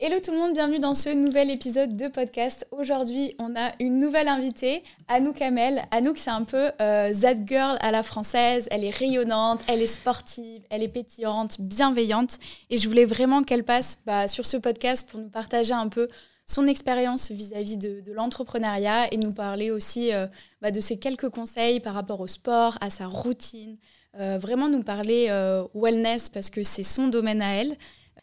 [0.00, 2.68] Hello tout le monde, bienvenue dans ce nouvel épisode de podcast.
[2.70, 5.82] Aujourd'hui, on a une nouvelle invitée, Anouk Hamel.
[5.90, 8.68] Anouk, c'est un peu euh, that girl à la française.
[8.70, 12.38] Elle est rayonnante, elle est sportive, elle est pétillante, bienveillante.
[12.70, 16.06] Et je voulais vraiment qu'elle passe bah, sur ce podcast pour nous partager un peu
[16.46, 20.28] son expérience vis-à-vis de, l'entrepreneuriat et nous parler aussi euh,
[20.62, 23.76] bah, de ses quelques conseils par rapport au sport, à sa routine.
[24.18, 27.76] Euh, vraiment nous parler euh, wellness parce que c'est son domaine à elle.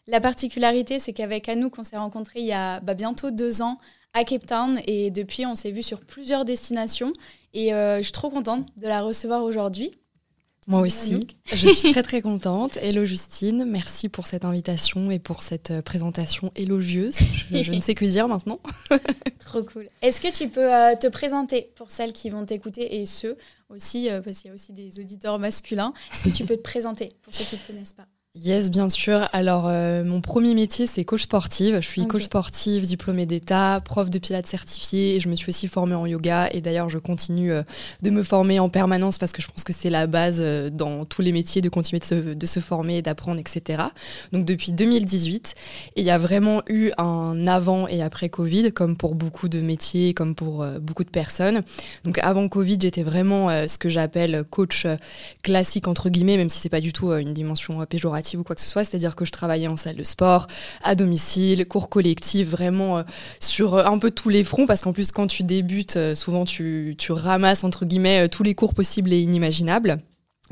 [0.08, 3.78] La particularité, c'est qu'avec Anouk, on s'est rencontrés il y a bah, bientôt deux ans
[4.14, 7.12] à Cape Town et depuis, on s'est vu sur plusieurs destinations
[7.54, 9.98] et euh, je suis trop contente de la recevoir aujourd'hui.
[10.68, 12.76] Moi aussi, je suis très très contente.
[12.78, 17.18] Hello Justine, merci pour cette invitation et pour cette euh, présentation élogieuse.
[17.50, 18.60] Je, ne sais que dire maintenant.
[19.40, 19.86] Trop cool.
[20.02, 23.36] Est-ce que tu peux euh, te présenter pour celles qui vont t'écouter et ceux
[23.68, 25.92] aussi, parce qu'il y a aussi des auditeurs masculins.
[26.12, 28.06] Est-ce que tu peux te présenter pour ceux qui ne te connaissent pas?
[28.42, 29.28] Yes, bien sûr.
[29.32, 31.76] Alors, euh, mon premier métier, c'est coach sportive.
[31.80, 35.16] Je suis coach sportive, diplômée d'État, prof de pilates certifié.
[35.16, 36.48] Et je me suis aussi formée en yoga.
[36.52, 37.62] Et d'ailleurs, je continue euh,
[38.02, 41.06] de me former en permanence parce que je pense que c'est la base euh, dans
[41.06, 43.84] tous les métiers de continuer de se, de se former, d'apprendre, etc.
[44.32, 45.54] Donc, depuis 2018.
[45.96, 49.60] Et il y a vraiment eu un avant et après Covid, comme pour beaucoup de
[49.60, 51.62] métiers, comme pour beaucoup de personnes.
[52.04, 54.86] Donc, avant Covid, j'étais vraiment ce que j'appelle coach
[55.42, 58.62] classique, entre guillemets, même si c'est pas du tout une dimension péjorative ou quoi que
[58.62, 60.46] ce soit, c'est-à-dire que je travaillais en salle de sport,
[60.82, 63.02] à domicile, cours collectifs, vraiment euh,
[63.40, 66.44] sur euh, un peu tous les fronts, parce qu'en plus quand tu débutes, euh, souvent
[66.44, 69.98] tu ramasses entre guillemets tous les cours possibles et inimaginables.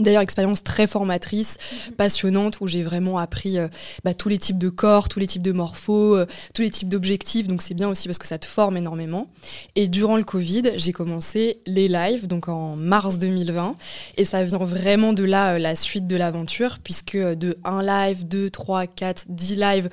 [0.01, 1.57] D'ailleurs, expérience très formatrice,
[1.89, 1.95] mhm.
[1.95, 3.69] passionnante, où j'ai vraiment appris euh,
[4.03, 6.89] bah, tous les types de corps, tous les types de morphos, euh, tous les types
[6.89, 7.47] d'objectifs.
[7.47, 9.29] Donc c'est bien aussi parce que ça te forme énormément.
[9.77, 13.77] Et durant le Covid, j'ai commencé les lives, donc en mars 2020.
[14.17, 18.27] Et ça vient vraiment de là, euh, la suite de l'aventure, puisque de un live,
[18.27, 19.91] deux, trois, quatre, dix lives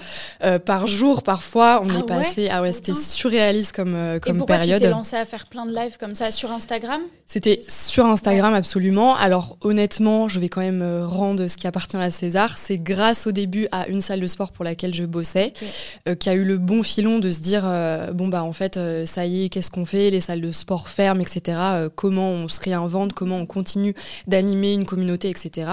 [0.66, 2.48] par jour, parfois, on ah est passé...
[2.50, 4.80] Ah ouais, c'était surréaliste comme, comme Et pourquoi période.
[4.80, 7.02] tu t'es lancé à faire plein de lives comme ça sur Instagram?
[7.26, 9.16] C'était sur Instagram, absolument.
[9.16, 12.58] Alors honnêtement, je vais quand même euh, rendre ce qui appartient à César.
[12.58, 15.54] C'est grâce au début à une salle de sport pour laquelle je bossais,
[16.08, 18.80] euh, qui a eu le bon filon de se dire euh, bon bah en fait
[19.06, 20.10] ça y est, qu'est-ce qu'on fait?
[20.12, 21.58] Les salles de sport ferment, etc.
[21.96, 23.14] comment on se réinvente?
[23.14, 23.94] Comment on continue
[24.28, 25.70] d'animer une communauté, etc.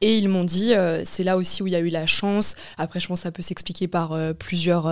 [0.00, 0.72] Et ils m'ont dit
[1.04, 2.56] c'est là aussi où il y a eu la chance.
[2.78, 4.90] Après je pense que ça peut s'expliquer par plusieurs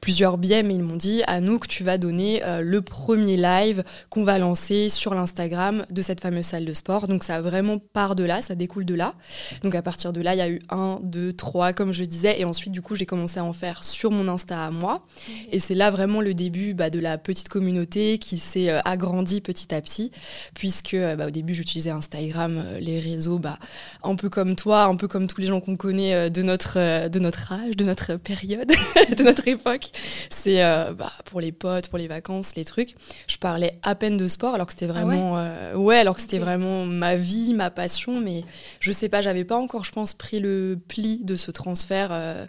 [0.00, 4.38] plusieurs biais, mais ils m'ont dit Anouk, tu vas donner le premier live qu'on va
[4.38, 7.08] lancer sur l'Instagram de cette fameuse salle de sport.
[7.08, 9.14] Donc ça a vraiment pas de là, ça découle de là.
[9.62, 12.40] Donc à partir de là, il y a eu un, deux, trois, comme je disais.
[12.40, 15.06] Et ensuite, du coup, j'ai commencé à en faire sur mon Insta à moi.
[15.52, 19.40] Et c'est là vraiment le début bah, de la petite communauté qui s'est euh, agrandie
[19.40, 20.10] petit à petit.
[20.54, 23.58] Puisque euh, bah, au début, j'utilisais Instagram, euh, les réseaux, bah,
[24.02, 27.18] un peu comme toi, un peu comme tous les gens qu'on connaît de, notre, de
[27.18, 28.68] notre âge, de notre période,
[29.16, 29.90] de notre époque.
[30.30, 30.60] C'est
[30.94, 32.94] bah, pour les potes, pour les vacances, les trucs.
[33.26, 36.38] Je parlais à peine de sport alors que c'était ah vraiment, ouais, alors que c'était
[36.38, 38.44] vraiment ma vie, ma passion mais
[38.80, 42.08] je sais pas, j'avais pas encore, je pense, pris le pli de ce transfert.
[42.12, 42.46] Euh,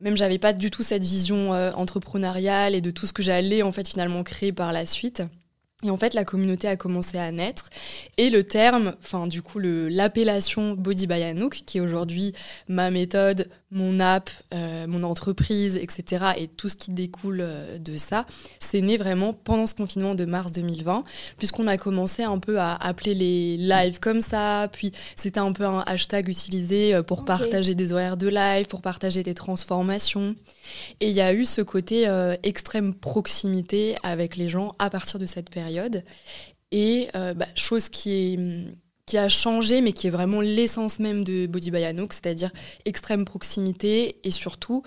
[0.00, 3.62] même j'avais pas du tout cette vision euh, entrepreneuriale et de tout ce que j'allais
[3.62, 5.22] en fait finalement créer par la suite.
[5.84, 7.68] Et en fait, la communauté a commencé à naître.
[8.16, 12.32] Et le terme, enfin, du coup, l'appellation Body by Anouk, qui est aujourd'hui
[12.66, 17.98] ma méthode, mon app, euh, mon entreprise, etc., et tout ce qui découle euh, de
[17.98, 18.24] ça,
[18.58, 21.02] c'est né vraiment pendant ce confinement de mars 2020,
[21.36, 25.66] puisqu'on a commencé un peu à appeler les lives comme ça, puis c'était un peu
[25.66, 30.36] un hashtag utilisé euh, pour partager des horaires de live, pour partager des transformations.
[31.00, 32.08] Et il y a eu ce côté
[32.42, 35.65] extrême proximité avec les gens à partir de cette période.
[36.72, 38.38] Et bah, chose qui est
[39.06, 42.50] qui a changé, mais qui est vraiment l'essence même de Body by Anouk, c'est-à-dire
[42.84, 44.82] extrême proximité et surtout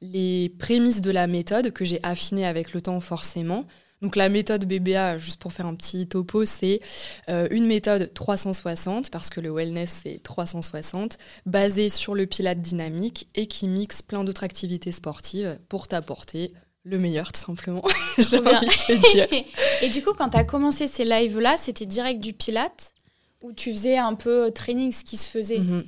[0.00, 3.66] les prémices de la méthode que j'ai affinées avec le temps forcément.
[4.00, 6.80] Donc la méthode BBA, juste pour faire un petit topo, c'est
[7.28, 13.28] euh, une méthode 360, parce que le wellness c'est 360, basée sur le pilate dynamique
[13.34, 17.82] et qui mixe plein d'autres activités sportives pour t'apporter le meilleur tout simplement.
[19.82, 22.94] et du coup, quand tu as commencé ces lives-là, c'était direct du pilate
[23.40, 25.60] où tu faisais un peu euh, training, ce qui se faisait.
[25.60, 25.84] Mhm.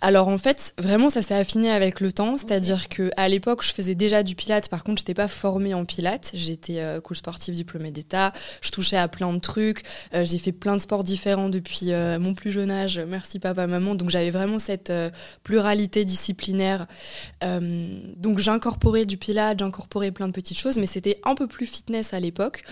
[0.00, 3.72] Alors en fait, vraiment ça s'est affiné avec le temps, c'est-à-dire que à l'époque, je
[3.72, 7.18] faisais déjà du pilates, par contre, je n'étais pas formée en pilates, j'étais euh, coach
[7.18, 9.82] sportif diplômé d'état, je touchais à plein de trucs,
[10.14, 13.94] euh, j'ai fait plein de sports différents depuis mon plus jeune âge, merci papa maman,
[13.94, 14.92] donc j'avais vraiment cette
[15.42, 16.86] pluralité disciplinaire.
[17.40, 22.14] donc j'incorporais du pilates, j'incorporais plein de petites choses, mais c'était un peu plus fitness
[22.14, 22.62] à l'époque.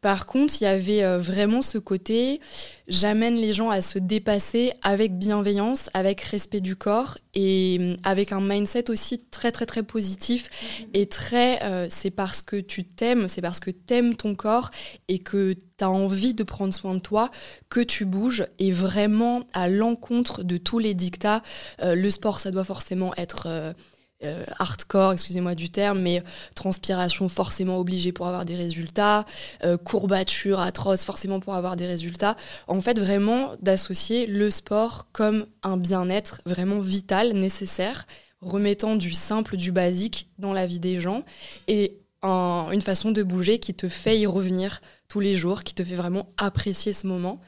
[0.00, 2.40] Par contre, il y avait vraiment ce côté
[2.88, 7.96] j'amène les gens à à se dépasser avec bienveillance, avec respect du corps et mm,
[8.04, 10.48] avec un mindset aussi très très très positif
[10.80, 10.86] mhm.
[10.94, 14.70] et très euh, c'est parce que tu t'aimes, c'est parce que t'aimes ton corps
[15.08, 17.30] et que tu as envie de prendre soin de toi
[17.68, 21.42] que tu bouges et vraiment à l'encontre de tous les dictats.
[21.82, 23.74] Euh, le sport, ça doit forcément être
[24.24, 26.22] euh, hardcore, excusez-moi du terme, mais
[26.54, 29.26] transpiration forcément obligée pour avoir des résultats,
[29.62, 32.36] euh, courbature atroce forcément pour avoir des résultats.
[32.66, 38.06] En fait, vraiment d'associer le sport comme un bien-être vraiment vital, nécessaire,
[38.40, 41.22] remettant du simple, du basique dans la vie des gens
[41.68, 45.84] et une façon de bouger qui te fait y revenir tous les jours, qui te
[45.84, 47.40] fait vraiment apprécier ce moment.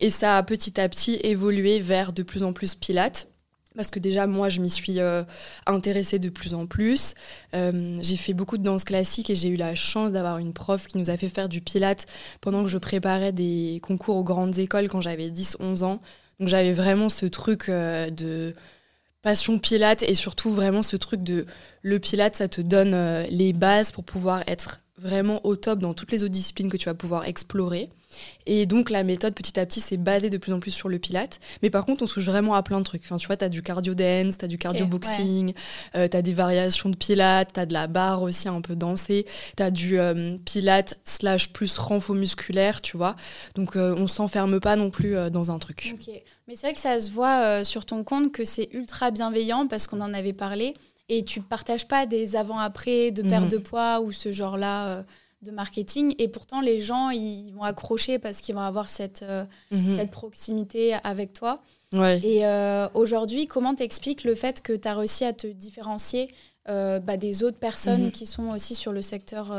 [0.00, 3.28] Et ça a petit à petit évolué vers de plus en plus pilates
[3.76, 5.22] parce que déjà moi je m'y suis euh,
[5.66, 7.14] intéressée de plus en plus.
[7.54, 10.86] Euh, j'ai fait beaucoup de danse classique et j'ai eu la chance d'avoir une prof
[10.86, 12.06] qui nous a fait faire du pilate
[12.40, 16.00] pendant que je préparais des concours aux grandes écoles quand j'avais 10-11 ans.
[16.40, 18.54] Donc j'avais vraiment ce truc euh, de
[19.22, 21.46] passion pilate et surtout vraiment ce truc de
[21.82, 26.12] le pilate ça te donne les bases pour pouvoir être vraiment au top dans toutes
[26.12, 27.90] les autres disciplines que tu vas pouvoir explorer.
[28.46, 30.98] Et donc la méthode petit à petit s'est basée de plus en plus sur le
[30.98, 31.40] pilate.
[31.62, 33.02] Mais par contre, on touche vraiment à plein de trucs.
[33.04, 35.52] Enfin, tu vois, tu as du cardio dance, tu as du cardio boxing,
[35.94, 38.76] euh, tu as des variations de pilate, tu as de la barre aussi un peu
[38.76, 39.26] dansée,
[39.56, 43.16] tu as du euh, pilate slash plus renfo musculaire, tu vois.
[43.54, 45.94] Donc euh, on s'enferme pas non plus dans un truc.
[46.48, 49.86] Mais c'est vrai que ça se voit sur ton compte que c'est ultra bienveillant parce
[49.86, 50.74] qu'on en avait parlé
[51.08, 53.50] et tu partages pas des avant-après de perte mhm.
[53.50, 55.04] de poids ou ce genre-là
[55.42, 56.14] de marketing.
[56.18, 59.96] Et pourtant, les gens, ils vont accrocher parce qu'ils vont avoir cette, euh, mhm.
[59.96, 61.62] cette proximité avec toi.
[61.92, 66.28] Et euh, aujourd'hui, comment t'expliques le fait que tu as réussi à te différencier
[66.68, 68.10] euh, bah, des autres personnes mhm.
[68.10, 69.54] qui sont aussi sur le secteur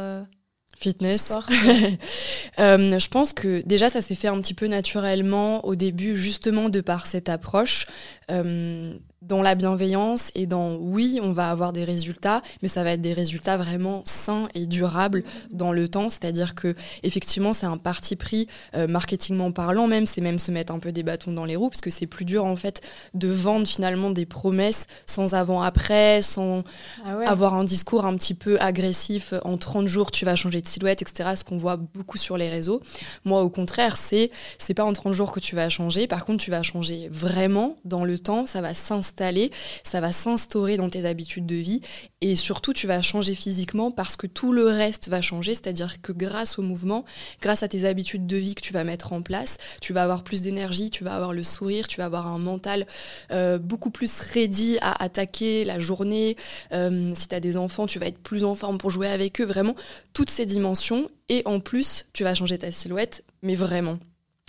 [0.77, 1.21] fitness.
[1.21, 1.45] Sport?
[2.57, 6.81] je pense que déjà ça s'est fait un petit peu naturellement au début, justement de
[6.81, 7.88] par cette approche
[9.27, 13.01] dans la bienveillance et dans oui, on va avoir des résultats, mais ça va être
[13.01, 16.09] des résultats vraiment sains et durables dans le temps.
[16.09, 20.74] C'est-à-dire que effectivement, c'est un parti pris euh, marketingment parlant, même c'est même se mettre
[20.74, 22.81] un peu des bâtons dans les roues, parce que c'est plus dur en fait
[23.13, 26.63] de vendre finalement des promesses sans avant-après, sans
[27.03, 29.33] ah avoir un discours un petit peu agressif.
[29.44, 31.31] En 30 jours, tu vas changer de silhouette, etc.
[31.35, 32.81] Ce qu'on voit beaucoup sur les réseaux.
[33.25, 36.07] Moi, au contraire, c'est c'est pas en 30 jours que tu vas changer.
[36.07, 38.45] Par contre, tu vas changer vraiment dans le temps.
[38.45, 39.51] Ça va s'installer
[39.83, 41.81] ça va s'instaurer dans tes habitudes de vie
[42.21, 46.11] et surtout tu vas changer physiquement parce que tout le reste va changer, c'est-à-dire que
[46.11, 47.05] grâce au mouvement,
[47.41, 50.23] grâce à tes habitudes de vie que tu vas mettre en place, tu vas avoir
[50.23, 52.85] plus d'énergie, tu vas avoir le sourire, tu vas avoir un mental
[53.31, 56.35] euh, beaucoup plus ready à attaquer la journée.
[56.71, 59.41] Euh, si tu as des enfants, tu vas être plus en forme pour jouer avec
[59.41, 59.75] eux, vraiment
[60.13, 63.99] toutes ces dimensions et en plus tu vas changer ta silhouette, mais vraiment.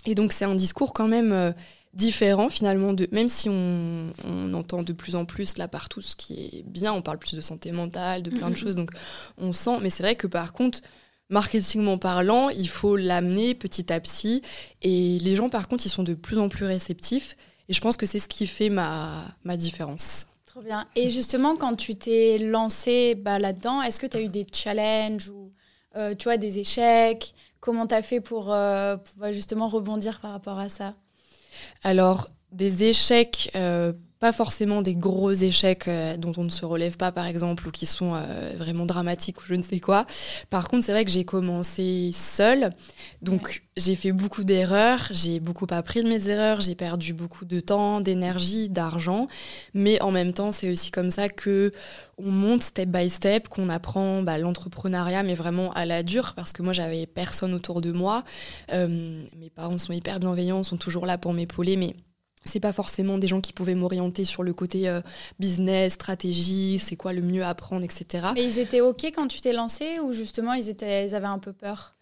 [0.05, 1.51] Et donc c'est un discours quand même euh,
[1.93, 4.13] différent finalement de même si on,
[4.53, 7.41] entend de plus en plus là partout ce qui est bien on parle plus de
[7.41, 8.91] santé mentale de plein de choses donc
[9.37, 10.81] on sent mais c'est vrai que par contre
[11.29, 14.43] marketingment parlant il faut l'amener petit à petit
[14.83, 17.35] et les gens par contre ils sont de plus en plus réceptifs
[17.67, 20.25] et je pense que c'est ce qui fait ma, ma différence.
[20.47, 20.87] Trop bien.
[20.95, 25.29] Et justement quand tu t'es lancé bah, là-dedans est-ce que tu as eu des challenges
[25.29, 25.51] ou
[25.95, 27.33] euh, tu vois des échecs?
[27.59, 30.95] Comment tu as fait pour, euh, pour bah, justement rebondir par rapport à ça?
[31.83, 36.97] Alors, des échecs, euh, pas forcément des gros échecs euh, dont on ne se relève
[36.97, 40.05] pas, par exemple, ou qui sont euh, vraiment dramatiques ou je ne sais quoi.
[40.49, 42.71] Par contre, c'est vrai que j'ai commencé seule,
[43.21, 47.61] donc j'ai fait beaucoup d'erreurs, j'ai beaucoup appris de mes erreurs, j'ai perdu beaucoup de
[47.61, 49.27] temps, d'énergie, d'argent,
[49.73, 51.71] mais en même temps, c'est aussi comme ça que
[52.17, 56.51] on monte step by step, qu'on apprend bah, l'entrepreneuriat, mais vraiment à la dure, parce
[56.51, 58.25] que moi, j'avais personne autour de moi.
[58.69, 61.95] mes parents sont hyper bienveillants, sont toujours là pour m'épauler, mais
[62.45, 65.01] c'est pas forcément des gens qui pouvaient m'orienter sur le côté euh,
[65.39, 68.27] business, stratégie, c'est quoi le mieux à apprendre, etc.
[68.33, 71.39] Mais ils étaient OK quand tu t'es lancé ou justement ils, étaient, ils avaient un
[71.39, 71.95] peu peur?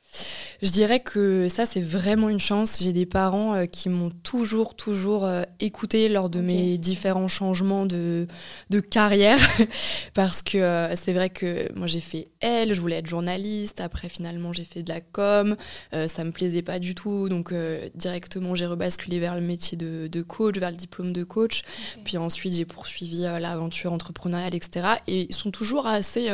[0.61, 2.79] Je dirais que ça, c'est vraiment une chance.
[2.81, 7.85] J'ai des parents euh, qui m'ont toujours, toujours euh, écouté lors de mes différents changements
[7.85, 8.25] de,
[8.69, 9.39] de carrière.
[10.15, 13.81] Parce que euh, c'est vrai que moi, j'ai fait L, je voulais être journaliste.
[13.81, 15.55] Après, finalement, j'ai fait de la com.
[15.91, 17.29] ça me plaisait pas du tout.
[17.29, 17.53] Donc,
[17.95, 21.63] directement, j'ai rebasculé vers le métier de, de, coach, vers le diplôme de coach.
[22.03, 24.87] Puis ensuite, j'ai poursuivi l'aventure entrepreneuriale, etc.
[25.07, 26.29] Et ils sont toujours assez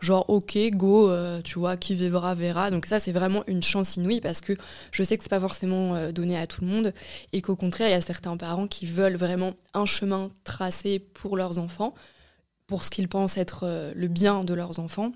[0.00, 1.10] genre, OK, go,
[1.42, 2.70] tu vois, qui vivra, verra.
[2.70, 4.54] Donc, ça, c'est vraiment une chance inouïe parce que
[4.92, 6.92] je sais que c'est pas forcément euh, donné à tout le monde
[7.32, 11.36] et qu'au contraire, il y a certains parents qui veulent vraiment un chemin tracé pour
[11.36, 11.94] leurs enfants,
[12.66, 15.12] pour ce qu'ils pensent être euh, le bien de leurs enfants.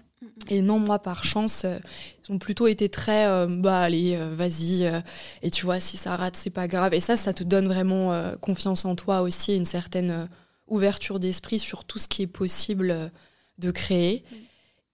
[0.49, 4.91] Et non, moi, par chance, ils ont plutôt été très, bah allez, vas-y.
[5.43, 6.95] et tu vois, si ça rate, c'est pas grave.
[6.95, 10.29] Et ça, ça te donne vraiment confiance en toi aussi, une certaine
[10.67, 13.11] ouverture d'esprit sur tout ce qui est possible
[13.59, 14.25] de créer.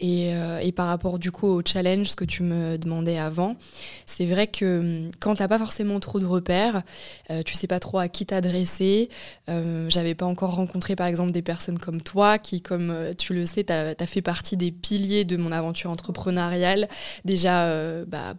[0.00, 3.56] Euh, et, par rapport du coup au challenge, ce que tu me demandais avant,
[4.06, 6.82] c'est vrai que hum, quand tu n'as pas forcément trop de repères,
[7.30, 9.08] euh, tu sais pas trop à qui t'adresser.
[9.48, 13.34] Euh, J'avais pas encore rencontré par exemple des personnes comme toi qui, comme euh, tu
[13.34, 16.88] le sais, tu as, fait partie des piliers de mon aventure entrepreneuriale.
[17.24, 17.68] Déjà,
[18.06, 18.34] bah,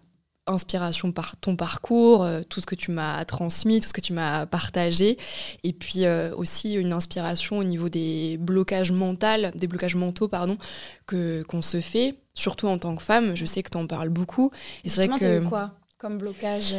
[0.50, 4.13] inspiration par ton parcours, euh, tout ce que tu m'as transmis, tout ce que tu
[4.13, 5.18] m'as partagé,
[5.63, 10.58] et puis euh, aussi une inspiration au niveau des blocages mentaux, des blocages mentaux pardon,
[11.06, 13.36] que qu'on se fait, surtout en tant que femme.
[13.36, 14.51] Je sais que tu en parles beaucoup.
[14.84, 16.75] Et c'est vrai que quoi comme blocage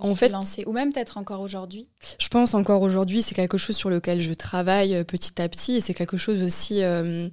[0.00, 3.76] en fait, lancé, ou même peut-être encore aujourd'hui Je pense encore aujourd'hui, c'est quelque chose
[3.76, 7.28] sur lequel je travaille euh, petit à petit et c'est quelque chose aussi euh,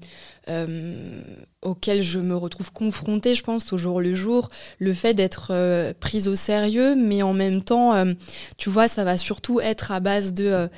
[0.47, 1.21] euh,
[1.61, 4.47] auquel je me retrouve confrontée, je pense, au jour le jour.
[4.79, 7.93] Le fait d'être prise au sérieux, mais en même temps,
[8.57, 10.69] tu vois, ça va surtout être à base de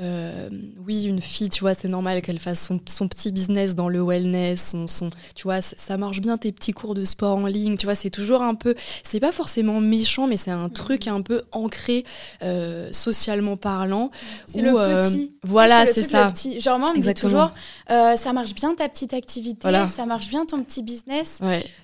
[0.00, 0.48] euh,
[0.84, 4.70] oui, une fille, tu vois, c'est normal qu'elle fasse son, petit business dans le wellness,
[4.70, 7.86] son, son, tu vois, ça marche bien tes petits cours de sport en ligne, tu
[7.86, 8.74] vois, c'est toujours un peu,
[9.04, 12.04] c'est pas forcément méchant, mais c'est un truc un peu ancré
[12.42, 14.10] euh, socialement parlant.
[14.46, 15.32] C'est le euh, petit.
[15.44, 16.32] voilà, c'est ça.
[16.58, 17.52] Genre moi, on me dit toujours,
[17.88, 21.38] ça marche bien ta petite activité, ça marche bien ton petit business.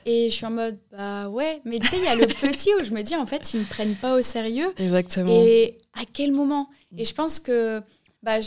[0.04, 2.70] Et je suis en mode, bah ouais, mais tu sais, il y a le petit
[2.80, 4.72] où je me dis, en fait, ils me prennent pas au sérieux.
[4.78, 5.30] Exactement.
[5.30, 6.68] Et à quel moment?
[6.96, 7.82] Et je pense que
[8.22, 8.38] bah,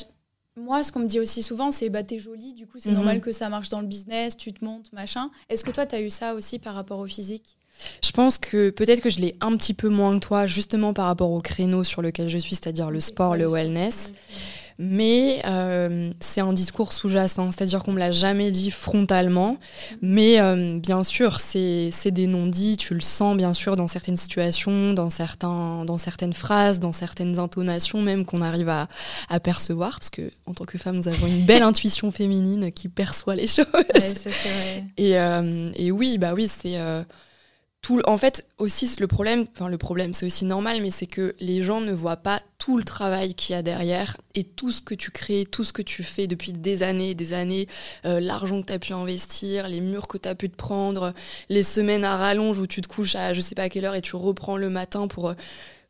[0.55, 2.95] moi, ce qu'on me dit aussi souvent, c'est bah, t'es jolie, du coup, c'est mhm.
[2.95, 5.29] normal que ça marche dans le business, tu te montes, machin.
[5.49, 7.57] Est-ce que toi, tu as eu ça aussi par rapport au physique?
[8.03, 11.07] Je pense que peut-être que je l'ai un petit peu moins que toi, justement par
[11.07, 14.11] rapport au créneau sur lequel je suis, c'est-à-dire le sport, le wellness
[14.79, 19.57] mais euh, c'est un discours sous-jacent, c'est-à-dire qu'on me l'a jamais dit frontalement,
[20.01, 24.93] mais euh, bien sûr, c'est des non-dits, tu le sens bien sûr dans certaines situations,
[24.93, 28.87] dans, certains, dans certaines phrases, dans certaines intonations même qu'on arrive à,
[29.29, 32.89] à, percevoir, parce que en tant que femme, nous avons une belle intuition féminine qui
[32.89, 33.65] perçoit les choses.
[34.97, 36.77] Et, euh, et, oui, bah oui, c'est
[38.05, 41.63] en fait, aussi, le problème, enfin, le problème, c'est aussi normal, mais c'est que les
[41.63, 44.95] gens ne voient pas tout le travail qu'il y a derrière et tout ce que
[44.95, 47.67] tu crées, tout ce que tu fais depuis des années et des années,
[48.05, 51.13] euh, l'argent que tu as pu investir, les murs que tu as pu te prendre,
[51.49, 54.01] les semaines à rallonge où tu te couches à je sais pas quelle heure et
[54.01, 55.33] tu reprends le matin pour euh,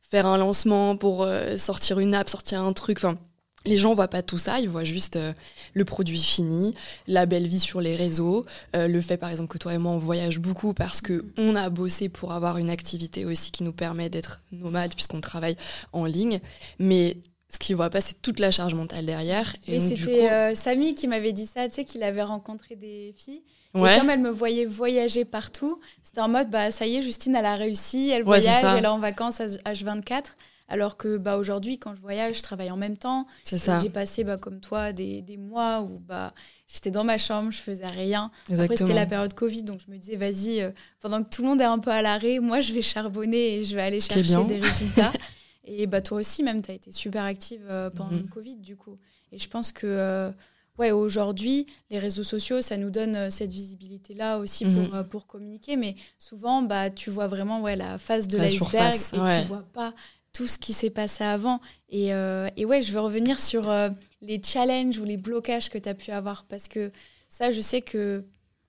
[0.02, 2.98] faire un lancement, pour euh, sortir une app, sortir un truc.
[2.98, 3.20] Enfin,
[3.66, 5.34] les gens voient pas tout ça, ils voient juste euh,
[5.74, 6.76] le produit fini,
[7.08, 9.92] la belle vie sur les réseaux, euh, le fait par exemple que toi et moi
[9.92, 11.34] on voyage beaucoup parce que mm.
[11.38, 15.56] on a bossé pour avoir une activité aussi qui nous permet d'être nomade puisqu'on travaille
[15.94, 16.40] en ligne,
[16.80, 17.18] mais
[17.50, 19.56] ce qu'ils voient pas c'est toute la charge mentale derrière.
[19.68, 23.44] Et, c'était euh, Samy qui m'avait dit ça, tu sais qu'il avait rencontré des filles.
[23.76, 27.36] Et comme elle me voyait voyager partout, c'était en mode bah ça y est Justine
[27.36, 30.26] elle a réussi, elle voyage, elle est en vacances à H24.
[30.74, 33.28] Alors que bah, aujourd'hui, quand je voyage, je travaille en même temps.
[33.46, 36.34] J'ai passé, bah, comme toi, des, des mois où bah,
[36.66, 38.32] j'étais dans ma chambre, je faisais rien.
[38.52, 41.50] Après, c'était la période Covid, donc je me disais, vas-y, euh, pendant que tout le
[41.50, 44.46] monde est un peu à l'arrêt, moi, je vais charbonner et je vais aller chercher
[44.46, 45.14] des résultats.
[45.64, 48.24] et bah, toi aussi, même, tu as été super active euh, pendant mhm.
[48.24, 48.98] le Covid, du coup.
[49.32, 49.86] Et je pense que.
[49.86, 50.32] Euh,
[50.80, 55.08] ouais, aujourd'hui, les réseaux sociaux, ça nous donne cette visibilité-là aussi pour, mhm.
[55.08, 55.76] pour communiquer.
[55.76, 59.42] Mais souvent, bah, tu vois vraiment ouais, la face de l'iceberg et ouais.
[59.44, 59.94] tu vois pas
[60.34, 61.62] tout ce qui s'est passé avant.
[61.90, 63.90] Et, euh, et, ouais, je veux revenir sur euh,
[64.22, 66.46] les challenges ou les blocages que tu as pu avoir.
[66.46, 66.92] Parce que
[67.30, 68.26] ça, je sais que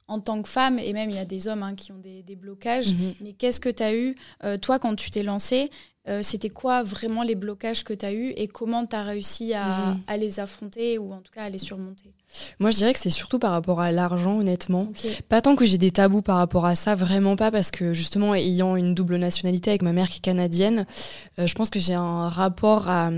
[0.06, 2.22] en tant que femme, et même il y a des hommes hein, qui ont des,
[2.22, 3.14] des blocages, mhm.
[3.22, 5.70] mais qu'est-ce que tu as eu, euh, toi, quand tu t'es lancé
[6.20, 9.94] C'était quoi vraiment les blocages que tu as eu et comment tu as réussi à,
[9.94, 10.02] mhm.
[10.06, 12.12] à les affronter ou en tout cas à les surmonter?
[12.58, 14.92] Moi, je dirais que c'est surtout par rapport à l'argent, honnêtement.
[15.28, 18.34] Pas tant que j'ai des tabous par rapport à ça, vraiment pas, parce que justement,
[18.34, 20.86] ayant une double nationalité avec ma mère qui est canadienne,
[21.38, 23.10] euh, je pense que j'ai un rapport à,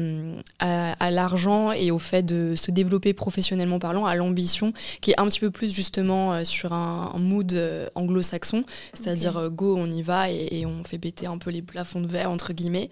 [0.59, 5.27] à, l'argent et au fait de se développer professionnellement parlant, à l'ambition, qui est un
[5.29, 10.31] petit peu plus justement euh, sur un, mood euh, anglo-saxon, c'est-à-dire go, on y va
[10.31, 12.91] et, et on fait péter un peu les plafonds de verre, entre guillemets.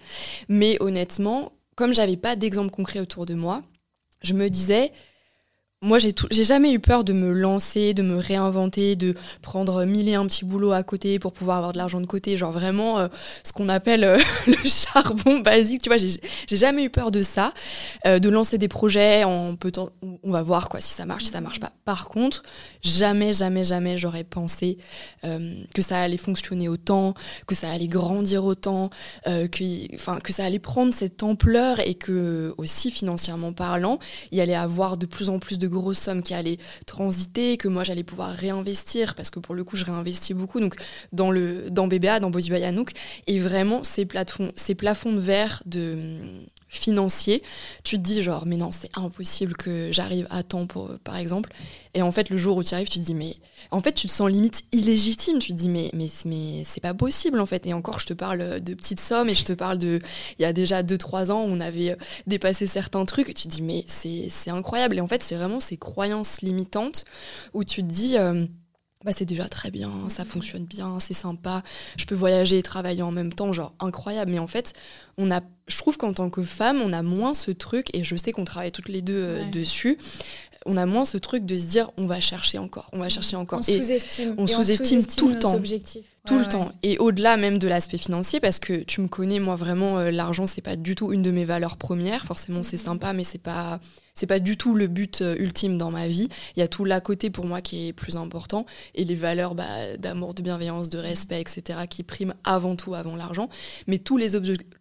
[0.49, 3.63] Mais honnêtement, comme j'avais pas d'exemple concret autour de moi,
[4.21, 4.91] je me disais,
[5.85, 9.13] moi, j'ai jamais eu peur de me lancer, de me réinventer, de
[9.43, 12.37] prendre mille et un petits boulots à côté pour pouvoir avoir de l'argent de côté.
[12.37, 13.07] Genre vraiment euh,
[13.43, 15.83] ce qu'on appelle euh, le charbon basique.
[15.83, 17.53] Tu vois, j'ai jamais eu peur de ça,
[18.07, 19.91] euh, de lancer des projets en peu temps.
[20.23, 21.71] On va voir quoi si ça marche, si ça marche pas.
[21.85, 22.41] Par contre,
[22.81, 24.79] jamais, jamais, jamais j'aurais pensé
[25.21, 27.13] que ça allait fonctionner autant,
[27.47, 28.89] que ça allait grandir autant,
[29.25, 33.99] que, enfin, que ça allait prendre cette ampleur et que aussi financièrement parlant,
[34.31, 37.83] il allait avoir de plus en plus de grosses sommes qui allaient transiter, que moi
[37.83, 40.75] j'allais pouvoir réinvestir, parce que pour le coup, je réinvestis beaucoup donc
[41.11, 42.91] dans, le, dans BBA, dans Body by Anouk.
[43.27, 46.19] Et vraiment, ces, plafonds, ces plafonds de verre de
[46.67, 47.43] financier,
[47.83, 51.51] tu te dis genre mais non c'est impossible que j'arrive à temps pour par exemple.
[51.93, 53.35] Et en fait le jour où tu arrives tu te dis mais
[53.71, 55.39] en fait tu te sens limite illégitime.
[55.39, 57.65] Tu te dis mais mais mais c'est pas possible en fait.
[57.67, 59.99] Et encore je te parle de petites sommes et je te parle de
[60.39, 61.95] il y a déjà 2 3 ans on avait euh,
[62.27, 63.27] dépassé certains trucs.
[63.27, 64.97] Tu te dis mais c'est incroyable.
[64.97, 67.05] Et en fait c'est vraiment ces croyances limitantes
[67.53, 68.45] où tu te dis euh,
[69.05, 71.61] bah, c'est déjà très bien, ça fonctionne bien, c'est sympa,
[71.95, 74.31] je peux voyager et travailler en même temps, genre incroyable.
[74.31, 74.73] Mais en fait,
[75.17, 78.15] on a, je trouve qu'en tant que femme, on a moins ce truc, et je
[78.15, 79.99] sais qu'on travaille toutes les deux euh, dessus,
[80.65, 83.35] on a moins ce truc de se dire on va chercher encore, on va chercher
[83.35, 83.59] encore.
[83.59, 84.35] On sous-estime.
[84.37, 85.55] On sous-estime tout le temps.
[85.55, 86.05] Objectifs.
[86.25, 86.71] Tout le temps.
[86.81, 90.47] Et au-delà même de l'aspect financier, parce que tu me connais, moi vraiment, euh, l'argent,
[90.47, 92.25] c'est pas du tout une de mes valeurs premières.
[92.25, 92.85] Forcément, c'est mhm.
[92.85, 93.79] sympa, mais c'est pas,
[94.15, 96.27] c'est pas du tout le but euh, ultime dans ma vie.
[96.55, 98.65] Il y a tout l'à côté pour moi qui est plus important.
[98.95, 103.15] Et les valeurs bah, d'amour, de bienveillance, de respect, etc., qui priment avant tout, avant
[103.15, 103.47] l'argent.
[103.85, 104.29] Mais tous les,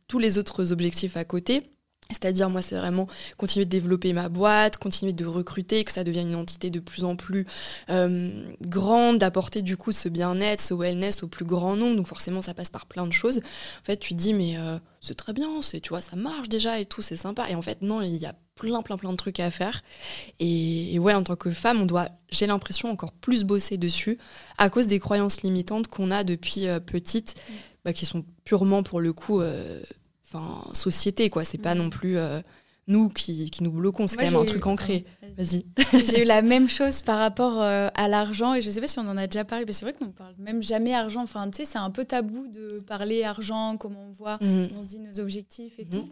[0.08, 1.73] tous les autres objectifs à côté,
[2.10, 3.06] c'est-à-dire, moi, c'est vraiment
[3.38, 7.02] continuer de développer ma boîte, continuer de recruter, que ça devienne une entité de plus
[7.02, 7.46] en plus
[7.88, 11.96] euh, grande, d'apporter du coup ce bien-être, ce wellness au plus grand nombre.
[11.96, 13.38] Donc forcément, ça passe par plein de choses.
[13.38, 16.50] En fait, tu te dis, mais euh, c'est très bien, c'est, tu vois, ça marche
[16.50, 17.48] déjà et tout, c'est sympa.
[17.48, 19.82] Et en fait, non, il y a plein, plein, plein de trucs à faire.
[20.40, 24.18] Et, ouais, en tant que femme, on doit, j'ai l'impression, encore plus bosser dessus
[24.58, 27.52] à cause des croyances limitantes qu'on a depuis euh, petite, mm.
[27.86, 29.40] bah, qui sont purement pour le coup
[30.72, 31.44] société, quoi.
[31.44, 32.40] C'est pas non plus euh,
[32.86, 35.04] nous qui, qui, nous bloquons, c'est quand même un truc ancré.
[35.36, 35.64] Vas-y.
[36.04, 38.98] J'ai eu la même chose par rapport euh, à l'argent, et je sais pas si
[38.98, 41.22] on en a déjà parlé, mais c'est vrai qu'on parle même jamais argent.
[41.22, 44.70] Enfin, tu sais, c'est un peu tabou de parler argent, comment on voit, mhm.
[44.78, 45.90] on se dit nos objectifs et mhm.
[45.90, 46.08] tout.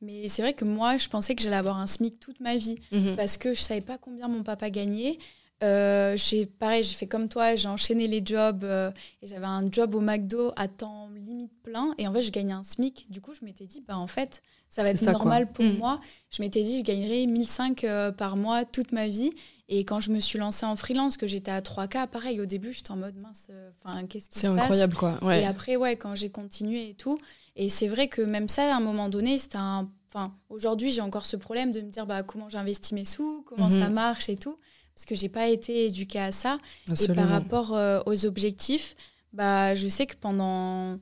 [0.00, 2.76] Mais c'est vrai que moi, je pensais que j'allais avoir un SMIC toute ma vie,
[2.92, 3.16] mhm.
[3.16, 5.18] parce que je savais pas combien mon papa gagnait.
[5.62, 8.90] Euh, j'ai pareil, j'ai fait comme toi, j'ai enchaîné les jobs euh,
[9.22, 12.52] et j'avais un job au McDo à temps limite plein et en fait je gagnais
[12.52, 13.06] un SMIC.
[13.10, 15.76] Du coup je m'étais dit bah en fait ça va être normal pour mm.
[15.76, 16.00] moi.
[16.30, 19.30] Je m'étais dit je gagnerai 1005 euh, par mois toute ma vie
[19.68, 22.72] et quand je me suis lancée en freelance que j'étais à 3K, pareil au début
[22.72, 23.48] j'étais en mode mince,
[23.84, 25.18] enfin qu'est-ce qui se passe C'est incroyable quoi.
[25.32, 27.18] Et après ouais quand j'ai continué et tout
[27.54, 31.02] et c'est vrai que même ça à un moment donné c'était un, enfin aujourd'hui j'ai
[31.02, 34.36] encore ce problème de me dire bah comment j'investis mes sous, comment ça marche et
[34.36, 34.58] tout
[34.94, 36.58] parce que j'ai pas été éduquée à ça.
[37.00, 38.94] Et par rapport euh, aux objectifs,
[39.32, 40.98] bah, je sais que pendant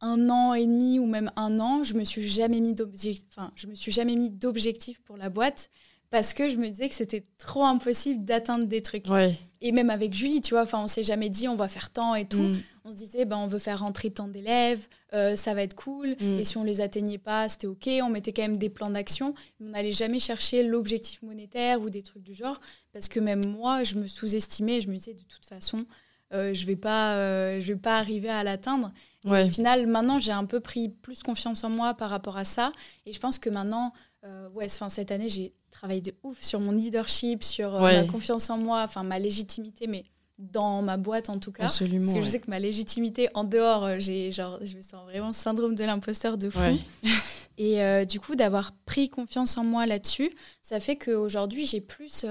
[0.00, 3.52] un an et demi ou même un an, je me suis jamais mis d'objectif, enfin,
[3.54, 5.70] je me suis jamais mis d'objectif pour la boîte
[6.10, 9.06] parce que je me disais que c'était trop impossible d'atteindre des trucs.
[9.60, 12.14] Et même avec Julie, tu vois, enfin, on s'est jamais dit on va faire tant
[12.14, 12.38] et tout.
[12.38, 12.62] Mm.
[12.84, 16.16] On se disait ben on veut faire rentrer tant d'élèves, euh, ça va être cool.
[16.20, 16.38] Mm.
[16.38, 17.88] Et si on les atteignait pas, c'était ok.
[18.02, 19.34] On mettait quand même des plans d'action.
[19.60, 22.58] On n'allait jamais chercher l'objectif monétaire ou des trucs du genre
[22.92, 24.80] parce que même moi, je me sous-estimais.
[24.80, 25.86] Je me disais de toute façon,
[26.32, 28.92] euh, je vais pas, euh, je vais pas arriver à l'atteindre.
[29.26, 32.72] Au final, maintenant, j'ai un peu pris plus confiance en moi par rapport à ça.
[33.04, 33.92] Et je pense que maintenant,
[34.54, 38.50] ouais, fin, cette année, j'ai travaille de ouf sur mon leadership, sur euh, ma confiance
[38.50, 40.04] en moi, enfin ma légitimité, mais
[40.38, 41.64] dans ma boîte en tout cas.
[41.64, 42.06] Absolument.
[42.06, 45.04] Parce que je sais que ma légitimité en dehors, euh, j'ai genre, je me sens
[45.04, 46.78] vraiment syndrome de l'imposteur de fou.
[47.58, 50.30] Et euh, du coup, d'avoir pris confiance en moi là-dessus,
[50.62, 52.24] ça fait qu'aujourd'hui, j'ai plus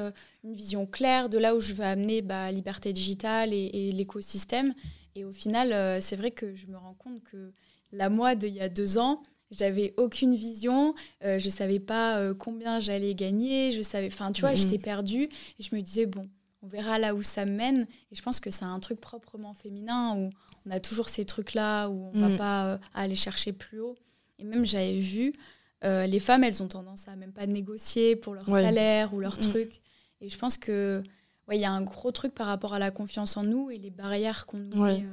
[0.44, 4.74] une vision claire de là où je veux amener bah, liberté digitale et, et l'écosystème.
[5.14, 7.52] Et au final, c'est vrai que je me rends compte que
[7.92, 9.22] la moi d'il y a deux ans,
[9.52, 14.42] j'avais aucune vision, euh, je savais pas euh, combien j'allais gagner, je savais, enfin tu
[14.42, 16.30] vois, j'étais perdue et je me disais bon,
[16.62, 17.88] on verra là où ça mène.
[18.12, 20.30] Et je pense que c'est un truc proprement féminin où
[20.66, 22.38] on a toujours ces trucs là où on va mm.
[22.38, 23.96] pas euh, aller chercher plus haut.
[24.38, 25.34] Et même j'avais vu
[25.82, 29.42] les femmes, elles ont tendance à même pas négocier pour leur salaire ou leur mm.
[29.42, 29.82] truc.
[30.22, 31.02] Et je pense que
[31.48, 33.78] ouais, il y a un gros truc par rapport à la confiance en nous et
[33.78, 35.04] les barrières qu'on nous met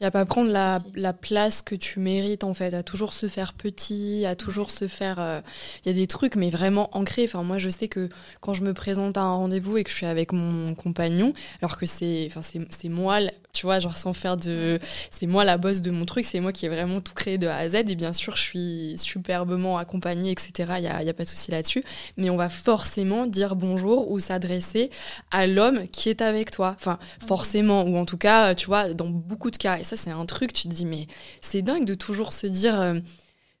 [0.00, 3.12] il n'y a pas prendre la, la, place que tu mérites, en fait, à toujours
[3.12, 5.20] se faire petit, à toujours se faire.
[5.20, 5.40] Euh,
[5.84, 7.24] il y a des trucs, mais vraiment ancrés.
[7.24, 8.08] Enfin, moi, je sais que
[8.40, 11.78] quand je me présente à un rendez-vous et que je suis avec mon compagnon, alors
[11.78, 12.28] que c'est
[12.70, 13.20] c'est moi
[13.54, 14.78] tu vois, genre sans faire de.
[15.16, 17.46] C'est moi la bosse de mon truc, c'est moi qui ai vraiment tout créé de
[17.46, 17.76] A à Z.
[17.76, 20.52] Et bien sûr, je suis superbement accompagnée, etc.
[20.76, 21.84] Il n'y a, y a, pas de souci là-dessus.
[22.16, 24.90] Mais on va forcément dire bonjour ou s'adresser
[25.30, 26.74] à l'homme qui est avec toi.
[26.76, 29.78] Enfin, forcément, ou en tout cas, tu vois, dans beaucoup de cas.
[29.78, 31.06] Et ça, c'est un truc, tu te dis, mais
[31.40, 32.80] c'est dingue de toujours se dire.
[32.80, 33.00] Euh,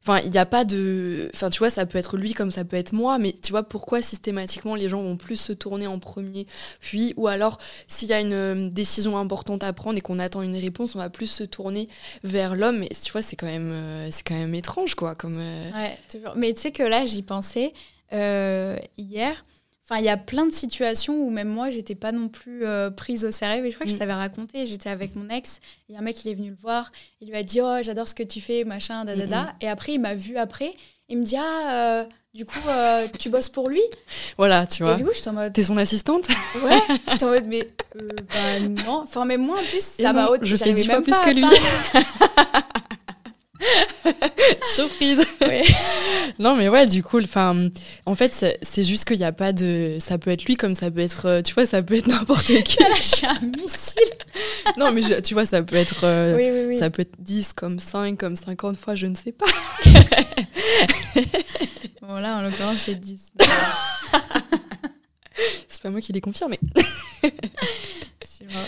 [0.06, 1.30] Enfin, il n'y a pas de.
[1.32, 3.62] Enfin, tu vois, ça peut être lui comme ça peut être moi, mais tu vois,
[3.62, 6.46] pourquoi systématiquement les gens vont plus se tourner en premier?
[6.80, 10.42] Puis, ou alors, s'il y a une euh, décision importante à prendre et qu'on attend
[10.42, 11.88] une réponse, on va plus se tourner
[12.22, 12.80] vers l'homme.
[12.80, 15.14] Mais tu vois, c'est quand, même, euh, quand même étrange, quoi.
[15.14, 16.34] Comme, Ouais, toujours.
[16.36, 17.72] Mais tu sais que là, j'y pensais
[18.12, 19.42] hier.
[19.86, 22.90] Enfin, il y a plein de situations où même moi, j'étais pas non plus euh,
[22.90, 23.62] prise au sérieux.
[23.62, 23.98] Mais je crois que je mm.
[23.98, 27.28] t'avais raconté, j'étais avec mon ex, et un mec, il est venu le voir, il
[27.28, 29.54] lui a dit Oh, j'adore ce que tu fais, machin, da, da, da.
[29.60, 30.72] Et après, il m'a vu après,
[31.10, 33.82] il me dit Ah, euh, du coup, euh, tu bosses pour lui?
[34.38, 34.94] Voilà, tu vois.
[34.94, 35.52] Et du coup, je suis en mode.
[35.52, 36.28] T'es son assistante?
[36.62, 39.02] Ouais, j'étais en mode, mais bah non.
[39.02, 41.44] Enfin, mais moi, en plus, ça m'a Je fais dix fois plus que lui.
[44.74, 45.26] Surprise.
[46.38, 47.68] non, mais ouais, du coup, enfin,
[48.06, 49.98] en fait, c'est juste qu'il n'y a pas de.
[50.04, 51.26] Ça peut être lui comme ça peut être.
[51.26, 52.76] Euh, tu vois, ça peut être n'importe qui.
[52.80, 54.02] Elle a lâché un missile.
[54.76, 56.04] non, mais tu vois, ça peut être.
[56.04, 56.78] Euh, oui, oui, oui.
[56.78, 59.46] Ça peut être 10 comme 5, comme 50 fois, je ne sais pas.
[62.02, 63.32] bon, là, en l'occurrence, c'est 10.
[65.68, 66.58] c'est pas moi qui l'ai confirmé.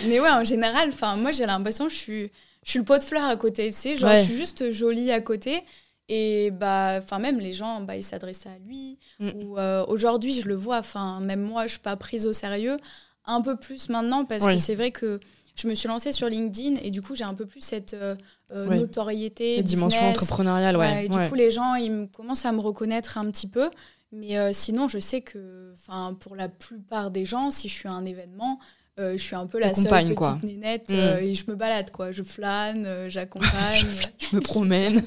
[0.06, 2.30] mais ouais, en général, enfin, moi, j'ai l'impression que je suis
[2.66, 5.12] je suis le pot de fleurs à côté, tu sais, genre je suis juste jolie
[5.12, 5.62] à côté.
[6.08, 8.98] Et bah, enfin même les gens, bah, ils s'adressaient à lui.
[9.20, 9.30] Mm.
[9.36, 10.78] Ou euh, aujourd'hui, je le vois.
[10.78, 12.76] Enfin même moi, je suis pas prise au sérieux.
[13.24, 15.20] Un peu plus maintenant parce que c'est vrai que
[15.54, 18.14] je me suis lancée sur LinkedIn et du coup j'ai un peu plus cette euh,
[18.52, 21.06] euh, notoriété, la dimension entrepreneuriale, ouais.
[21.06, 23.70] et du coup les gens ils commencent à me reconnaître un petit peu.
[24.12, 27.92] Mais sinon, je sais que, enfin, pour la plupart des gens, si je suis à
[27.92, 28.60] un événement,
[28.98, 30.38] euh, je suis un peu la seule petite quoi.
[30.42, 30.94] nénette mm.
[30.94, 32.12] euh, et je me balade quoi.
[32.12, 33.50] Je flâne, euh, j'accompagne.
[34.30, 35.02] je, me promène.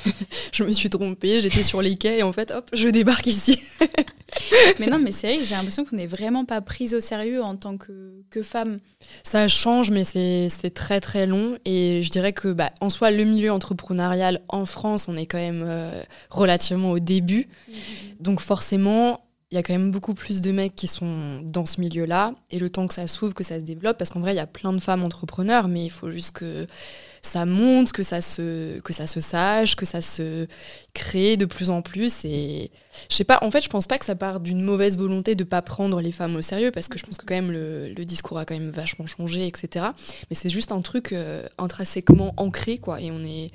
[0.52, 3.60] je me suis trompée, j'étais sur les quais et en fait hop, je débarque ici.
[4.80, 7.56] mais non, mais c'est vrai j'ai l'impression qu'on n'est vraiment pas prise au sérieux en
[7.56, 8.78] tant que, que femme.
[9.22, 13.24] Ça change, mais c'est très très long et je dirais que bah, en soi le
[13.24, 15.92] milieu entrepreneurial en France, on est quand même
[16.30, 17.76] relativement au début, mm, mm,
[18.20, 21.80] donc forcément il y a quand même beaucoup plus de mecs qui sont dans ce
[21.80, 22.34] milieu-là.
[22.50, 24.40] Et le temps que ça s'ouvre, que ça se développe, parce qu'en vrai, il y
[24.40, 26.66] a plein de femmes entrepreneurs, mais il faut juste que
[27.22, 30.48] ça monte, que ça se, que ça se sache, que ça se
[30.94, 32.24] crée de plus en plus.
[32.24, 32.72] Et
[33.08, 35.44] je sais pas, en fait, je pense pas que ça part d'une mauvaise volonté de
[35.44, 38.38] pas prendre les femmes au sérieux, parce que je pense que quand même le, discours
[38.38, 39.86] a quand même vachement changé, etc.
[40.28, 43.00] Mais c'est juste un truc euh, intrinsèquement ancré, quoi.
[43.00, 43.52] Et on est.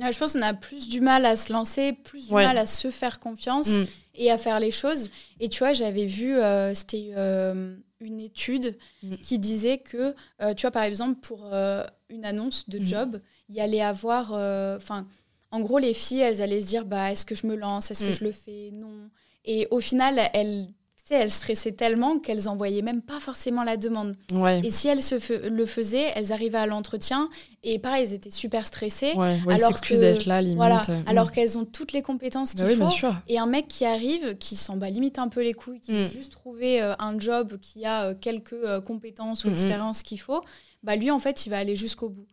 [0.00, 2.90] je pense qu'on a plus du mal à se lancer, plus du mal à se
[2.90, 3.68] faire confiance.
[3.68, 5.10] Mm et à faire les choses.
[5.40, 9.16] Et tu vois, j'avais vu, euh, c'était euh, une étude mm.
[9.16, 12.86] qui disait que, euh, tu vois, par exemple, pour une annonce de mm.
[12.86, 14.32] job, il y allait avoir,
[14.76, 15.06] enfin,
[15.50, 18.04] en gros, les filles, elles allaient se dire, bah, est-ce que je me lance, est-ce
[18.04, 19.10] que je le fais, non.
[19.44, 20.68] Et au final, elles
[21.04, 24.16] sais, elles stressaient tellement qu'elles envoyaient même pas forcément la demande.
[24.62, 27.28] Et si elles se le faisaient, elles arrivaient à l'entretien
[27.62, 29.12] et pareil, elles étaient super stressées.
[29.14, 30.56] Ouais, alors d'être là, limite.
[30.56, 31.04] Voilà, mm.
[31.06, 33.08] alors qu'elles ont toutes les compétences bah qu'il faut.
[33.28, 36.04] Et un mec qui arrive, qui s'en bat limite un peu les couilles, qui veut
[36.04, 36.10] mm.
[36.10, 40.20] juste trouver euh, un job qui a euh, quelques euh, compétences ou mm, expériences qu'il
[40.20, 40.42] faut,
[40.82, 42.26] bah lui, en fait, il va aller jusqu'au bout.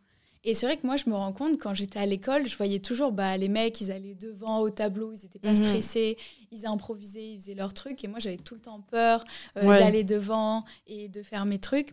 [0.43, 2.80] Et c'est vrai que moi, je me rends compte, quand j'étais à l'école, je voyais
[2.80, 5.63] toujours bah, les mecs, ils allaient devant au tableau, ils n'étaient pas mhm.
[5.63, 6.17] stressés,
[6.51, 8.04] ils improvisaient, ils faisaient leurs trucs.
[8.04, 9.23] Et moi, j'avais tout le temps peur
[9.58, 11.89] euh, d'aller devant et de faire mes trucs.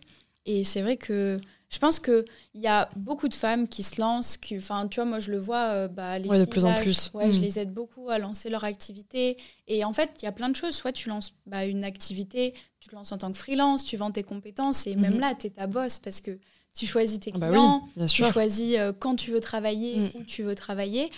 [0.47, 4.39] Et c'est vrai que je pense qu'il y a beaucoup de femmes qui se lancent.
[4.57, 7.11] Enfin, tu vois, moi, je le vois, euh, bah, les de plus en plus.
[7.13, 7.43] Ouais, Je mhm.
[7.43, 9.37] les aide beaucoup à lancer leur activité.
[9.67, 10.73] Et en fait, il y a plein de choses.
[10.73, 14.09] Soit tu lances bah, une activité, tu te lances en tant que freelance, tu vends
[14.09, 14.87] tes compétences.
[14.87, 15.19] Et même mhm.
[15.19, 16.39] là, tu es ta boss parce que
[16.75, 20.09] tu choisis tes ah bah clients, tu choisis euh, quand tu veux travailler, mm.
[20.15, 21.09] où tu veux travailler,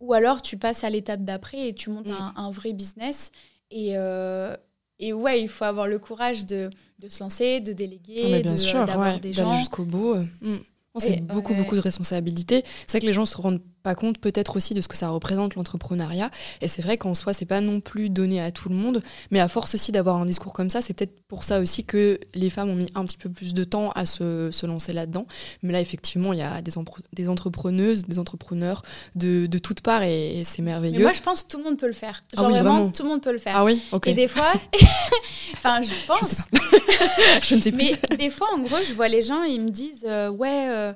[0.00, 2.32] ou alors tu passes à l'étape d'après et tu montes mm.
[2.36, 3.32] un, vrai business.
[3.70, 4.56] Et, euh,
[4.98, 9.20] et ouais, il faut avoir le courage de, de se lancer, de déléguer, ah d'avoir
[9.20, 9.56] des gens.
[9.56, 10.16] jusqu'au bout.
[10.40, 10.56] Mm.
[10.96, 12.64] C'est beaucoup, beaucoup de responsabilités.
[12.86, 15.08] C'est vrai que les gens se rendent pas compte peut-être aussi de ce que ça
[15.08, 16.30] représente l'entrepreneuriat.
[16.60, 19.40] Et c'est vrai qu'en soi, c'est pas non plus donné à tout le monde, mais
[19.40, 22.50] à force aussi d'avoir un discours comme ça, c'est peut-être pour ça aussi que les
[22.50, 25.26] femmes ont mis un petit peu plus de temps à se, se lancer là-dedans.
[25.62, 26.72] Mais là, effectivement, il y a des,
[27.14, 28.82] des entrepreneuses, des entrepreneurs
[29.14, 30.98] de, de toutes parts et, c'est merveilleux.
[30.98, 32.20] Mais moi, je pense que tout le monde peut le faire.
[32.36, 33.54] Ah Genre vraiment, tout le monde peut le faire.
[33.56, 34.06] Ah oui, ok.
[34.06, 34.52] Et des fois,
[35.54, 36.46] enfin, je pense.
[37.42, 37.78] Je, ne sais plus.
[38.10, 40.92] Mais des fois, en gros, je vois les gens, ils me disent, euh, ouais, euh,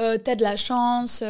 [0.00, 1.22] euh, t'as de la chance.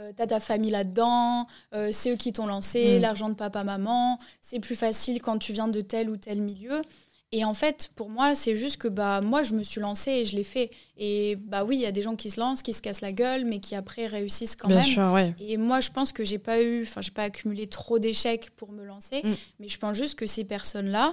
[0.00, 3.02] Euh, t'as ta famille là-dedans, euh, c'est eux qui t'ont lancé, mm.
[3.02, 6.82] l'argent de papa, maman, c'est plus facile quand tu viens de tel ou tel milieu.
[7.30, 10.24] Et en fait, pour moi, c'est juste que bah moi, je me suis lancée et
[10.24, 10.70] je l'ai fait.
[10.96, 13.10] Et bah oui, il y a des gens qui se lancent, qui se cassent la
[13.10, 14.86] gueule, mais qui après réussissent quand Bien même.
[14.86, 15.34] Sûr, ouais.
[15.40, 18.70] Et moi, je pense que j'ai pas eu, enfin, j'ai pas accumulé trop d'échecs pour
[18.70, 19.32] me lancer, mm.
[19.58, 21.12] mais je pense juste que ces personnes-là,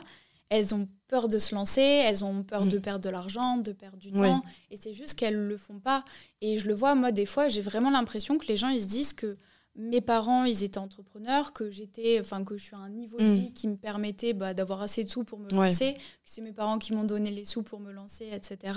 [0.51, 2.81] elles ont peur de se lancer, elles ont peur de mm.
[2.81, 6.03] perdre de l'argent, de perdre du temps, et c'est juste qu'elles le font pas.
[6.41, 8.87] Et je le vois, moi, des fois, j'ai vraiment l'impression que les gens, ils se
[8.87, 9.37] disent que
[9.75, 13.23] mes parents, ils étaient entrepreneurs, que j'étais, enfin que je suis à un niveau de
[13.23, 13.33] mm.
[13.35, 16.51] vie qui me permettait bah, d'avoir assez de sous pour me lancer, que c'est mes
[16.51, 18.73] parents qui m'ont donné les sous pour me lancer, etc.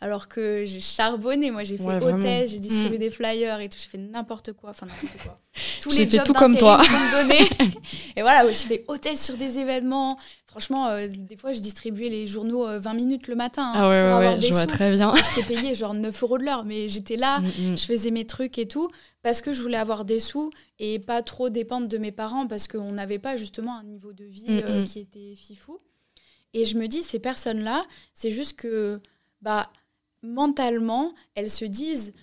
[0.00, 3.00] Alors que j'ai charbonné, moi j'ai fait hôtesse, j'ai distribué mm.
[3.00, 5.40] des flyers et tout, j'ai fait n'importe quoi, enfin n'importe quoi.
[5.80, 6.80] Tous les fait tout comme toi.
[8.16, 12.26] et voilà, j'ai fait hôtesse sur des événements, Franchement, euh, des fois, je distribuais les
[12.26, 13.72] journaux 20 minutes le matin.
[13.74, 15.12] Hein, ah ouais, pour ouais, je vois très bien.
[15.14, 17.78] J'étais payée genre 9 euros de l'heure, mais j'étais là, mm, mm.
[17.78, 18.88] je faisais mes trucs et tout,
[19.22, 22.68] parce que je voulais avoir des sous et pas trop dépendre de mes parents, parce
[22.68, 25.78] qu'on n'avait pas justement un niveau de vie mm, qui était fifou.
[26.54, 29.00] Et je me dis, ces personnes-là, c'est juste que
[29.42, 29.70] bah,
[30.22, 32.14] mentalement, elles se disent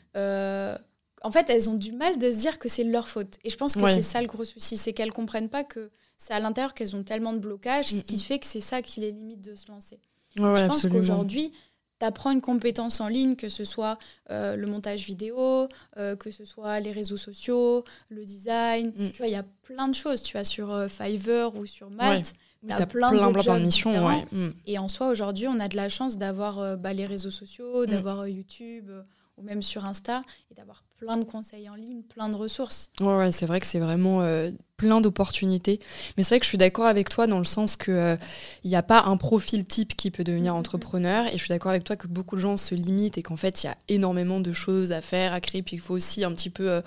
[1.24, 3.38] en fait, elles ont du mal de se dire que c'est leur faute.
[3.44, 5.90] Et je pense que c'est ça le gros souci, c'est qu'elles comprennent pas que
[6.24, 9.12] c'est à l'intérieur qu'elles ont tellement de blocages qui fait que c'est ça qui les
[9.12, 10.00] limite de se lancer.
[10.38, 11.52] je pense qu'aujourd'hui,
[12.00, 13.98] tu apprends une compétence en ligne, que ce soit
[14.32, 18.94] euh, le montage vidéo, euh, que ce soit les réseaux sociaux, le design.
[18.96, 19.12] Mm.
[19.12, 20.22] Tu vois, il y a plein de choses.
[20.22, 22.34] Tu as sur euh, Fiverr ou sur Malte.
[22.66, 24.10] Tu as, plein, de missions.
[24.32, 24.52] Mm.
[24.66, 27.88] Et en soi, aujourd'hui, on a de la chance d'avoir bah, les réseaux sociaux, mm.
[27.88, 28.90] d'avoir YouTube
[29.38, 32.90] ou même sur Insta, et d'avoir plein de conseils en ligne, plein de ressources.
[33.00, 35.80] Ouais, ouais c'est vrai que c'est vraiment euh, plein d'opportunités.
[36.16, 38.16] Mais c'est vrai que je suis d'accord avec toi dans le sens que il euh,
[38.64, 40.58] n'y a pas un profil type qui peut devenir mm-hmm.
[40.58, 41.28] entrepreneur.
[41.28, 43.64] Et je suis d'accord avec toi que beaucoup de gens se limitent et qu'en fait,
[43.64, 45.62] il y a énormément de choses à faire, à créer.
[45.62, 46.82] Puis il faut aussi un petit peu, euh,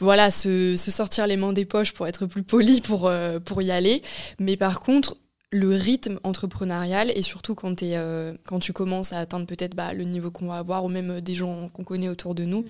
[0.00, 3.10] voilà, se, se, sortir les mains des poches pour être plus poli pour,
[3.44, 4.02] pour y aller.
[4.38, 5.16] Mais par contre,
[5.54, 9.94] le rythme entrepreneurial et surtout quand, es, euh, quand tu commences à atteindre peut-être bah,
[9.94, 12.64] le niveau qu'on va avoir ou même euh, des gens qu'on connaît autour de nous.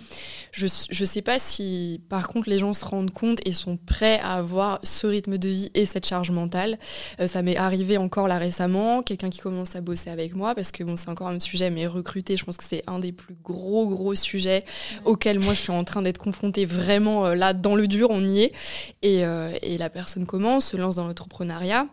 [0.53, 4.21] Je ne sais pas si par contre les gens se rendent compte et sont prêts
[4.21, 6.79] à avoir ce rythme de vie et cette charge mentale.
[7.21, 10.71] Euh, ça m'est arrivé encore là récemment, quelqu'un qui commence à bosser avec moi parce
[10.71, 13.35] que bon, c'est encore un sujet, mais recruter, je pense que c'est un des plus
[13.43, 14.63] gros gros sujets
[15.07, 18.43] auxquels moi je suis en train d'être confrontée vraiment là dans le dur, on y
[18.43, 18.53] est.
[19.01, 19.23] Et,
[19.63, 21.87] et la personne commence, se lance dans l'entrepreneuriat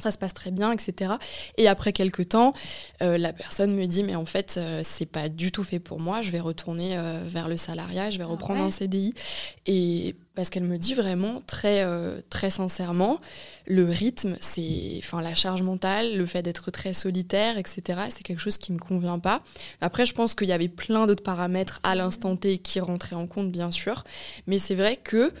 [0.00, 1.14] ça se passe très bien, etc.
[1.56, 2.52] Et après quelques temps,
[3.02, 5.98] euh, la personne me dit mais en fait euh, c'est pas du tout fait pour
[5.98, 9.12] moi, je vais retourner euh, vers le salariat, je vais ah reprendre un CDI.
[9.66, 11.84] Et parce qu'elle me dit vraiment très
[12.30, 13.18] très sincèrement,
[13.66, 17.82] le rythme, c'est, enfin la charge mentale, le fait d'être très solitaire, etc.
[18.08, 19.42] C'est quelque chose qui me convient pas.
[19.80, 23.26] Après je pense qu'il y avait plein d'autres paramètres à l'instant T qui rentraient en
[23.26, 24.04] compte bien sûr,
[24.46, 25.32] mais c'est vrai que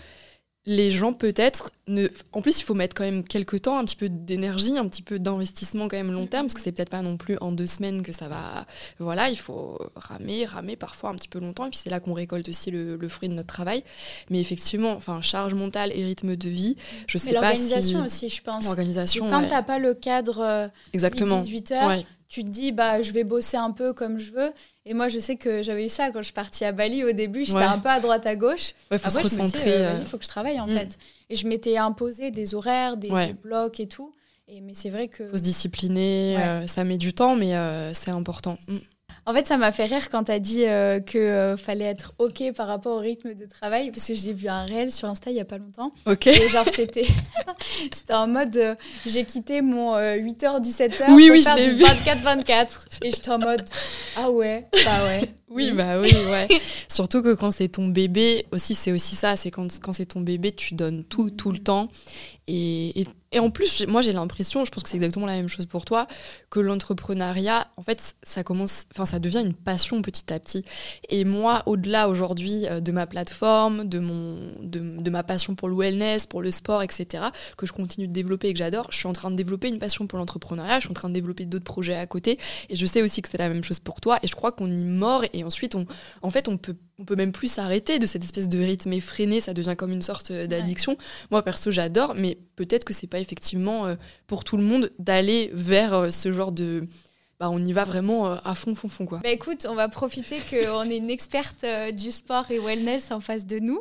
[0.68, 3.96] les gens peut-être ne en plus il faut mettre quand même quelques temps un petit
[3.96, 7.00] peu d'énergie un petit peu d'investissement quand même long terme parce que c'est peut-être pas
[7.00, 8.66] non plus en deux semaines que ça va
[8.98, 12.12] voilà il faut ramer ramer parfois un petit peu longtemps et puis c'est là qu'on
[12.12, 13.82] récolte aussi le, fruit de notre travail.
[14.28, 16.76] Mais effectivement enfin charge mentale et rythme de vie
[17.06, 18.66] je sais pas si l'organisation aussi je pense.
[18.66, 21.40] L'organisation quand t'as pas le cadre euh, exactement.
[21.40, 24.52] 18 heures tu te dis bah je vais bosser un peu comme je veux.
[24.84, 27.12] Et moi je sais que j'avais eu ça quand je suis partie à Bali au
[27.12, 27.44] début.
[27.44, 28.74] J'étais un peu à droite à gauche.
[28.90, 30.70] Ouais, faut se recentrer euh, vas-y faut que je travaille en mm.
[30.70, 30.98] fait.
[31.30, 33.10] Et je m'étais imposé des horaires des,
[33.42, 34.14] blocs et tout.
[34.46, 37.92] Et mais c'est vrai que faut se discipliner euh, ça met du temps mais euh,
[37.94, 38.58] c'est important.
[38.68, 38.78] Mm.
[39.28, 42.14] En fait, ça m'a fait rire quand tu as dit euh, qu'il euh, fallait être
[42.16, 45.30] OK par rapport au rythme de travail, parce que j'ai vu un réel sur Insta
[45.30, 45.92] il y a pas longtemps.
[46.06, 46.28] OK.
[46.28, 47.04] Et genre, c'était,
[47.92, 52.86] c'était en mode euh, j'ai quitté mon 8h, 17h oui, pour oui, faire du 24-24.
[53.02, 53.64] Et j'étais en mode
[54.16, 55.28] ah ouais, bah ouais.
[55.50, 56.48] Oui, bah oui, ouais.
[56.88, 60.22] Surtout que quand c'est ton bébé, aussi, c'est aussi ça, c'est quand, quand c'est ton
[60.22, 61.88] bébé, tu donnes tout, tout le temps.
[62.46, 65.66] Et, et, en plus, moi j'ai l'impression, je pense que c'est exactement la même chose
[65.66, 66.06] pour toi,
[66.50, 70.64] que l'entrepreneuriat, en fait, ça commence, enfin, ça devient une passion petit à petit.
[71.10, 75.74] Et moi, au-delà aujourd'hui euh, de ma plateforme, de, mon, de, ma passion pour le
[75.74, 77.24] wellness, pour le sport, etc.,
[77.56, 79.78] que je continue de développer et que j'adore, je suis en train de développer une
[79.78, 82.38] passion pour l'entrepreneuriat, je suis en train de développer d'autres projets à côté.
[82.70, 84.18] Et je sais aussi que c'est la même chose pour toi.
[84.22, 85.86] Et je crois qu'on y mord et ensuite, on,
[86.22, 89.40] en fait, on peut on peut même plus s'arrêter de cette espèce de rythme effréné,
[89.40, 90.96] ça devient comme une sorte euh, d'addiction.
[91.30, 93.94] Moi perso j'adore, mais peut-être que c'est pas effectivement euh,
[94.26, 96.86] pour tout le monde d'aller vers euh, ce genre de
[97.38, 99.06] bah, on y va vraiment à fond, fond, fond.
[99.06, 99.20] Quoi.
[99.22, 103.46] Bah écoute, on va profiter qu'on ait une experte du sport et wellness en face
[103.46, 103.80] de nous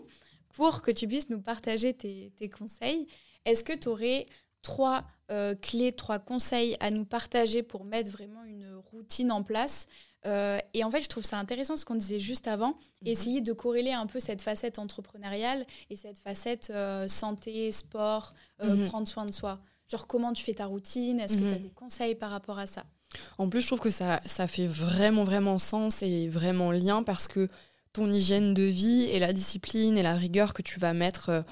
[0.53, 3.07] pour que tu puisses nous partager tes, tes conseils.
[3.45, 4.27] Est-ce que tu aurais
[4.61, 5.05] trois
[5.61, 9.87] clés, trois conseils à nous partager pour mettre vraiment une routine en place
[10.27, 13.07] euh, et en fait, je trouve ça intéressant ce qu'on disait juste avant, mhm.
[13.07, 18.75] essayer de corréler un peu cette facette entrepreneuriale et cette facette euh, santé, sport, euh,
[18.75, 18.87] mhm.
[18.87, 19.59] prendre soin de soi.
[19.89, 21.19] Genre, comment tu fais ta routine?
[21.19, 21.63] Est-ce que tu as mhm.
[21.63, 22.83] des conseils par rapport à ça?
[23.37, 27.29] En plus, je trouve que ça, ça fait vraiment, vraiment sens et vraiment lien parce
[27.29, 27.47] que
[27.93, 31.45] ton hygiène de vie et la discipline et la rigueur que tu vas mettre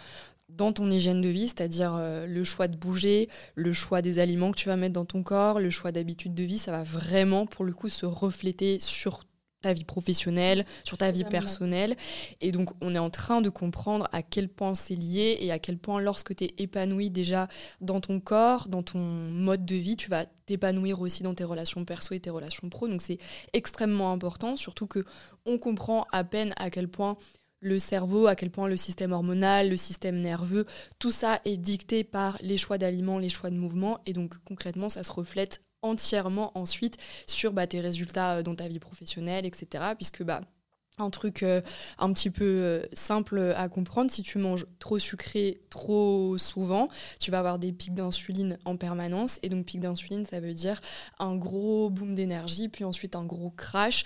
[0.56, 4.52] dans ton hygiène de vie, c'est-à-dire euh, le choix de bouger, le choix des aliments
[4.52, 7.46] que tu vas mettre dans ton corps, le choix d'habitude de vie, ça va vraiment
[7.46, 9.26] pour le coup se refléter sur
[9.66, 11.96] ta vie professionnelle, sur ta vie personnelle.
[12.40, 15.58] Et donc, on est en train de comprendre à quel point c'est lié et à
[15.58, 17.48] quel point, lorsque tu es épanoui déjà
[17.82, 21.84] dans ton corps, dans ton mode de vie, tu vas t'épanouir aussi dans tes relations
[21.84, 22.88] perso et tes relations pro.
[22.88, 23.18] Donc, c'est
[23.54, 25.04] extrêmement important, surtout que
[25.48, 27.18] on comprend à peine à quel point
[27.66, 30.66] le cerveau, à quel point le système hormonal, le système nerveux,
[31.00, 34.00] tout ça est dicté par les choix d'aliments, les choix de mouvements.
[34.06, 38.80] Et donc concrètement, ça se reflète entièrement ensuite sur bah, tes résultats dans ta vie
[38.80, 39.84] professionnelle, etc.
[39.96, 40.42] Puisque bah,
[40.98, 41.62] un truc euh,
[41.98, 47.32] un petit peu euh, simple à comprendre, si tu manges trop sucré trop souvent, tu
[47.32, 49.40] vas avoir des pics d'insuline en permanence.
[49.44, 50.80] Et donc pic d'insuline, ça veut dire
[51.20, 54.04] un gros boom d'énergie, puis ensuite un gros crash.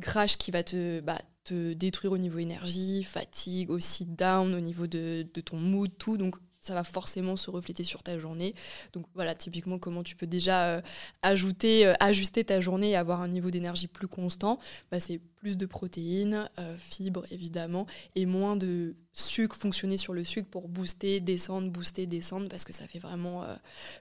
[0.00, 4.86] Crash qui va te, bah, te détruire au niveau énergie, fatigue, aussi down au niveau
[4.86, 6.18] de, ton mood, tout.
[6.62, 8.54] Ça va forcément se refléter sur ta journée.
[8.92, 10.80] Donc voilà, typiquement comment tu peux déjà euh,
[11.22, 15.56] ajouter, euh, ajuster ta journée et avoir un niveau d'énergie plus constant, bah, c'est plus
[15.58, 21.18] de protéines, euh, fibres évidemment, et moins de sucre, fonctionner sur le sucre pour booster,
[21.18, 23.44] descendre, booster, descendre, parce que ça fait vraiment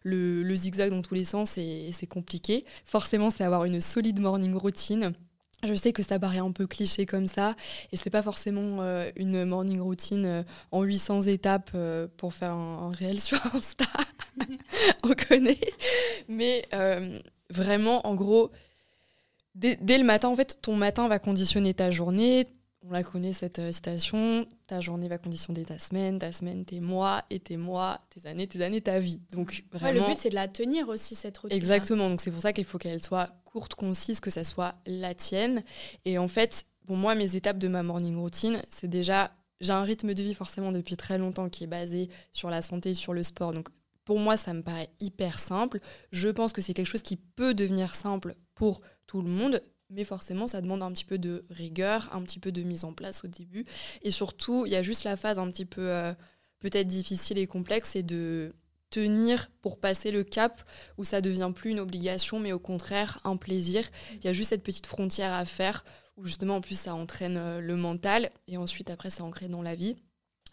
[0.04, 2.64] le, le, zigzag dans tous les sens et c'est compliqué.
[2.86, 5.14] Forcément, c'est avoir une solide morning routine
[5.64, 7.56] je sais que ça paraît un peu cliché comme ça,
[7.92, 12.54] et c'est pas forcément euh, une morning routine euh, en 800 étapes euh, pour faire
[12.54, 13.86] un, réel sur Insta.
[15.04, 15.60] On connaît.
[16.28, 16.68] Mais
[17.50, 18.52] vraiment, en gros,
[19.56, 22.46] dès, le matin, en fait, ton matin va conditionner ta journée.
[22.84, 24.46] On la connaît cette citation.
[24.68, 28.48] Ta journée va conditionner ta semaine, ta semaine tes mois, et tes mois, tes années,
[28.48, 29.22] tes années, ta vie.
[29.32, 30.08] Donc vraiment.
[30.08, 31.58] le but c'est de la tenir aussi cette routine.
[31.58, 32.10] Exactement.
[32.10, 35.64] Donc c'est pour ça qu'il faut qu'elle soit courte, concise, que ça soit la tienne.
[36.06, 39.84] Et en fait, pour moi, mes étapes de ma morning routine, c'est déjà, j'ai un
[39.84, 43.24] rythme de vie forcément depuis très longtemps qui est basé sur la santé, sur le
[43.24, 43.54] sport.
[43.54, 43.70] Donc
[44.06, 45.80] pour moi, ça me paraît hyper simple.
[46.12, 50.04] Je pense que c'est quelque chose qui peut devenir simple pour tout le monde, mais
[50.04, 53.24] forcément, ça demande un petit peu de rigueur, un petit peu de mise en place
[53.24, 53.66] au début.
[54.02, 56.14] Et surtout, il y a juste la phase un petit peu euh,
[56.60, 58.54] peut-être difficile et complexe, c'est de
[58.90, 60.62] tenir pour passer le cap
[60.98, 63.90] où ça devient plus une obligation mais au contraire un plaisir.
[64.16, 65.84] Il y a juste cette petite frontière à faire
[66.18, 69.62] où justement en plus ça entraîne euh, le mental et ensuite après ça ancré dans
[69.62, 69.96] la vie.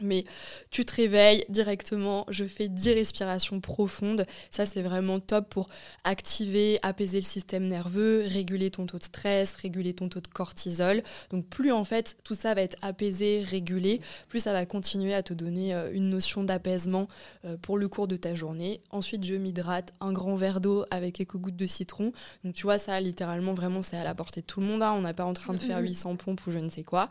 [0.00, 0.24] Mais
[0.70, 4.26] tu te réveilles directement, je fais 10 respirations profondes.
[4.50, 5.68] Ça, c'est vraiment top pour
[6.04, 11.02] activer, apaiser le système nerveux, réguler ton taux de stress, réguler ton taux de cortisol.
[11.30, 15.22] Donc, plus en fait tout ça va être apaisé, régulé, plus ça va continuer à
[15.22, 17.08] te donner euh, une notion d'apaisement
[17.44, 18.80] euh, pour le cours de ta journée.
[18.90, 22.12] Ensuite, je m'hydrate, un grand verre d'eau avec quelques gouttes de citron.
[22.44, 24.82] Donc, tu vois, ça, littéralement, vraiment, c'est à la portée de tout le monde.
[24.82, 24.92] Hein.
[24.96, 27.08] On n'est pas en train de faire 800 pompes ou je ne sais quoi.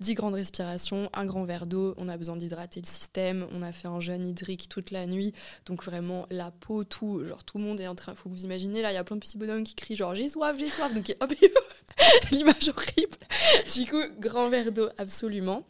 [0.00, 3.46] 10 grandes respirations, un grand verre d'eau, on a besoin d'hydrater le système.
[3.52, 5.32] On a fait un jeûne hydrique toute la nuit.
[5.66, 8.14] Donc vraiment, la peau, tout, genre tout le monde est en train.
[8.14, 10.14] Faut que vous imaginez, là, il y a plein de petits bonhommes qui crient genre
[10.14, 10.92] j'ai soif, j'ai soif.
[10.94, 11.32] Donc hop,
[12.30, 13.16] l'image horrible.
[13.74, 15.66] Du coup, grand verre d'eau, absolument.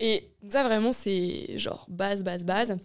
[0.00, 2.76] Et ça, vraiment, c'est genre base, base, base.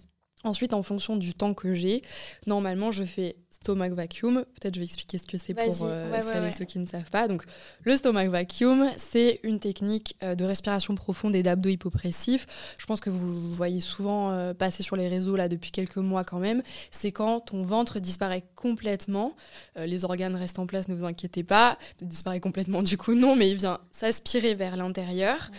[0.43, 2.01] Ensuite, en fonction du temps que j'ai,
[2.47, 4.43] normalement, je fais stomach vacuum.
[4.59, 7.09] Peut-être je vais expliquer ce que c'est pour euh, celles et ceux qui ne savent
[7.11, 7.27] pas.
[7.27, 7.43] Donc,
[7.83, 12.47] le stomach vacuum, c'est une technique euh, de respiration profonde et d'abdos hypopressifs.
[12.79, 16.23] Je pense que vous voyez souvent euh, passer sur les réseaux là depuis quelques mois
[16.23, 16.63] quand même.
[16.89, 19.35] C'est quand ton ventre disparaît complètement.
[19.75, 21.77] les organes restent en place, ne vous inquiétez pas.
[22.01, 25.51] Il disparaît complètement du coup, non, mais il vient s'aspirer vers l'intérieur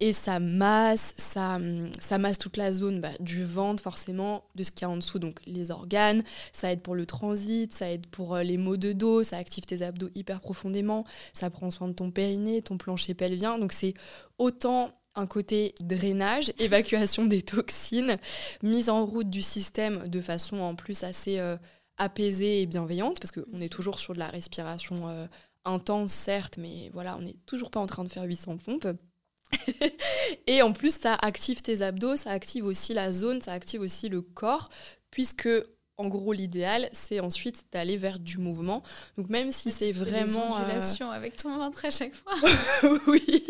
[0.00, 1.58] et ça masse, ça,
[1.98, 4.96] ça masse toute la zone bah, du ventre forcément, de ce qu'il y a en
[4.96, 6.22] dessous, donc les organes.
[6.52, 9.64] Ça aide pour le transit ça aide pour euh, les maux de dos, ça active
[9.64, 13.58] tes abdos hyper profondément, ça prend soin de ton périnée, ton plancher pelvien.
[13.58, 13.94] Donc c'est
[14.38, 18.18] autant un côté drainage, évacuation des toxines,
[18.62, 21.56] mise en route du système de façon en plus assez euh,
[21.98, 25.26] apaisée et bienveillante, parce qu'on est toujours sur de la respiration euh,
[25.64, 28.88] intense, certes, mais voilà, on n'est toujours pas en train de faire 800 pompes.
[30.46, 34.08] et en plus, ça active tes abdos, ça active aussi la zone, ça active aussi
[34.08, 34.68] le corps,
[35.10, 35.48] puisque
[35.98, 38.82] en gros, l'idéal, c'est ensuite d'aller vers du mouvement.
[39.16, 40.58] Donc même si c'est vraiment...
[40.58, 41.10] Des euh...
[41.10, 42.34] avec ton ventre à chaque fois.
[43.06, 43.46] oui.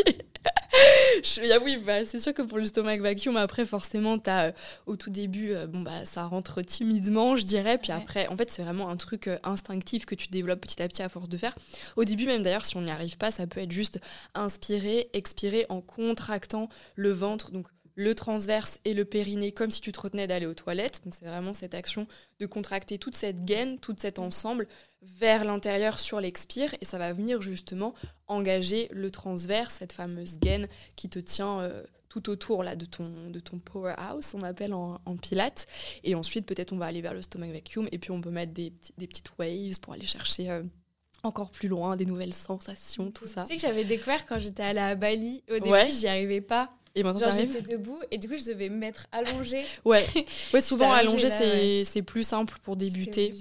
[1.22, 4.52] Je, oui, bah, c'est sûr que pour le stomach vacuum, après, forcément, as, euh,
[4.86, 7.78] au tout début, euh, bon, bah, ça rentre timidement, je dirais.
[7.78, 10.88] Puis après, en fait, c'est vraiment un truc euh, instinctif que tu développes petit à
[10.88, 11.56] petit à force de faire.
[11.96, 14.00] Au début, même d'ailleurs, si on n'y arrive pas, ça peut être juste
[14.34, 17.50] inspirer, expirer en contractant le ventre.
[17.50, 21.00] Donc, le transverse et le périnée comme si tu te retenais d'aller aux toilettes.
[21.04, 22.06] Donc c'est vraiment cette action
[22.38, 24.68] de contracter toute cette gaine, tout cet ensemble
[25.02, 27.94] vers l'intérieur sur l'expire et ça va venir justement
[28.28, 33.30] engager le transverse, cette fameuse gaine qui te tient euh, tout autour là, de, ton,
[33.30, 35.66] de ton powerhouse, on appelle en, en pilates.
[36.04, 38.52] Et ensuite peut-être on va aller vers le stomach vacuum et puis on peut mettre
[38.52, 40.50] des, des petites waves pour aller chercher...
[40.50, 40.62] Euh,
[41.22, 43.42] encore plus loin, des nouvelles sensations, tout ça.
[43.42, 45.42] Tu sais que j'avais découvert quand j'étais allée à Bali.
[45.50, 46.72] Au début, j'y arrivais pas.
[46.96, 49.64] Et maintenant, j'étais debout et du coup, je devais me mettre allongée.
[49.84, 50.04] Ouais,
[50.54, 53.34] ouais souvent allongée, c'est plus simple pour débuter.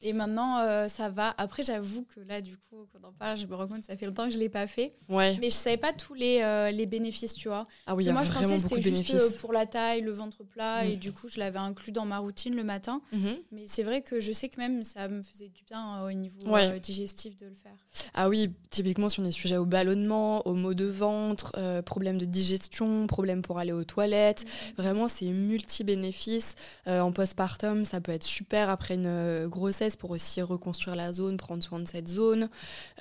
[0.00, 1.34] Et maintenant, euh, ça va.
[1.38, 3.86] Après, j'avoue que là, du coup, quand on en parle, je me rends compte que
[3.86, 4.94] ça fait longtemps que je ne l'ai pas fait.
[5.08, 5.36] Ouais.
[5.40, 7.66] Mais je savais pas tous les, euh, les bénéfices, tu vois.
[7.86, 10.12] Ah oui, y a moi, je pensais que c'était juste euh, pour la taille, le
[10.12, 10.88] ventre plat, Mm.
[10.90, 13.00] et du coup, je l'avais inclus dans ma routine le matin.
[13.12, 13.36] Mhm.
[13.50, 16.48] Mais c'est vrai que je sais que même ça me faisait du bien au niveau
[16.48, 16.78] Ouais.
[16.78, 17.72] digestif de le faire.
[18.14, 22.24] Ah oui, typiquement si on est sujet au ballonnement, aux maux de ventre, problème de
[22.24, 24.44] digestion, problème pour aller aux toilettes,
[24.76, 26.54] vraiment c'est multi-bénéfices.
[26.86, 29.48] En postpartum, ça peut être super après une euh,
[29.96, 32.48] pour aussi reconstruire la zone, prendre soin de cette zone.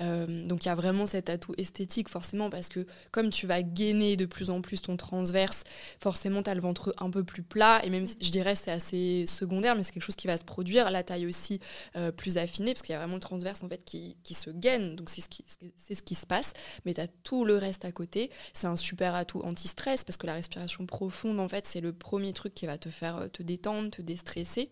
[0.01, 3.61] Euh, donc il y a vraiment cet atout esthétique forcément parce que comme tu vas
[3.61, 5.63] gainer de plus en plus ton transverse,
[5.99, 9.25] forcément tu as le ventre un peu plus plat et même je dirais c'est assez
[9.27, 10.91] secondaire mais c'est quelque chose qui va se produire.
[10.91, 11.59] La taille aussi
[11.95, 14.95] euh, plus affinée parce qu'il y a vraiment le transverse en fait qui, se gaine
[14.95, 16.53] donc c'est ce qui, ce qui se passe
[16.85, 18.29] mais tu as tout le reste à côté.
[18.53, 22.33] C'est un super atout anti-stress parce que la respiration profonde en fait c'est le premier
[22.33, 24.71] truc qui va te faire euh, te détendre, te déstresser.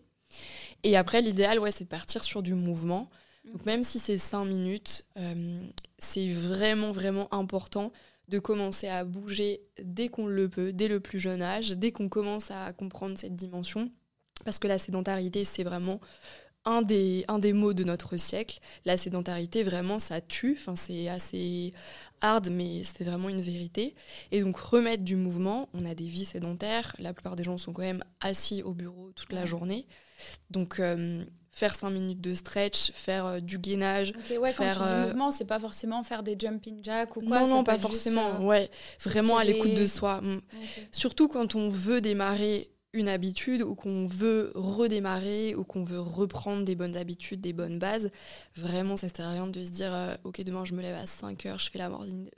[0.82, 3.10] Et après l'idéal ouais c'est de partir sur du mouvement.
[3.52, 5.62] Donc même si c'est 5 minutes, euh,
[5.98, 7.92] c'est vraiment vraiment important
[8.28, 12.08] de commencer à bouger dès qu'on le peut, dès le plus jeune âge, dès qu'on
[12.08, 13.90] commence à comprendre cette dimension.
[14.44, 16.00] Parce que la sédentarité, c'est vraiment
[16.66, 18.58] un des, un des mots de notre siècle.
[18.84, 20.56] La sédentarité, vraiment, ça tue.
[20.60, 21.72] Enfin, c'est assez
[22.20, 23.94] hard, mais c'est vraiment une vérité.
[24.32, 25.68] Et donc, remettre du mouvement.
[25.72, 26.94] On a des vies sédentaires.
[26.98, 29.86] La plupart des gens sont quand même assis au bureau toute la journée.
[30.50, 34.12] Donc, euh, faire 5 minutes de stretch, faire euh, du gainage.
[34.14, 37.16] Ok, ouais, Faire, quand tu dis euh, mouvement, c'est pas forcément faire des jumping jacks
[37.16, 37.40] ou quoi.
[37.40, 38.40] non, non, pas juste, forcément.
[38.40, 38.70] euh, ouais,
[39.04, 40.20] vraiment à l'écoute de soi.
[40.20, 40.40] Mm.
[40.92, 46.64] Surtout quand on veut démarrer une habitude ou qu'on veut redémarrer ou qu'on veut reprendre
[46.64, 48.10] des bonnes habitudes, des bonnes bases,
[48.56, 51.06] vraiment ça sert à rien de se dire euh, ok demain je me lève à
[51.06, 51.90] 5 heures, je fais la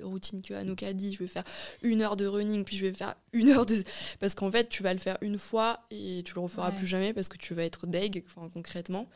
[0.02, 1.44] routine que Anouk a dit, je vais faire
[1.82, 3.76] une heure de running puis je vais faire une heure de...
[4.20, 6.76] Parce qu'en fait tu vas le faire une fois et tu le referas Ouais.
[6.76, 9.06] plus jamais parce que tu vas être deg enfin, concrètement.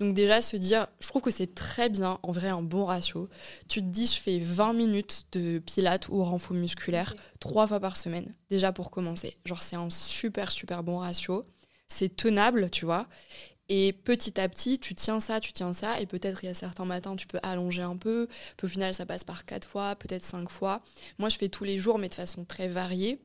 [0.00, 3.28] Donc déjà se dire, je trouve que c'est très bien en vrai un bon ratio.
[3.68, 7.96] Tu te dis je fais 20 minutes de pilates ou renfort musculaire trois fois par
[7.96, 9.36] semaine, déjà pour commencer.
[9.44, 11.44] Genre, c'est un super, super bon ratio.
[11.88, 13.08] C'est tenable, tu vois.
[13.68, 16.54] Et petit à petit, tu tiens ça, tu tiens ça, et peut-être il y a
[16.54, 18.28] certains matins, tu peux allonger un peu.
[18.56, 20.82] Puis au final, ça passe par quatre fois, peut-être cinq fois.
[21.18, 23.20] Moi, je fais tous les jours, mais de façon très variée.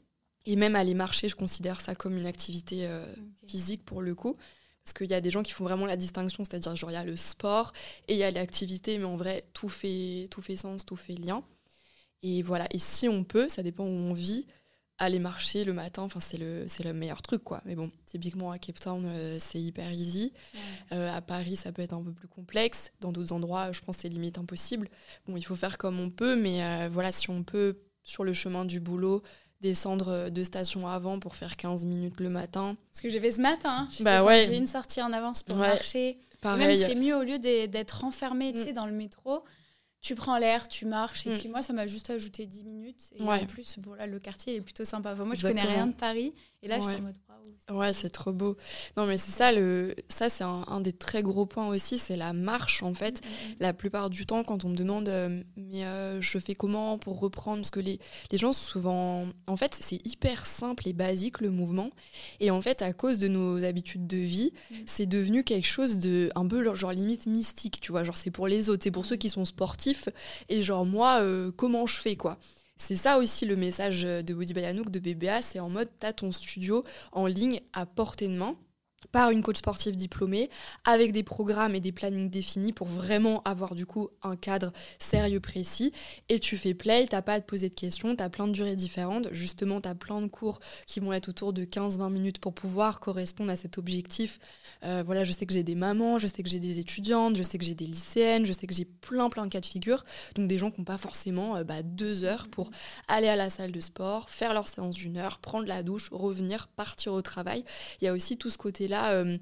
[0.46, 3.06] Et même aller marcher, je considère ça comme une activité euh,
[3.46, 4.38] physique pour le coup.
[4.86, 6.98] Parce qu'il y a des gens qui font vraiment la distinction, c'est-à-dire genre il y
[6.98, 7.74] a le sport
[8.08, 11.16] et il y a l'activité, mais en vrai, tout fait, tout fait sens, tout fait
[11.16, 11.44] lien.
[12.24, 14.48] Et voilà, et si on peut, ça dépend où on vit,
[15.00, 17.62] aller marcher le matin, enfin c'est le, c'est le meilleur truc quoi.
[17.66, 20.34] Mais bon, typiquement à Cape Town, euh, c'est hyper easy.
[20.54, 20.60] Ouais.
[20.98, 22.92] Euh, à Paris, ça peut être un peu plus complexe.
[23.00, 24.90] Dans d'autres endroits, je pense que c'est limite impossible.
[25.28, 28.34] Bon, il faut faire comme on peut, mais euh, voilà, si on peut, sur le
[28.34, 29.22] chemin du boulot,
[29.62, 32.76] descendre deux stations avant pour faire 15 minutes le matin.
[32.92, 33.88] Ce que j'ai fait ce matin.
[33.92, 34.44] j'étais Bah ouais.
[34.48, 35.68] J'ai une sortie en avance pour Ouais.
[35.68, 36.18] marcher.
[36.44, 36.78] Même Pareil.
[36.78, 38.64] c'est mieux au lieu d'être enfermé tu Mm.
[38.64, 39.44] sais, dans le métro.
[40.02, 41.38] Tu prends l'air, tu marches, et Mm.
[41.40, 43.12] puis moi, ça m'a juste ajouté 10 minutes.
[43.16, 43.42] Et Ouais.
[43.42, 45.14] en plus, bon, là, le quartier est plutôt sympa.
[45.14, 46.34] Enfin, moi, je connais rien de Paris.
[46.62, 47.18] Et là, j'étais en mode,
[47.70, 47.80] waouh.
[47.80, 48.56] Ouais, c'est trop beau.
[48.96, 49.94] Non, mais c'est ça, le...
[50.08, 53.20] ça c'est un, un des très gros points aussi, c'est la marche en fait.
[53.60, 57.20] La plupart du temps, quand on me demande, euh, mais euh, je fais comment pour
[57.20, 58.00] reprendre Parce que les,
[58.32, 61.90] les gens, souvent, en fait, c'est hyper simple et basique le mouvement.
[62.40, 64.76] Et en fait, à cause de nos habitudes de vie, Mm.
[64.86, 68.04] c'est devenu quelque chose de un peu genre limite mystique, tu vois.
[68.04, 70.10] Genre, c'est pour les autres, c'est pour ceux qui sont sportifs.
[70.50, 72.38] Et genre, moi, euh, comment je fais quoi
[72.78, 76.14] c'est ça aussi le message de Body by Anouk, de BBA, c'est en mode t'as
[76.14, 78.56] ton studio en ligne à portée de main
[79.18, 80.48] par une coach sportive diplômée
[80.86, 85.40] avec des programmes et des plannings définis pour vraiment avoir du coup un cadre sérieux
[85.40, 85.92] précis
[86.30, 88.76] et tu fais play, t'as pas à te poser de questions, t'as plein de durées
[88.76, 93.00] différentes, justement t'as plein de cours qui vont être autour de 15-20 minutes pour pouvoir
[93.00, 94.38] correspondre à cet objectif.
[94.84, 97.42] Euh, voilà, je sais que j'ai des mamans, je sais que j'ai des étudiantes, je
[97.42, 100.06] sais que j'ai des lycéennes, je sais que j'ai plein plein de cas de figure,
[100.36, 102.70] donc des gens qui n'ont pas forcément euh, bah, deux heures pour
[103.08, 106.68] aller à la salle de sport, faire leur séance d'une heure, prendre la douche, revenir,
[106.68, 107.66] partir au travail.
[108.00, 109.38] Il y a aussi tout ce côté-là, euh,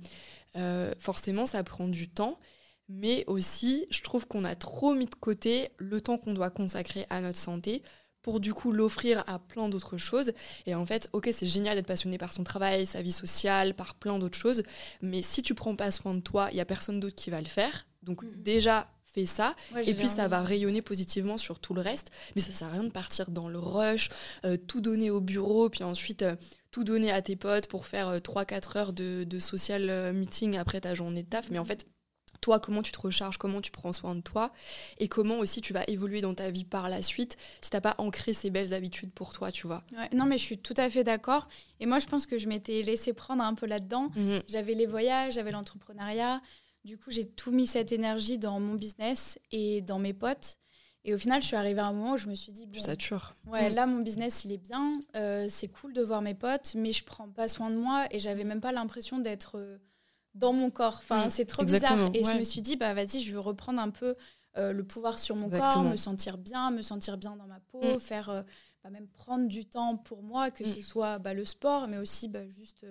[0.55, 2.39] euh, forcément, ça prend du temps.
[2.87, 7.07] Mais aussi, je trouve qu'on a trop mis de côté le temps qu'on doit consacrer
[7.09, 7.81] à notre santé
[8.21, 10.33] pour du coup l'offrir à plein d'autres choses.
[10.65, 13.95] Et en fait, ok, c'est génial d'être passionné par son travail, sa vie sociale, par
[13.95, 14.63] plein d'autres choses.
[15.01, 17.39] Mais si tu prends pas soin de toi, il y a personne d'autre qui va
[17.41, 17.87] le faire.
[18.03, 19.55] Donc déjà, fais ça.
[19.73, 20.31] Ouais, Et puis ça envie.
[20.31, 22.11] va rayonner positivement sur tout le reste.
[22.35, 24.09] Mais ça sert à rien de partir dans le rush,
[24.43, 26.35] euh, tout donner au bureau, puis ensuite euh,
[26.75, 30.57] tout donner à tes potes pour faire euh, 3-4 heures de, de social euh, meeting
[30.57, 31.49] après ta journée de taf.
[31.49, 31.87] Mais en fait,
[32.41, 34.51] toi, comment tu te recharges, comment tu prends soin de toi,
[34.97, 37.95] et comment aussi tu vas évoluer dans ta vie par la suite si t'as pas
[37.97, 39.85] ancré ces belles habitudes pour toi, tu vois?
[39.93, 41.47] Ouais, non, mais je suis tout à fait d'accord.
[41.79, 44.09] Et moi, je pense que je m'étais laissé prendre un peu là-dedans.
[44.17, 44.41] Mhm.
[44.49, 46.41] J'avais les voyages, j'avais l'entrepreneuriat.
[46.83, 50.57] Du coup, j'ai tout mis cette énergie dans mon business et dans mes potes.
[51.07, 52.79] Et au final, je suis arrivée à un moment où je me suis dit, bon,
[52.79, 53.35] sature.
[53.45, 53.75] Ouais, mm.
[53.75, 54.99] là, mon business, il est bien.
[55.15, 58.17] Euh, c'est cool de voir mes potes, mais je prends pas soin de moi et
[58.17, 59.77] j'avais même pas l'impression d'être euh,
[60.33, 60.97] dans mon corps.
[60.97, 61.29] Enfin, mm.
[61.29, 62.09] c'est trop bizarre.
[62.15, 64.15] Et je me suis dit, bah vas-y, je veux reprendre un peu
[64.57, 67.83] euh, le pouvoir sur mon corps, me sentir bien, me sentir bien dans ma peau,
[67.83, 67.99] mm.
[67.99, 68.43] faire,
[68.83, 72.29] bah, même prendre du temps pour moi, que ce soit bah, le sport, mais aussi
[72.29, 72.83] bah, juste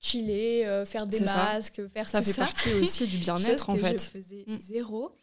[0.00, 2.32] chiller, faire des masques, faire ça tout ça.
[2.32, 4.02] fait partie aussi du bien-être en fait.
[4.02, 5.14] Je faisais zéro.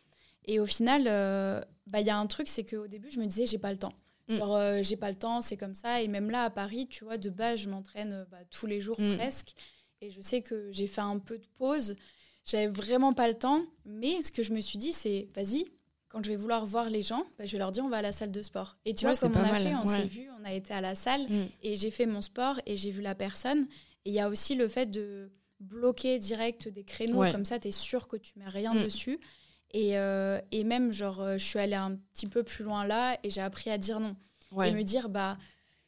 [0.49, 3.25] Et au final, euh, bah, il y a un truc, c'est qu'au début, je me
[3.25, 3.93] disais, j'ai pas le temps.
[4.27, 4.35] Mm.
[4.35, 6.01] Genre, euh, j'ai pas le temps, c'est comme ça.
[6.01, 8.81] Et même là, à Paris, tu vois, de base, je m'entraîne euh, bah, tous les
[8.81, 9.17] jours mm.
[9.17, 9.53] presque.
[10.01, 11.95] Et je sais que j'ai fait un peu de pause.
[12.45, 13.63] J'avais vraiment pas le temps.
[13.85, 15.65] Mais ce que je me suis dit, c'est, vas-y,
[16.07, 18.01] quand je vais vouloir voir les gens, bah, je vais leur dire, on va à
[18.01, 18.77] la salle de sport.
[18.85, 20.95] Et tu vois, comme on a fait, on s'est vu, on a été à la
[20.95, 21.23] salle.
[21.27, 21.47] Mm.
[21.63, 23.67] Et j'ai fait mon sport et j'ai vu la personne.
[24.05, 27.23] Et il y a aussi le fait de bloquer direct des créneaux.
[27.31, 29.19] Comme ça, tu es sûr que tu mets rien dessus.
[29.71, 33.17] Et, euh, et, même, genre, euh, je suis allée un petit peu plus loin là
[33.23, 34.15] et j'ai appris à dire non.
[34.65, 35.37] Et me dire, bah,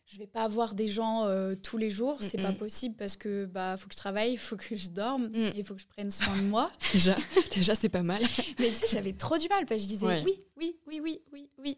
[0.05, 3.45] je vais pas avoir des gens euh, tous les jours, c'est pas possible parce que
[3.45, 5.53] bah faut que je travaille, il faut que je dorme, mm.
[5.55, 6.71] il faut que je prenne soin de moi.
[6.93, 7.15] déjà,
[7.51, 8.21] déjà c'est pas mal.
[8.59, 11.21] Mais tu sais, j'avais trop du mal parce que je disais oui, oui, oui, oui,
[11.31, 11.77] oui, oui.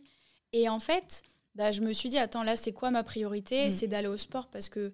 [0.51, 1.21] Et en fait,
[1.55, 3.67] bah, je me suis dit, attends, là, c'est quoi ma priorité?
[3.67, 3.71] Mm.
[3.71, 4.91] C'est d'aller au sport parce que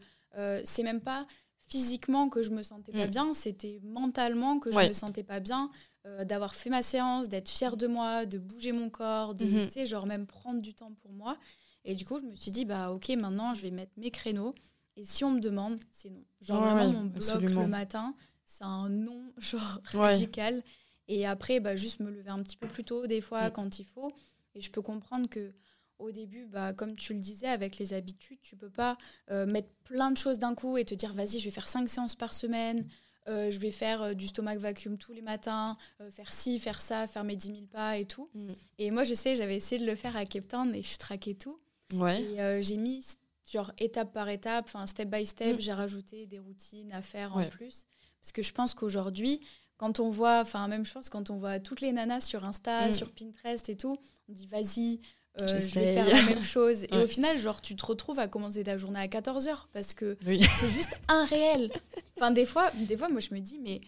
[0.63, 1.25] c'est même pas
[1.69, 3.11] physiquement que je me sentais pas mm.
[3.11, 5.71] bien, c'était mentalement que je me sentais pas bien.
[6.05, 9.85] Euh, d'avoir fait ma séance, d'être fière de moi, de bouger mon corps, de, sais,
[9.85, 11.37] genre même prendre du temps pour moi.
[11.83, 14.55] Et du coup, je me suis dit, bah ok, maintenant, je vais mettre mes créneaux.
[14.95, 16.23] Et si on me demande, c'est non.
[16.39, 20.63] Genre vraiment, mon bloc le matin, c'est un non, genre radical.
[21.09, 23.51] Et après, bah, juste me lever un petit peu plus tôt, des fois, mm.
[23.51, 24.13] quand il faut.
[24.55, 25.53] Et je peux comprendre que
[25.97, 28.97] au début, bah, comme tu le disais, avec les habitudes, tu peux pas
[29.31, 31.89] euh, mettre plein de choses d'un coup et te dire, vas-y, je vais faire cinq
[31.89, 32.87] séances par semaine.
[33.29, 36.81] Euh, je vais faire euh, du stomach vacuum tous les matins, euh, faire ci, faire
[36.81, 38.29] ça, faire mes 10 000 pas et tout.
[38.33, 38.53] Mm.
[38.79, 41.35] Et moi, je sais, j'avais essayé de le faire à Cape Town et je traquais
[41.35, 41.59] tout.
[41.93, 42.21] Ouais.
[42.23, 43.05] Et j'ai mis,
[43.51, 45.61] genre, étape par étape, enfin, step by step, mm.
[45.61, 47.85] j'ai rajouté des routines à faire en plus.
[48.21, 49.39] Parce que je pense qu'aujourd'hui,
[49.77, 52.87] quand on voit, enfin, même je pense, quand on voit toutes les nanas sur Insta,
[52.87, 52.93] mm.
[52.93, 55.01] sur Pinterest et tout, on dit, vas-y,
[55.41, 56.83] euh, je vais faire la même chose.
[56.83, 60.17] Et au final, genre, tu te retrouves à commencer ta journée à 14h parce que
[60.25, 61.71] c'est juste un réel.
[62.17, 63.81] Enfin, des fois, des fois, moi, je me dis, mais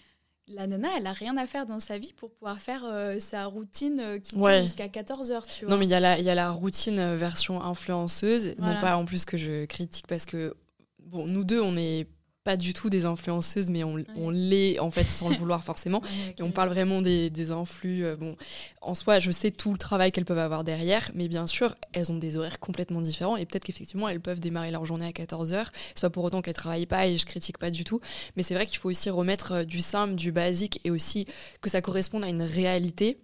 [0.48, 3.46] la nana, elle a rien à faire dans sa vie pour pouvoir faire euh, sa
[3.46, 5.74] routine euh, qui dure jusqu'à 14h, tu vois.
[5.74, 8.56] Non, mais il y, a la, y a la routine version influenceuse.
[8.58, 10.56] Non pas en plus que je critique parce que,
[11.00, 12.08] bon, nous deux, on est
[12.44, 16.02] pas du tout des influenceuses, mais on, on l'est en fait sans le vouloir forcément.
[16.38, 18.04] Et on parle vraiment des, des influx.
[18.06, 18.36] Euh, bon,
[18.82, 22.12] en soi, je sais tout le travail qu'elles peuvent avoir derrière, mais bien sûr, elles
[22.12, 25.68] ont des horaires complètement différents et peut-être qu'effectivement, elles peuvent démarrer leur journée à 14h.
[25.94, 28.02] C'est pas pour autant qu'elles travaillent pas et je critique pas du tout,
[28.36, 31.26] mais c'est vrai qu'il faut aussi remettre euh, du simple, du basique et aussi
[31.62, 33.20] que ça corresponde à une réalité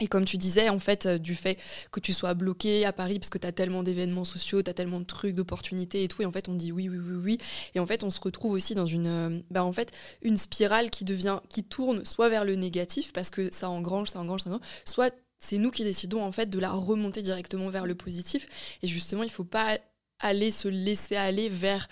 [0.00, 1.58] et comme tu disais, en fait, euh, du fait
[1.92, 4.74] que tu sois bloqué à Paris parce que tu as tellement d'événements sociaux, tu as
[4.74, 7.38] tellement de trucs, d'opportunités et tout, et en fait, on dit oui, oui, oui, oui.
[7.74, 9.92] Et en fait, on se retrouve aussi dans une, euh, bah, en fait,
[10.22, 14.20] une spirale qui devient, qui tourne soit vers le négatif parce que ça engrange, ça
[14.20, 17.86] engrange, ça engrange, soit c'est nous qui décidons en fait de la remonter directement vers
[17.86, 18.46] le positif.
[18.82, 19.78] Et justement, il faut pas
[20.18, 21.88] aller se laisser aller vers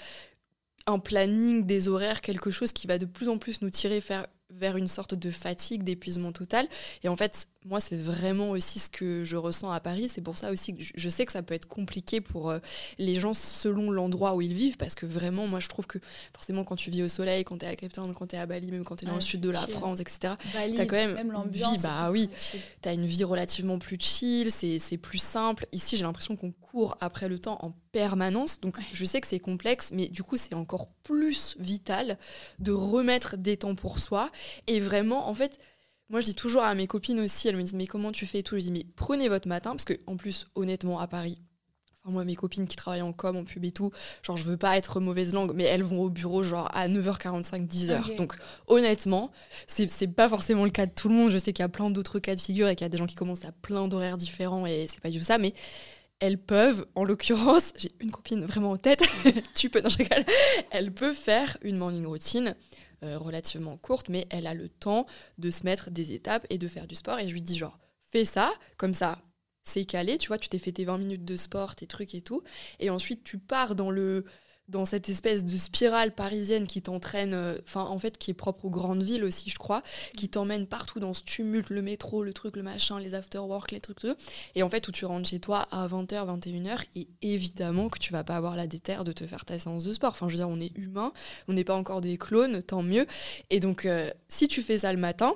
[0.86, 4.26] un planning, des horaires, quelque chose qui va de plus en plus nous tirer vers
[4.50, 6.66] vers une sorte de fatigue, d'épuisement total.
[7.02, 10.08] Et en fait, moi, c'est vraiment aussi ce que je ressens à Paris.
[10.08, 12.58] C'est pour ça aussi que je sais que ça peut être compliqué pour euh,
[12.98, 15.98] les gens selon l'endroit où ils vivent, parce que vraiment, moi, je trouve que
[16.32, 18.38] forcément, quand tu vis au soleil, quand tu es à Cape Town, quand tu es
[18.38, 20.86] à Bali, même quand tu es dans le sud de la France, etc., tu as
[20.86, 21.18] quand même,
[21.50, 22.30] vie, bah oui,
[22.82, 25.66] tu as une vie relativement plus chill, c'est plus simple.
[25.72, 29.40] Ici, j'ai l'impression qu'on court après le temps en permanence, donc je sais que c'est
[29.40, 32.18] complexe, mais du coup, c'est encore plus vital
[32.58, 34.30] de remettre des temps pour soi
[34.66, 35.58] et vraiment, en fait,
[36.10, 38.38] moi, je dis toujours à mes copines aussi, elles me disent mais comment tu fais
[38.38, 38.56] et tout?
[38.56, 41.38] Je dis mais prenez votre matin parce que en plus, honnêtement, à Paris,
[42.02, 43.90] enfin moi, mes copines qui travaillent en com, en pub et tout,
[44.22, 47.68] genre je veux pas être mauvaise langue, mais elles vont au bureau genre à 9h45,
[47.68, 48.16] 10h.
[48.16, 48.36] Donc
[48.68, 49.30] honnêtement,
[49.66, 51.30] c'est pas forcément le cas de tout le monde.
[51.30, 52.98] Je sais qu'il y a plein d'autres cas de figure et qu'il y a des
[52.98, 55.52] gens qui commencent à plein d'horaires différents et c'est pas du tout ça, mais
[56.20, 59.04] elles peuvent, en l'occurrence, j'ai une copine vraiment en tête,
[59.54, 59.98] tu peux, non, je
[60.70, 62.56] elle peut faire une morning routine
[63.02, 65.06] relativement courte, mais elle a le temps
[65.38, 67.18] de se mettre des étapes et de faire du sport.
[67.18, 67.78] Et je lui dis genre,
[68.10, 69.18] fais ça, comme ça,
[69.62, 72.22] c'est calé, tu vois, tu t'es fait tes 20 minutes de sport, tes trucs et
[72.22, 72.42] tout.
[72.80, 74.24] Et ensuite, tu pars dans le
[74.68, 78.66] dans cette espèce de spirale parisienne qui t'entraîne, euh, enfin en fait qui est propre
[78.66, 79.82] aux grandes villes aussi, je crois,
[80.16, 83.80] qui t'emmène partout dans ce tumulte, le métro, le truc, le machin, les after-work, les
[83.80, 84.14] trucs, tout.
[84.54, 88.12] Et en fait où tu rentres chez toi à 20h, 21h, et évidemment que tu
[88.12, 90.10] vas pas avoir la déterre de te faire ta séance de sport.
[90.10, 91.12] Enfin je veux dire, on est humain,
[91.48, 93.06] on n'est pas encore des clones, tant mieux.
[93.50, 95.34] Et donc euh, si tu fais ça le matin,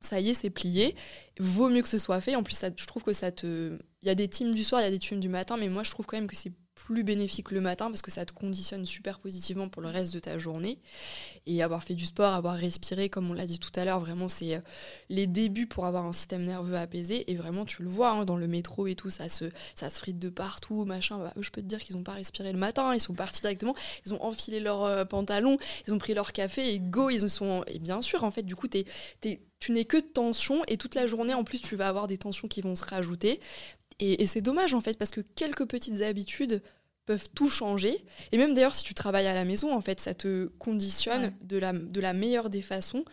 [0.00, 0.96] ça y est, c'est plié.
[1.38, 2.34] Vaut mieux que ce soit fait.
[2.34, 3.78] En plus, ça, je trouve que ça te.
[4.02, 5.68] Il y a des teams du soir, il y a des teams du matin, mais
[5.68, 6.52] moi, je trouve quand même que c'est
[6.86, 10.18] plus bénéfique le matin parce que ça te conditionne super positivement pour le reste de
[10.18, 10.78] ta journée.
[11.46, 14.28] Et avoir fait du sport, avoir respiré, comme on l'a dit tout à l'heure, vraiment,
[14.28, 14.60] c'est euh,
[15.08, 17.30] les débuts pour avoir un système nerveux apaisé.
[17.30, 19.98] Et vraiment, tu le vois hein, dans le métro et tout, ça se, ça se
[19.98, 21.18] frite de partout, machin.
[21.18, 23.74] Bah, je peux te dire qu'ils n'ont pas respiré le matin, ils sont partis directement,
[24.06, 27.64] ils ont enfilé leurs euh, pantalons, ils ont pris leur café et go, ils sont.
[27.66, 31.06] Et bien sûr, en fait, du coup, tu n'es que de tension et toute la
[31.06, 33.40] journée, en plus, tu vas avoir des tensions qui vont se rajouter.
[34.00, 36.62] Et, c'est dommage en fait, parce que quelques petites habitudes
[37.06, 38.04] peuvent tout changer.
[38.32, 41.58] Et même d'ailleurs, si tu travailles à la maison, en fait, ça te conditionne de,
[41.58, 43.04] la, de la meilleure des façons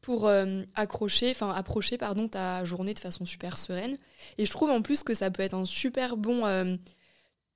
[0.00, 3.96] pour euh, accrocher, enfin approcher pardon, ta journée de façon super sereine.
[4.36, 6.76] Et je trouve en plus que ça peut être un super bon euh,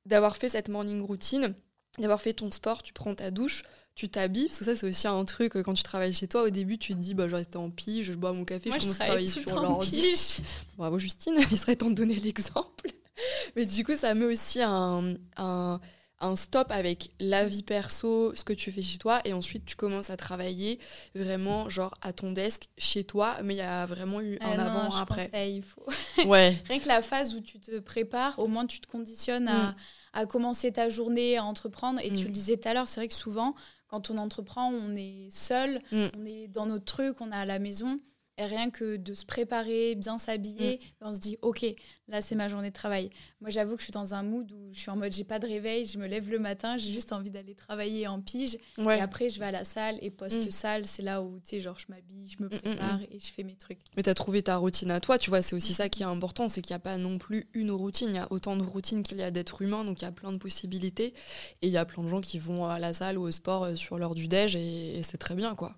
[0.07, 1.55] d'avoir fait cette morning routine,
[1.99, 3.65] d'avoir fait ton sport, tu prends ta douche,
[3.97, 6.43] tu t'habilles, parce que ça c'est aussi un truc, euh, quand tu travailles chez toi,
[6.43, 8.79] au début tu te dis, bah, je reste en pige, je bois mon café, je
[8.79, 10.43] commence à travailler sur l'ordi.
[10.77, 12.91] Bravo Justine, il serait temps de donner l'exemple.
[13.57, 15.81] Mais du coup, ça met aussi un, un,
[16.21, 19.77] un, stop avec la vie perso, ce que tu fais chez toi, et ensuite tu
[19.77, 20.79] commences à travailler
[21.15, 24.67] vraiment genre à ton desk chez toi, mais il y a vraiment eu un ah
[24.67, 25.55] avant, après.
[25.55, 25.87] il faut.
[26.27, 26.55] ouais.
[26.69, 29.75] Rien que la phase où tu te prépares, au moins tu te conditionnes à, mm.
[30.13, 32.27] à commencer ta journée, à entreprendre, et tu mm.
[32.27, 33.55] le disais tout à l'heure, c'est vrai que souvent,
[33.89, 36.07] quand on entreprend, on est seul, mm.
[36.17, 38.01] on est dans notre truc, on est à la maison.
[38.39, 41.07] Et rien que de se préparer, bien s'habiller, mm.
[41.07, 41.65] on se dit, OK,
[42.09, 43.09] là, c'est ma journée de travail.
[43.41, 45.39] Moi, j'avoue que je suis dans un mood où je suis en mode, j'ai pas
[45.39, 48.59] de réveil, je me lève le matin, j'ai juste envie d'aller travailler en pige.
[48.79, 50.87] Et après, je vais à la salle et post-salle, mm.
[50.87, 53.57] c'est là où, tu sais, genre, je m'habille, je me prépare et je fais mes
[53.57, 53.79] trucs.
[53.97, 56.07] Mais tu as trouvé ta routine à toi, tu vois, c'est aussi ça qui est
[56.07, 58.09] important, c'est qu'il n'y a pas non plus une routine.
[58.11, 60.13] Il y a autant de routines qu'il y a d'êtres humains, donc il y a
[60.13, 61.15] plein de possibilités.
[61.63, 63.65] Et il y a plein de gens qui vont à la salle ou au sport
[63.65, 65.75] euh, sur l'heure du déj et c'est très bien, quoi.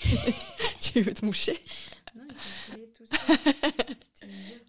[0.80, 1.56] tu veux te moucher
[2.14, 2.24] Non,
[2.96, 3.34] tout ça.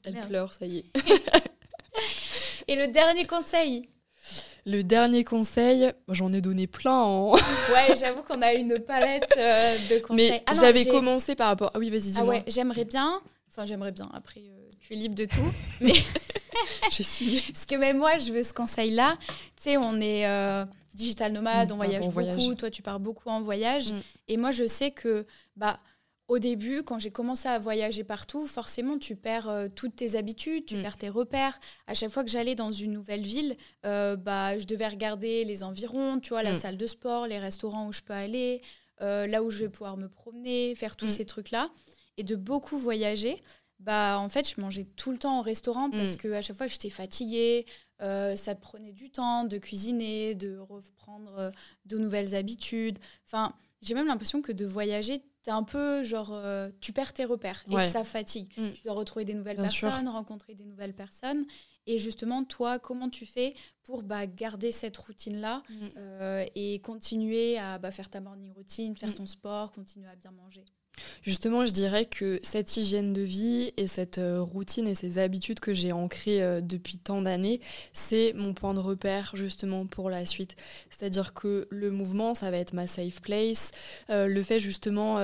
[0.04, 0.86] Elle pleure, ça y est.
[2.68, 3.90] Et le dernier conseil
[4.64, 7.04] le dernier conseil, j'en ai donné plein.
[7.04, 7.32] Hein.
[7.32, 10.30] ouais, j'avoue qu'on a une palette euh, de conseils.
[10.30, 11.72] Mais ah j'avais commencé par rapport.
[11.74, 12.36] Ah oui, vas-y, dis-moi.
[12.36, 13.22] Ah ouais, j'aimerais bien.
[13.50, 14.08] Enfin, j'aimerais bien.
[14.14, 15.52] Après, euh, tu es libre de tout.
[15.82, 15.94] mais
[16.92, 17.42] j'ai signé.
[17.52, 19.18] Parce que même moi, je veux ce conseil-là.
[19.56, 20.28] Tu sais, on est.
[20.28, 20.64] Euh,
[20.94, 23.92] digital nomade, mm, on voyage beaucoup, toi tu pars beaucoup en voyage.
[23.92, 24.02] Mm.
[24.30, 25.26] Et moi je sais que
[25.56, 25.80] bah,
[26.32, 30.66] au début, quand j'ai commencé à voyager partout, forcément tu perds euh, toutes tes habitudes,
[30.66, 30.82] tu mm.
[30.82, 31.60] perds tes repères.
[31.88, 35.62] À chaque fois que j'allais dans une nouvelle ville, euh, bah, je devais regarder les
[35.62, 38.62] environs, tu vois, la salle de sport, les restaurants où je peux aller,
[39.02, 41.70] euh, là où je vais pouvoir me promener, faire tous ces trucs-là.
[42.16, 43.42] Et de beaucoup voyager,
[43.82, 46.68] bah en fait je mangeais tout le temps au restaurant parce que à chaque fois
[46.68, 47.66] j'étais fatiguée
[48.02, 51.52] euh, ça prenait du temps de cuisiner, de reprendre euh,
[51.86, 52.98] de nouvelles habitudes.
[53.28, 57.26] Enfin, j'ai même l'impression que de voyager, es un peu genre, euh, tu perds tes
[57.26, 58.52] repères et ça fatigue.
[58.58, 58.72] Mm.
[58.74, 61.46] Tu dois retrouver des nouvelles personnes, rencontrer des nouvelles personnes.
[61.88, 66.46] Et justement, toi, comment tu fais pour bah, garder cette routine-là mm.
[66.56, 69.16] et continuer à bah, faire ta morning routine, faire mm.
[69.16, 70.66] ton sport, continuer à bien manger?
[71.24, 75.60] Justement, je dirais que cette hygiène de vie et cette euh, routine et ces habitudes
[75.60, 77.62] que j'ai ancrées euh, depuis tant d'années,
[77.94, 80.56] c'est mon point de repère justement pour la suite.
[80.90, 83.72] C'est-à-dire que le mouvement, ça va être ma safe place.
[84.10, 85.18] Euh, le fait justement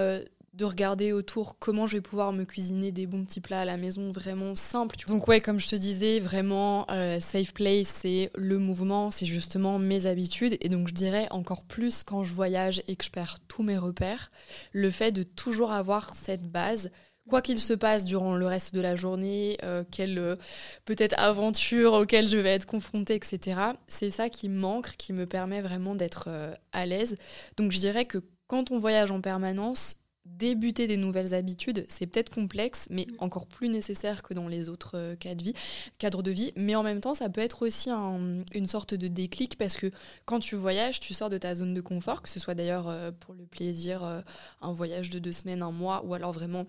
[0.57, 3.77] de regarder autour comment je vais pouvoir me cuisiner des bons petits plats à la
[3.77, 4.97] maison vraiment simples.
[5.07, 9.77] Donc ouais, comme je te disais, vraiment euh, safe place, c'est le mouvement, c'est justement
[9.77, 10.57] mes habitudes.
[10.61, 13.77] Et donc je dirais encore plus quand je voyage et que je perds tous mes
[13.77, 14.31] repères,
[14.71, 16.89] le fait de toujours avoir cette base.
[17.29, 20.37] Quoi qu'il se passe durant le reste de la journée, euh, quelle euh,
[20.85, 23.59] peut-être aventure auquel je vais être confrontée, etc.
[23.85, 26.29] C'est ça qui manque, qui me permet vraiment d'être
[26.71, 27.17] à l'aise.
[27.57, 29.97] Donc je dirais que quand on voyage en permanence,
[30.37, 33.15] débuter des nouvelles habitudes, c'est peut-être complexe, mais mm.
[33.19, 35.53] encore plus nécessaire que dans les autres euh, cas de vie,
[35.99, 36.53] cadres de vie.
[36.55, 39.91] Mais en même temps, ça peut être aussi une sorte de déclic parce que
[40.25, 43.11] quand tu voyages, tu sors de ta zone de confort, que ce soit d'ailleurs euh,
[43.11, 44.21] pour le plaisir, euh,
[44.61, 46.65] un voyage de deux semaines, un mois, ou alors vraiment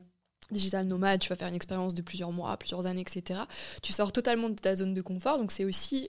[0.50, 3.40] digital nomade, tu vas faire une expérience de plusieurs mois, plusieurs années, etc.
[3.82, 6.08] Tu sors totalement de ta zone de confort, donc c'est aussi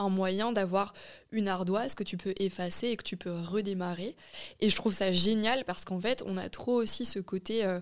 [0.00, 0.94] un moyen d'avoir
[1.30, 4.16] une ardoise que tu peux effacer et que tu peux redémarrer.
[4.60, 7.64] Et je trouve ça génial parce qu'en fait, on a trop aussi ce côté...
[7.64, 7.80] Euh,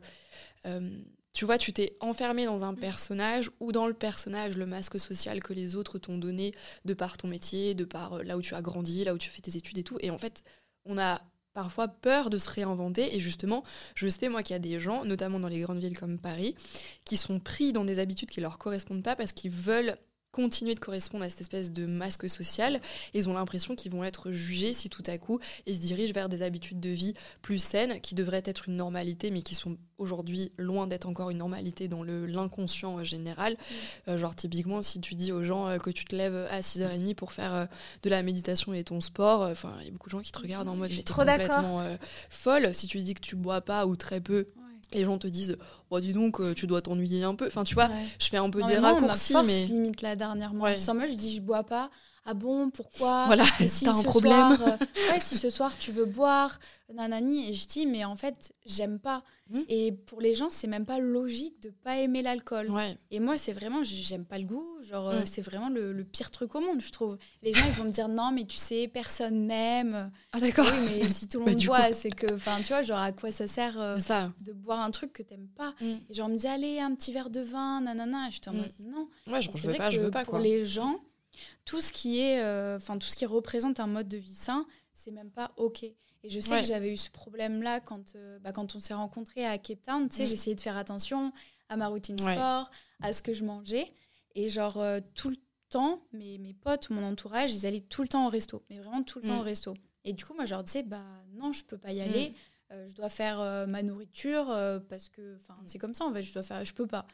[0.67, 0.91] euh,
[1.35, 5.41] tu vois, tu t'es enfermé dans un personnage ou dans le personnage, le masque social
[5.41, 6.53] que les autres t'ont donné
[6.85, 9.31] de par ton métier, de par euh, là où tu as grandi, là où tu
[9.31, 9.99] fais tes études et tout.
[10.01, 10.43] Et en fait,
[10.85, 11.21] on a
[11.53, 13.15] parfois peur de se réinventer.
[13.15, 13.63] Et justement,
[13.95, 16.55] je sais, moi, qu'il y a des gens, notamment dans les grandes villes comme Paris,
[17.05, 19.97] qui sont pris dans des habitudes qui leur correspondent pas parce qu'ils veulent
[20.33, 22.81] continuer de correspondre à cette espèce de masque social.
[23.15, 26.29] ils ont l'impression qu'ils vont être jugés si tout à coup ils se dirigent vers
[26.29, 30.53] des habitudes de vie plus saines qui devraient être une normalité mais qui sont aujourd'hui
[30.59, 33.55] loin d'être encore une normalité dans l'inconscient général.
[33.55, 34.11] Mm.
[34.11, 37.15] Euh, genre typiquement si tu dis aux gens euh, que tu te lèves à 6h30
[37.15, 37.67] pour faire euh,
[38.03, 40.39] de la méditation et ton sport, enfin il y a beaucoup de gens qui te
[40.39, 41.85] regardent en mode j'étais complètement
[42.31, 42.75] folle.
[42.75, 44.49] Si tu dis que tu bois pas ou très peu,
[44.93, 45.57] les gens te disent
[45.91, 48.51] oh, dis donc euh, tu dois t'ennuyer un peu enfin tu vois je fais un
[48.51, 50.65] peu des raccourcis mais limite là dernièrement.
[50.65, 50.79] Ouais.
[50.79, 51.91] sans moi je dis je bois pas
[52.31, 54.59] ah bon pourquoi voilà si t'as un problème.
[54.61, 54.77] euh,
[55.11, 56.61] ouais si ce soir tu veux boire
[56.95, 59.23] nanani et je dis mais en fait j'aime pas.
[59.51, 59.63] Hmm.
[59.69, 62.71] et pour les gens c'est même pas logique de pas aimer l'alcool.
[63.11, 65.27] Et moi c'est vraiment j'aime pas le goût genre euh, hmm.
[65.27, 67.17] c'est vraiment le, pire truc au monde je trouve.
[67.43, 70.13] Les gens ils vont me dire non mais tu sais personne n'aime.
[70.33, 70.67] Ah d'accord.
[70.71, 73.33] Oui, mais si tout le monde boit c'est que enfin tu vois genre à quoi
[73.33, 74.31] ça sert ça.
[74.43, 75.75] de boire un truc que t'aimes pas?
[75.81, 75.97] Hmm.
[76.11, 79.09] et genre me dit allez un petit verre de vin nanana je en mode non.
[79.33, 81.01] Ouais je, veux pas je veux pas pour les gens
[81.69, 84.65] tout ce qui est, euh, enfin tout ce qui représente un mode de vie sain,
[84.95, 85.83] c'est même pas ok.
[85.83, 85.97] Et
[86.31, 89.59] je sais que j'avais eu ce problème-là quand, euh, bah, quand on s'est rencontrés à
[89.59, 90.09] Cape Town.
[90.09, 90.27] Tu sais, mm.
[90.29, 91.31] j'essayais de faire attention
[91.69, 92.71] à ma routine sport,
[93.03, 93.93] à ce que je mangeais.
[94.35, 95.37] Et genre, euh, tout le
[95.69, 98.65] temps, mes, mes potes, mon entourage, ils allaient tout le temps au resto.
[98.71, 99.41] Mais vraiment tout le temps mm.
[99.41, 99.75] au resto.
[100.05, 101.05] Et du coup, moi, je leur disais, bah
[101.35, 102.31] non, je peux pas y aller.
[102.71, 102.89] Mm.
[102.89, 104.47] je dois faire ma nourriture
[104.89, 107.07] parce que, enfin, c'est comme ça, en fait, je dois faire, je peux pas.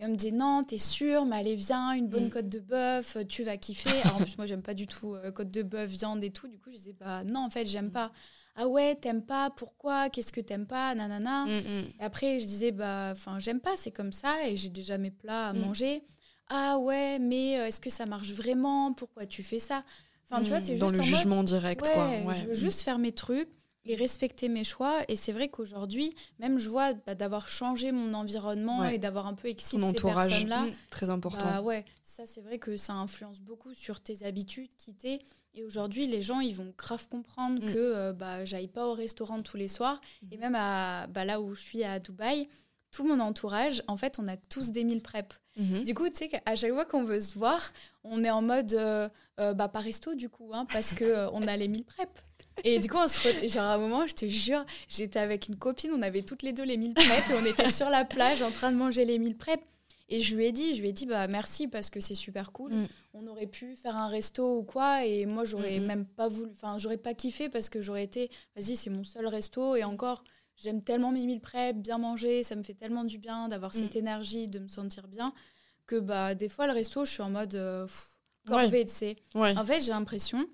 [0.00, 2.30] Et on me dit non, t'es sûr, mais allez, viens, une bonne mm.
[2.30, 3.90] côte de bœuf, tu vas kiffer.
[4.04, 6.48] Alors en plus, moi, j'aime pas du tout euh, côte de bœuf, viande et tout.
[6.48, 7.92] Du coup, je disais, bah non, en fait, j'aime mm.
[7.92, 8.10] pas.
[8.56, 11.44] Ah ouais, t'aimes pas, pourquoi Qu'est-ce que t'aimes pas Nanana.
[11.44, 14.96] Mm, et après, je disais, bah, enfin, j'aime pas, c'est comme ça, et j'ai déjà
[14.96, 16.02] mes plats à manger.
[16.48, 18.94] Ah ouais, mais euh, est-ce que ça marche vraiment?
[18.94, 19.84] Pourquoi tu fais ça?
[20.30, 20.80] Enfin, tu vois, t'es juste.
[20.80, 22.08] Dans le jugement direct, quoi.
[22.08, 22.34] Ouais.
[22.40, 23.50] Je veux juste faire mes trucs
[23.90, 25.00] et respecter mes choix.
[25.08, 29.34] Et c'est vrai qu'aujourd'hui, même je vois bah, d'avoir changé mon environnement et d'avoir un
[29.34, 30.66] peu excité ces personnes-là.
[30.90, 31.44] Très important.
[31.44, 35.20] Bah, ouais, ça c'est vrai que ça influence beaucoup sur tes habitudes, quitter.
[35.54, 37.72] Et aujourd'hui, les gens, ils vont grave comprendre mmh.
[37.72, 40.00] que euh, bah, j'aille pas au restaurant tous les soirs.
[40.22, 40.26] Mmh.
[40.32, 42.48] Et même à, bah, là où je suis à Dubaï,
[42.92, 45.34] tout mon entourage, en fait, on a tous des meal prep.
[45.84, 47.60] Du coup, tu sais qu'à chaque fois qu'on veut se voir,
[48.02, 49.10] on est en mode, euh,
[49.40, 52.08] euh, bah, pas resto du coup, hein, parce qu'on on a les meal prep.
[52.64, 55.56] Et du coup, on se genre à un moment, je te jure, j'étais avec une
[55.56, 58.42] copine, on avait toutes les deux les mille prep et on était sur la plage
[58.42, 59.60] en train de manger les mille prep.
[60.12, 62.50] Et je lui ai dit, je lui ai dit, bah merci parce que c'est super
[62.50, 62.72] cool.
[62.72, 62.88] Mm.
[63.14, 66.78] On aurait pu faire un resto ou quoi, et moi j'aurais même pas voulu, enfin
[66.78, 70.24] j'aurais pas kiffé parce que j'aurais été, vas-y c'est mon seul resto et encore,
[70.56, 73.94] j'aime tellement mes mille prep, bien manger, ça me fait tellement du bien d'avoir cette
[73.94, 73.98] mm.
[73.98, 75.32] énergie, de me sentir bien,
[75.86, 77.86] que bah des fois le resto, je suis en mode euh,
[78.46, 79.16] corvée, tu sais.
[79.34, 80.44] En fait, j'ai l'impression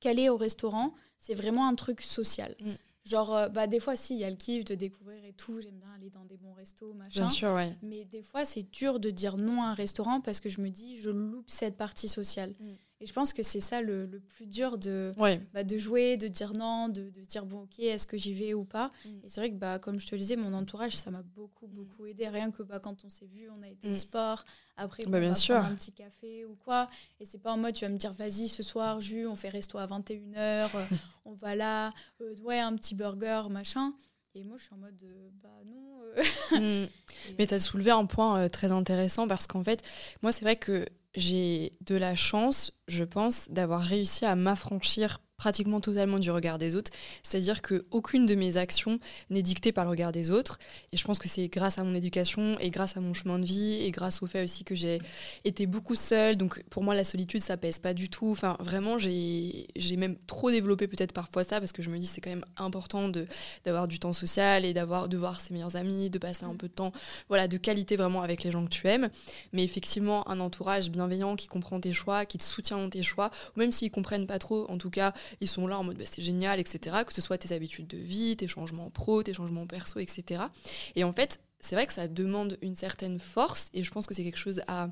[0.00, 0.94] qu'aller au restaurant,
[1.24, 2.54] c'est vraiment un truc social.
[2.60, 2.72] Mm.
[3.06, 5.58] Genre, euh, bah, des fois, si, il y a le kiff de découvrir et tout.
[5.60, 7.20] J'aime bien aller dans des bons restos, machin.
[7.20, 7.72] Bien sûr, ouais.
[7.82, 10.68] Mais des fois, c'est dur de dire non à un restaurant parce que je me
[10.68, 12.54] dis, je loupe cette partie sociale.
[12.60, 12.72] Mm.
[13.00, 15.14] Et je pense que c'est ça le, le, plus dur de,
[15.52, 18.54] bah, de jouer, de dire non, de, de dire bon, ok, est-ce que j'y vais
[18.54, 18.92] ou pas.
[19.04, 19.08] Mm.
[19.24, 21.66] Et c'est vrai que, bah, comme je te le disais, mon entourage, ça m'a beaucoup,
[21.66, 21.74] mm.
[21.74, 22.28] beaucoup aidé.
[22.28, 23.96] Rien que bah, quand on s'est vu, on a été au mm.
[23.96, 24.44] sport.
[24.76, 25.56] Après, bah, on va sûr.
[25.56, 26.88] prendre un petit café ou quoi.
[27.20, 29.48] Et c'est pas en mode, tu vas me dire, vas-y, ce soir, Jus, on fait
[29.48, 30.68] resto à 21h, euh,
[31.24, 33.92] on va là, euh, ouais, un petit burger, machin.
[34.36, 36.88] Et moi, je suis en mode, euh, bah non.
[37.38, 39.82] Mais tu as soulevé un point très intéressant parce qu'en fait,
[40.22, 45.80] moi, c'est vrai que j'ai de la chance, je pense, d'avoir réussi à m'affranchir pratiquement
[45.80, 46.90] totalement du regard des autres.
[47.22, 48.98] C'est-à-dire qu'aucune de mes actions
[49.30, 50.58] n'est dictée par le regard des autres.
[50.92, 53.44] Et je pense que c'est grâce à mon éducation et grâce à mon chemin de
[53.44, 55.00] vie et grâce au fait aussi que j'ai
[55.44, 56.36] été beaucoup seule.
[56.36, 58.30] Donc pour moi, la solitude, ça pèse pas du tout.
[58.30, 59.66] Enfin, vraiment, j'ai
[59.96, 63.10] même trop développé peut-être parfois ça parce que je me dis c'est quand même important
[63.64, 66.72] d'avoir du temps social et de voir ses meilleurs amis, de passer un peu de
[66.72, 66.92] temps,
[67.28, 69.10] voilà, de qualité vraiment avec les gens que tu aimes.
[69.52, 73.30] Mais effectivement, un entourage bienveillant qui comprend tes choix, qui te soutient dans tes choix,
[73.56, 76.04] ou même s'ils comprennent pas trop, en tout cas, ils sont là en mode bah,
[76.10, 76.96] c'est génial, etc.
[77.06, 80.44] Que ce soit tes habitudes de vie, tes changements pro, tes changements perso, etc.
[80.96, 84.14] Et en fait, c'est vrai que ça demande une certaine force et je pense que
[84.14, 84.88] c'est quelque chose à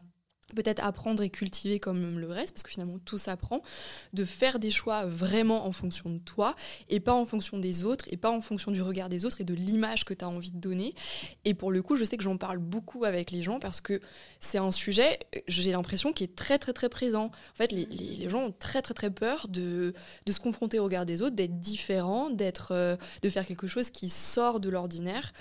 [0.55, 3.63] peut-être apprendre et cultiver comme le reste, parce que finalement tout s'apprend,
[4.13, 6.55] de faire des choix vraiment en fonction de toi,
[6.89, 9.45] et pas en fonction des autres, et pas en fonction du regard des autres et
[9.45, 10.95] de l'image que tu as envie de donner.
[11.45, 14.01] Et pour le coup, je sais que j'en parle beaucoup avec les gens, parce que
[14.41, 17.27] c'est un sujet, j'ai l'impression, qui est très très très présent.
[17.27, 19.95] En fait, les, gens ont très très très peur de,
[20.29, 22.31] se confronter au regard des autres, d'être différent,
[22.71, 25.33] euh, de faire quelque chose qui sort de l'ordinaire.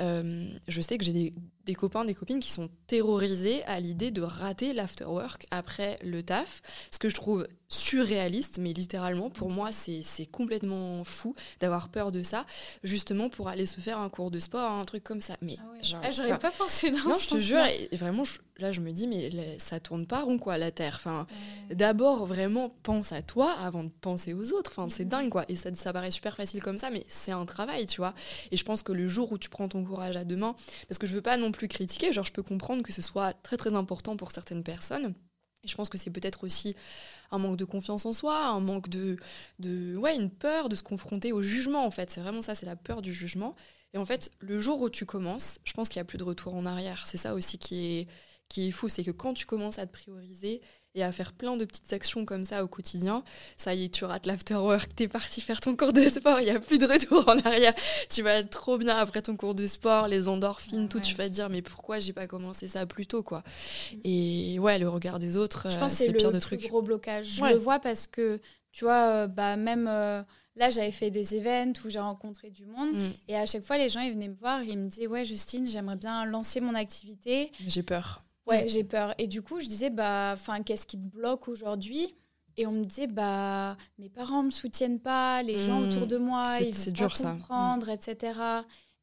[0.00, 1.34] Euh, je sais que j'ai des,
[1.66, 6.62] des, copains, des copines qui sont terrorisés à l'idée de rater l'afterwork après le taf,
[6.90, 12.22] ce que je trouve surréaliste, mais littéralement, pour moi, c'est complètement fou d'avoir peur de
[12.22, 12.46] ça,
[12.82, 15.36] justement pour aller se faire un cours de sport, un truc comme ça.
[15.42, 18.22] Mais ah ah, j'aurais pas pensé dans Non, je te jure, et vraiment,
[18.56, 20.94] là, je me dis, mais ça tourne pas rond, quoi, la Terre.
[20.96, 21.26] Enfin,
[21.70, 24.72] d'abord, vraiment, pense à toi avant de penser aux autres.
[24.74, 25.44] Enfin, c'est dingue, quoi.
[25.48, 28.14] Et ça, ça paraît super facile comme ça, mais c'est un travail, tu vois.
[28.50, 30.56] Et je pense que le jour où tu prends ton courage à deux mains,
[30.88, 33.34] parce que je veux pas non plus critiquer, genre, je peux comprendre que ce soit
[33.42, 35.14] très, très important pour certaines personnes.
[35.64, 36.76] Et je pense que c'est peut-être aussi
[37.30, 39.16] un manque de confiance en soi, un manque de,
[39.58, 42.10] de ouais, une peur de se confronter au jugement en fait.
[42.10, 43.54] C'est vraiment ça, c'est la peur du jugement.
[43.94, 46.24] Et en fait, le jour où tu commences, je pense qu'il n'y a plus de
[46.24, 47.06] retour en arrière.
[47.06, 48.08] C'est ça aussi qui est,
[48.48, 50.60] qui est fou, c'est que quand tu commences à te prioriser,
[50.98, 53.22] et à faire plein de petites actions comme ça au quotidien.
[53.56, 56.50] Ça y est, tu rates l'afterwork, t'es parti faire ton cours de sport, il n'y
[56.50, 57.74] a plus de retour en arrière.
[58.10, 61.00] Tu vas être trop bien après ton cours de sport, les endorphines, tout.
[61.00, 63.38] Tu vas te dire, mais pourquoi j'ai pas commencé ça plus tôt, quoi.
[63.92, 63.96] Mm.
[64.04, 66.66] Et ouais, le regard des autres, je pense c'est le pire de trucs.
[66.68, 67.26] gros blocage.
[67.26, 68.40] Je le vois parce que,
[68.72, 69.86] tu vois, euh, bah, même.
[69.88, 70.22] Euh,
[70.56, 72.92] là, j'avais fait des events où j'ai rencontré du monde.
[72.92, 73.10] Mm.
[73.28, 75.24] Et à chaque fois, les gens, ils venaient me voir et ils me disaient Ouais,
[75.24, 77.52] Justine, j'aimerais bien lancer mon activité.
[77.66, 78.22] J'ai peur.
[78.48, 79.14] Ouais, j'ai peur.
[79.18, 82.14] Et du coup, je disais, bah, qu'est-ce qui te bloque aujourd'hui?
[82.56, 86.08] Et on me disait, bah, mes parents me soutiennent pas, les gens autour mmh.
[86.08, 87.92] de moi, ils vont dur, pas comprendre, ça.
[87.92, 88.32] etc.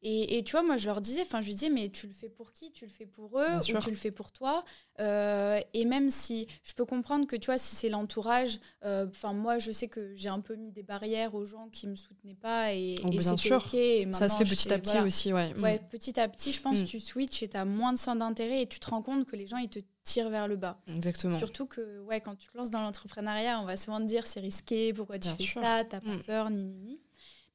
[0.08, 2.12] Et, et, tu vois, moi, je leur disais, enfin, je lui disais, mais tu le
[2.12, 2.70] fais pour qui?
[2.70, 4.64] Tu le fais pour eux ou tu le fais pour toi?
[5.00, 9.32] Euh, Et même si je peux comprendre que, tu vois, si c'est l'entourage, euh, enfin,
[9.32, 12.36] moi, je sais que j'ai un peu mis des barrières aux gens qui me soutenaient
[12.40, 13.74] pas et, oh, et c'était ok.
[13.74, 15.52] Et Ça se fait petit à petit aussi, ouais.
[15.54, 15.88] Mm.
[15.90, 16.86] Petit à petit, je pense, que mm.
[16.86, 19.34] tu switches et tu as moins de centre d'intérêt et tu te rends compte que
[19.34, 20.78] les gens, ils te tirent vers le bas.
[20.86, 21.36] Exactement.
[21.36, 24.38] Surtout que, ouais, quand tu te lances dans l'entrepreneuriat, on va souvent te dire c'est
[24.38, 26.22] risqué, pourquoi tu fais ça, t'as pas mm.
[26.22, 27.00] peur, ni, ni, ni.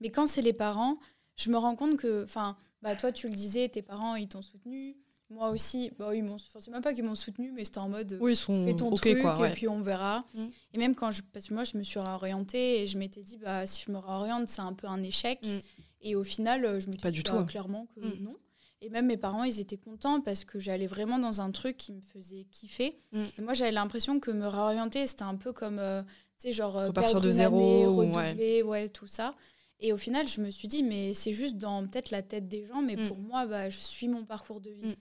[0.01, 0.97] Mais quand c'est les parents,
[1.41, 4.41] je me rends compte que, enfin, bah, toi, tu le disais, tes parents, ils t'ont
[4.41, 4.97] soutenu.
[5.29, 8.17] Moi aussi, bah, ils m'ont, c'est même pas qu'ils m'ont soutenu, mais c'était en mode
[8.19, 10.25] oui, ils sont fais ton truc et puis on verra.
[10.33, 10.47] Mm.
[10.73, 13.37] Et même quand je, parce que moi, je me suis réorientée et je m'étais dit,
[13.37, 15.39] bah, si je me réoriente, c'est un peu un échec.
[15.45, 15.59] Mm.
[16.01, 17.45] Et au final, je me dis pas du tout.
[17.45, 18.23] Clairement que mm.
[18.23, 18.35] non.
[18.81, 21.93] Et même mes parents, ils étaient contents parce que j'allais vraiment dans un truc qui
[21.93, 22.97] me faisait kiffer.
[23.13, 26.77] Et moi, j'avais l'impression que me réorienter, c'était un peu comme, euh, tu sais, genre,
[26.77, 28.89] euh, perdre de zéro, année, redoubler, ouais.
[28.89, 29.35] tout ça.
[29.81, 32.65] Et au final, je me suis dit, mais c'est juste dans peut-être la tête des
[32.65, 33.07] gens, mais mm.
[33.07, 34.89] pour moi, bah, je suis mon parcours de vie.
[34.89, 34.95] Mm.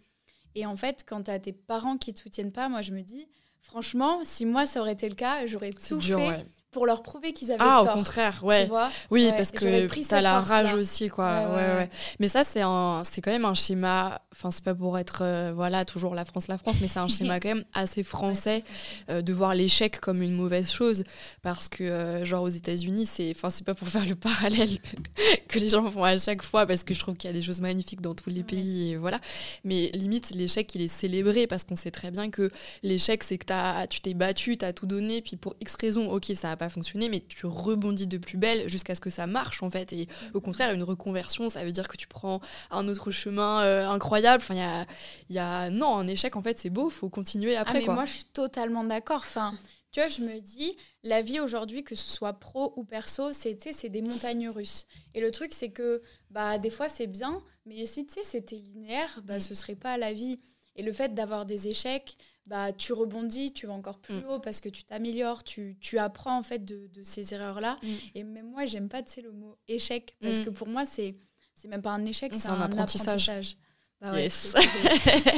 [0.56, 2.92] Et en fait, quand tu as tes parents qui ne te soutiennent pas, moi, je
[2.92, 3.28] me dis,
[3.60, 7.50] franchement, si moi, ça aurait été le cas, j'aurais tout fait pour leur prouver qu'ils
[7.50, 7.94] avaient ah, tort.
[7.94, 8.68] au contraire, ouais.
[9.10, 11.48] oui, parce que as la rage aussi, quoi.
[11.50, 11.90] Ouais, ouais,
[12.20, 14.20] Mais ça, c'est un, c'est quand même un schéma.
[14.32, 17.08] Enfin, c'est pas pour être, euh, voilà, toujours la France, la France, mais c'est un
[17.08, 18.62] schéma quand même assez français
[19.08, 21.04] euh, de voir l'échec comme une mauvaise chose,
[21.42, 24.78] parce que euh, genre aux États-Unis, c'est, enfin, c'est pas pour faire le parallèle
[25.48, 27.42] que les gens font à chaque fois, parce que je trouve qu'il y a des
[27.42, 29.18] choses magnifiques dans tous les pays, et voilà.
[29.64, 32.50] Mais limite, l'échec, il est célébré parce qu'on sait très bien que
[32.84, 36.10] l'échec, c'est que as, tu t'es battu, tu as tout donné, puis pour X raisons,
[36.10, 39.26] ok, ça a pas fonctionné, mais tu rebondis de plus belle jusqu'à ce que ça
[39.26, 39.94] marche en fait.
[39.94, 42.40] Et au contraire, une reconversion, ça veut dire que tu prends
[42.70, 44.42] un autre chemin euh, incroyable.
[44.42, 44.86] Enfin, il y a,
[45.30, 47.78] y a, non, un échec en fait, c'est beau, faut continuer après.
[47.78, 49.22] Ah, mais moi, je suis totalement d'accord.
[49.24, 49.54] Enfin,
[49.90, 53.88] tu vois, je me dis, la vie aujourd'hui, que ce soit pro ou perso, c'est
[53.88, 54.86] des montagnes russes.
[55.14, 59.38] Et le truc, c'est que bah, des fois, c'est bien, mais si c'était linéaire, bah,
[59.38, 59.40] mm.
[59.40, 60.40] ce serait pas la vie.
[60.76, 62.16] Et le fait d'avoir des échecs,
[62.50, 64.24] bah, tu rebondis, tu vas encore plus mm.
[64.28, 67.78] haut parce que tu t'améliores, tu, tu, apprends en fait de, de ces erreurs-là.
[67.80, 67.88] Mm.
[68.16, 70.44] Et même moi, j'aime pas le mot échec parce mm.
[70.44, 71.16] que pour moi, c'est
[71.54, 73.56] c'est même pas un échec, c'est un, apprentissage.
[74.00, 74.56] Bah yes.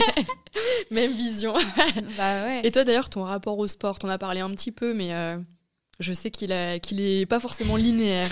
[0.91, 1.53] même vision.
[2.17, 2.61] bah ouais.
[2.65, 5.39] Et toi d'ailleurs, ton rapport au sport, on a parlé un petit peu, mais euh,
[6.01, 8.31] je sais qu'il qu'il est pas forcément linéaire.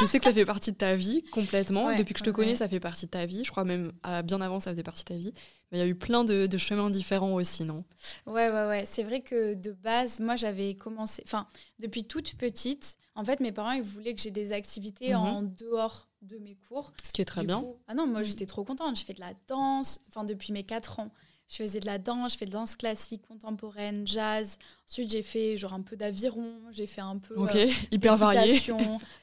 [0.00, 1.94] je sais que ça fait partie de ta vie complètement.
[1.96, 3.44] Depuis que je te connais, ça fait partie de ta vie.
[3.44, 5.32] Je crois même à bien avant, ça faisait partie de ta vie.
[5.70, 7.84] Mais il y a eu plein de, chemins différents aussi, non?
[8.26, 8.84] Ouais, ouais, ouais.
[8.86, 11.22] C'est vrai que de base, moi, j'avais commencé.
[11.26, 11.46] Enfin,
[11.78, 15.16] depuis toute petite, en fait, mes parents, ils voulaient que j'ai des activités mhm.
[15.16, 16.92] en dehors de mes cours.
[17.02, 17.64] Ce qui est très bien.
[17.86, 18.98] ah non, moi, j'étais trop contente.
[18.98, 21.10] Je fais de la danse, enfin, depuis mes 4 ans.
[21.50, 24.56] Je faisais de la danse, je fais de danse classique, contemporaine, jazz.
[24.88, 28.62] Ensuite, j'ai fait genre un peu d'aviron, j'ai fait un peu Ok, euh, hyper varié.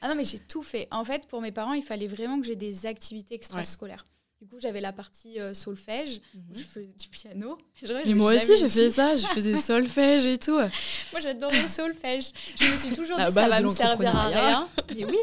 [0.02, 0.88] ah non, mais j'ai tout fait.
[0.90, 4.04] En fait, pour mes parents, il fallait vraiment que j'ai des activités extrascolaires.
[4.42, 6.58] Du coup, j'avais la partie euh, solfège, où mhm.
[6.58, 7.56] je faisais du piano.
[8.04, 10.52] mais moi aussi, j'ai fait ça, je faisais solfège et tout.
[10.52, 12.30] moi, j'adorais solfège.
[12.60, 14.68] Je me suis toujours dit, ça va me servir à rien.
[14.94, 15.18] Mais oui,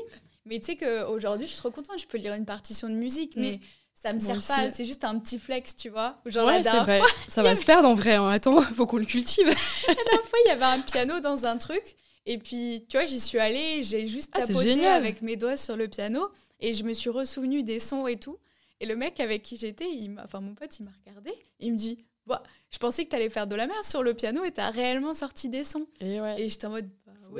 [0.45, 3.36] mais tu sais qu'aujourd'hui, je suis trop contente, je peux lire une partition de musique,
[3.36, 3.60] mm.
[4.06, 6.22] Ça me sert pas, c'est juste un petit flex, tu vois.
[6.28, 7.01] Genre ouais, c'est vrai.
[7.28, 8.16] ça va se perdre en vrai.
[8.16, 8.30] Hein.
[8.30, 9.47] Attends, faut qu'on le cultive.
[9.88, 11.95] la dernière fois, il y avait un piano dans un truc.
[12.28, 15.76] Et puis, tu vois, j'y suis allée, j'ai juste ah, tapoté avec mes doigts sur
[15.76, 16.28] le piano.
[16.60, 18.38] Et je me suis ressouvenu des sons et tout.
[18.80, 19.88] Et le mec avec qui j'étais,
[20.24, 21.32] enfin mon pote, il m'a regardé.
[21.60, 21.97] Il me dit
[22.28, 24.62] bah, Je pensais que tu allais faire de la merde sur le piano et tu
[24.62, 25.88] as réellement sorti des sons.
[25.99, 26.41] Et, ouais.
[26.41, 26.89] et j'étais en mode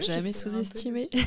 [0.02, 1.10] jamais sous-estimer.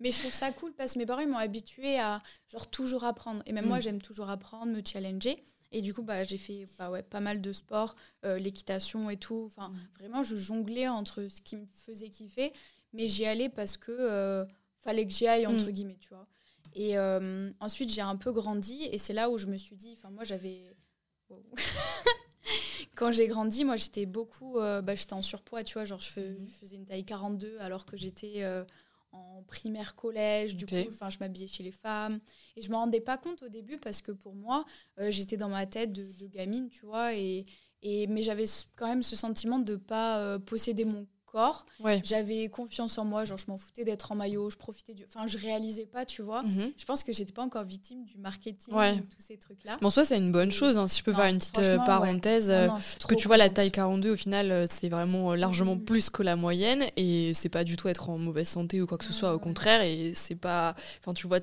[0.00, 3.42] Mais je trouve ça cool parce que mes parents m'ont habitué à genre toujours apprendre.
[3.46, 3.82] Et même moi, mm.
[3.82, 5.42] j'aime toujours apprendre, me challenger.
[5.72, 9.16] Et du coup, bah, j'ai fait bah ouais, pas mal de sport, euh, l'équitation et
[9.16, 9.44] tout.
[9.46, 9.78] Enfin, mm.
[9.98, 12.52] vraiment, je jonglais entre ce qui me faisait kiffer.
[12.92, 14.44] Mais j'y allais parce que euh,
[14.80, 15.70] fallait que j'y aille, entre mm.
[15.70, 16.26] guillemets, tu vois.
[16.74, 18.84] Et euh, ensuite, j'ai un peu grandi.
[18.92, 20.60] Et c'est là où je me suis dit, enfin, moi, j'avais.
[22.94, 24.54] Quand j'ai grandi, moi, j'étais beaucoup.
[24.54, 25.84] bah, j'étais en surpoids, tu vois.
[25.84, 28.44] Genre, je, je, faisais une taille 42 alors que j'étais
[29.16, 32.20] en primaire collège du coup enfin je m'habillais chez les femmes.
[32.56, 34.64] Et je me rendais pas compte au début parce que pour moi
[34.98, 37.44] euh, j'étais dans ma tête de, de, gamine tu vois et,
[37.82, 38.46] et mais j'avais
[38.76, 41.06] quand même ce sentiment de pas euh, posséder mon
[41.80, 42.00] Ouais.
[42.04, 45.04] J'avais confiance en moi, genre je m'en foutais d'être en maillot, je profitais du.
[45.04, 46.42] Enfin, je réalisais pas, tu vois.
[46.42, 46.72] Mhm.
[46.76, 48.96] Je pense que j'étais pas encore victime du marketing, ouais.
[48.96, 49.76] tous ces trucs-là.
[49.80, 52.50] Bon, soit c'est une bonne chose, hein, si je peux faire une petite euh, parenthèse.
[52.50, 55.84] Euh, parce que tu vois, la taille 42, au final, euh, c'est vraiment largement mhm.
[55.84, 58.98] plus que la moyenne et c'est pas du tout être en mauvaise santé ou quoi
[58.98, 59.82] que ce soit, au contraire.
[59.82, 60.74] Et c'est pas.
[61.00, 61.40] Enfin, tu vois,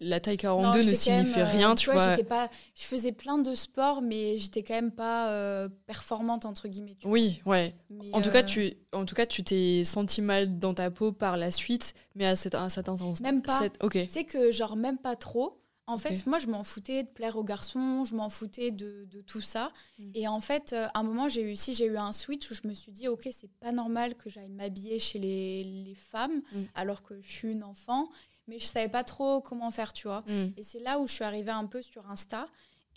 [0.00, 2.16] la taille 42 ne signifie rien, tu, vois.
[2.28, 2.50] Pas...
[2.74, 6.96] Je faisais plein de sports, mais j'étais quand même pas performante, entre guillemets.
[7.04, 7.74] oui, ouais.
[8.12, 8.76] en tout cas, tu.
[8.96, 12.36] En tout cas, tu t'es senti mal dans ta peau par la suite, mais à
[12.36, 12.88] cette, à cette
[13.20, 13.62] Même pas.
[13.82, 13.92] Ok.
[13.92, 15.60] Tu sais que, genre, même pas trop.
[15.88, 19.20] En fait, moi, je m'en foutais de plaire aux garçons, je m'en foutais de, de,
[19.20, 19.72] tout ça.
[19.98, 20.10] Mm.
[20.14, 22.54] Et en fait, euh, à un moment, j'ai eu, si j'ai eu un switch où
[22.54, 26.42] je me suis dit, ok, c'est pas normal que j'aille m'habiller chez les, les femmes,
[26.52, 26.62] mm.
[26.74, 28.08] alors que je suis une enfant.
[28.48, 30.24] Mais je savais pas trop comment faire, tu vois.
[30.26, 30.54] Mm.
[30.56, 32.48] Et c'est là où je suis arrivée un peu sur Insta.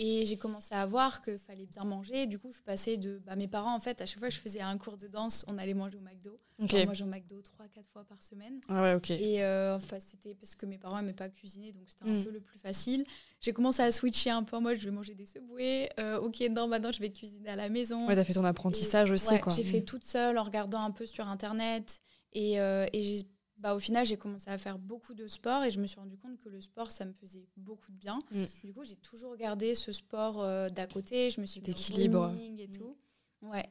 [0.01, 2.25] Et j'ai commencé à voir qu'il fallait bien manger.
[2.25, 3.21] Du coup, je passais de.
[3.25, 5.43] Bah, mes parents, en fait, à chaque fois que je faisais un cours de danse,
[5.49, 6.39] on allait manger au McDo.
[6.57, 6.85] Okay.
[6.85, 8.61] Moi, au McDo 3-4 fois par semaine.
[8.69, 9.11] Ah ouais, ok.
[9.11, 12.23] Et euh, enfin, c'était parce que mes parents n'aimaient pas cuisiner, donc c'était un mm.
[12.23, 13.03] peu le plus facile.
[13.41, 14.57] J'ai commencé à switcher un peu.
[14.59, 15.89] Moi, je vais manger des subways.
[15.99, 18.07] Euh, ok, non, maintenant, je vais cuisiner à la maison.
[18.07, 19.53] Ouais, t'as fait ton apprentissage aussi, quoi.
[19.53, 19.85] J'ai fait mm.
[19.85, 22.01] toute seule en regardant un peu sur Internet.
[22.31, 23.25] Et, euh, et j'ai
[23.59, 26.17] bah, au final, j'ai commencé à faire beaucoup de sport et je me suis rendu
[26.17, 28.19] compte que le sport, ça me faisait beaucoup de bien.
[28.31, 28.45] Mm.
[28.63, 31.29] Du coup, j'ai toujours gardé ce sport euh, d'à côté.
[31.29, 32.97] Je me suis d'équilibre et tout.
[33.41, 33.67] Ouais.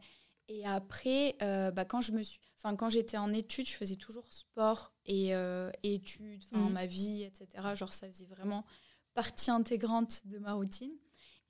[0.48, 3.96] Et après, euh, bah, quand je me suis, enfin quand j'étais en études, je faisais
[3.96, 6.68] toujours sport et, euh, études, mm.
[6.70, 7.46] ma vie, etc.
[7.74, 8.64] Genre ça faisait vraiment
[9.14, 10.92] partie intégrante de ma routine.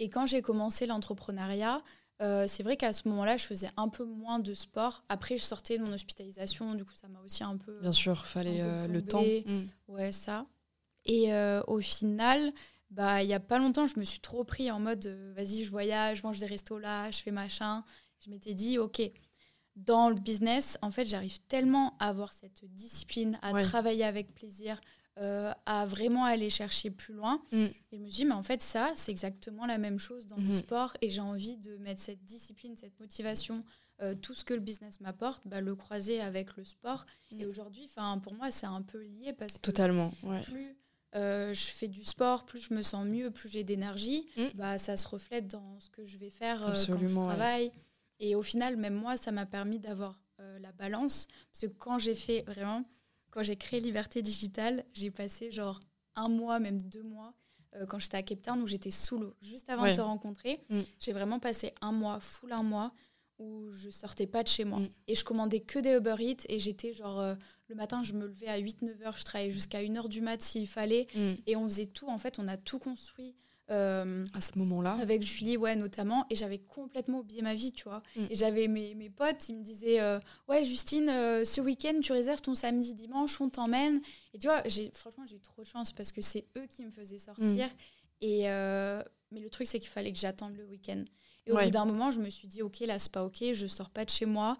[0.00, 1.82] Et quand j'ai commencé l'entrepreneuriat,
[2.20, 5.04] euh, c'est vrai qu'à ce moment-là, je faisais un peu moins de sport.
[5.08, 7.80] Après, je sortais de mon hospitalisation, du coup, ça m'a aussi un peu.
[7.80, 9.22] Bien sûr, fallait euh, le temps.
[9.22, 9.66] Mm.
[9.86, 10.46] Ouais, ça.
[11.04, 12.52] Et euh, au final,
[12.90, 15.06] bah, il y a pas longtemps, je me suis trop pris en mode
[15.36, 17.84] vas-y, je voyage, je mange des restos là, je fais machin.
[18.24, 19.00] Je m'étais dit, ok,
[19.76, 24.80] dans le business, en fait, j'arrive tellement à avoir cette discipline, à travailler avec plaisir,
[25.20, 27.42] euh, à vraiment aller chercher plus loin.
[27.50, 27.56] Mm.
[27.56, 30.36] Et je me suis dit, mais en fait, ça, c'est exactement la même chose dans
[30.36, 30.58] le mm-hmm.
[30.58, 30.96] sport.
[31.02, 33.64] Et j'ai envie de mettre cette discipline, cette motivation,
[34.00, 37.04] euh, tout ce que le business m'apporte, bah, le croiser avec le sport.
[37.32, 37.48] Et mm.
[37.48, 37.90] aujourd'hui,
[38.22, 40.12] pour moi, c'est un peu lié parce que Totalement,
[40.44, 40.76] plus
[41.16, 44.46] euh, je fais du sport, plus je me sens mieux, plus j'ai d'énergie, mm.
[44.54, 47.72] bah, ça se reflète dans ce que je vais faire quand je travaille.
[48.20, 50.20] Et au final, même moi, ça m'a permis d'avoir
[50.60, 51.26] la balance.
[51.52, 52.84] Parce que quand j'ai fait vraiment
[53.30, 55.80] quand j'ai créé Liberté Digitale, j'ai passé genre
[56.16, 57.34] un mois, même deux mois,
[57.76, 59.34] euh, quand j'étais à Cape Town, où j'étais sous l'eau.
[59.42, 60.80] Juste avant de te rencontrer, mm.
[61.00, 62.92] j'ai vraiment passé un mois, full un mois,
[63.38, 64.80] où je sortais pas de chez moi.
[64.80, 64.88] Mm.
[65.06, 67.34] Et je commandais que des Uber Eats, et j'étais genre, euh,
[67.68, 70.42] le matin, je me levais à 8-9 heures, je travaillais jusqu'à 1 heure du mat
[70.42, 71.34] s'il fallait, mm.
[71.46, 73.34] et on faisait tout, en fait, on a tout construit.
[73.70, 76.24] Euh, à ce moment-là Avec Julie, ouais, notamment.
[76.30, 78.02] Et j'avais complètement oublié ma vie, tu vois.
[78.16, 78.26] Mm.
[78.30, 82.12] Et j'avais mes, mes, potes, ils me disaient euh, Ouais, Justine, euh, ce week-end, tu
[82.12, 84.00] réserves ton samedi, dimanche, on t'emmène.
[84.32, 84.62] Et tu vois,
[84.94, 87.66] franchement, j'ai eu trop de chance parce que c'est eux qui me faisaient sortir.
[87.66, 88.22] Mm.
[88.22, 88.42] Et,
[89.30, 91.04] mais le truc, c'est qu'il fallait que j'attende le week-end.
[91.46, 93.66] Et au bout d'un moment, je me suis dit Ok, là, c'est pas ok, je
[93.66, 94.56] sors pas de chez moi.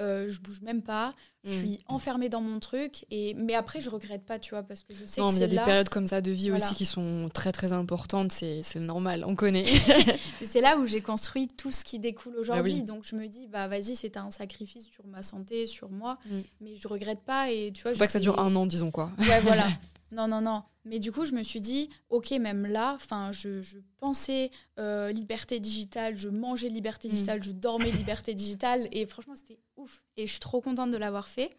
[0.00, 1.58] Euh, je bouge même pas, je mm.
[1.58, 3.04] suis enfermée dans mon truc.
[3.10, 3.34] Et...
[3.34, 5.32] Mais après, je regrette pas, tu vois, parce que je sais non, que.
[5.32, 8.30] il y a des périodes comme ça de vie aussi qui sont très très importantes,
[8.30, 9.64] c'est normal, on connaît.
[10.44, 12.82] c'est là où j'ai construit tout ce qui découle bah aujourd'hui.
[12.82, 16.40] Donc je me dis, bah vas-y, c'est un sacrifice sur ma santé, sur moi, mm.
[16.60, 17.50] mais je regrette pas.
[17.50, 19.10] Et tu vois, Faut pas que ça dure un an, disons quoi.
[19.18, 19.66] Ouais, voilà.
[20.10, 20.62] Non, non, non.
[20.84, 25.12] Mais du coup, je me suis dit, ok, même là, enfin, je, je, pensais euh,
[25.12, 27.10] liberté digitale, je mangeais liberté mm.
[27.10, 30.02] digitale, je dormais liberté digitale, et franchement, c'était ouf.
[30.16, 31.50] Et je suis trop contente de l'avoir fait,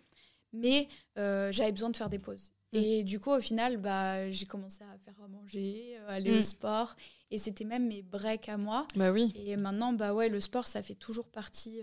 [0.51, 0.87] mais
[1.17, 2.53] euh, j'avais besoin de faire des pauses.
[2.73, 2.77] Mm.
[2.77, 6.39] Et du coup, au final, bah, j'ai commencé à faire à manger, euh, aller au
[6.39, 6.43] mm.
[6.43, 6.95] sport,
[7.29, 8.87] et c'était même mes breaks à moi.
[8.95, 9.31] Bah oui.
[9.35, 11.81] Et maintenant, bah ouais, le sport, ça fait toujours partie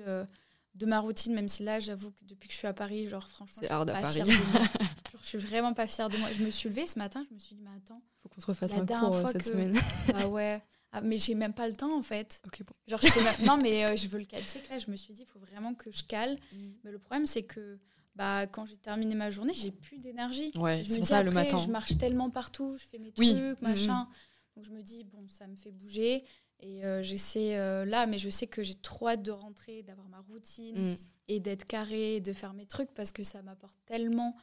[0.74, 3.28] de ma routine, même si là, j'avoue que depuis que je suis à Paris, genre
[3.28, 4.22] franchement, c'est hard à Paris.
[5.26, 6.30] je suis vraiment pas fière de moi.
[6.30, 8.00] Je me suis levée ce matin, je me suis dit, mais attends.
[8.22, 9.76] Faut qu'on se refasse un cours euh, cette semaine.
[10.14, 10.62] ah ouais.
[10.92, 12.40] Ah, mais j'ai même pas le temps en fait.
[12.46, 12.72] Ok, bon.
[12.86, 14.44] Genre, je Non, mais euh, je veux le caler.
[14.46, 16.38] C'est que là, je me suis dit, il faut vraiment que je cale.
[16.52, 16.56] Mm.
[16.84, 17.78] Mais le problème, c'est que
[18.14, 20.52] bah, quand j'ai terminé ma journée, j'ai plus d'énergie.
[20.56, 21.56] Ouais, Je c'est me pour ça le matin.
[21.58, 23.32] Je marche tellement partout, je fais mes Oui.
[23.34, 23.68] trucs, Mhm.
[23.68, 24.08] machin.
[24.54, 26.24] Donc je me dis, bon, ça me fait bouger.
[26.60, 30.08] Et euh, j'essaie euh, là, mais je sais que j'ai trop hâte de rentrer, d'avoir
[30.08, 30.96] ma routine Mm.
[31.28, 34.34] et d'être carré, de faire mes trucs parce que ça m'apporte tellement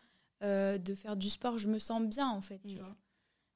[0.43, 1.57] euh, de faire du sport.
[1.57, 2.79] Je me sens bien en fait, tu Mm.
[2.79, 2.95] vois.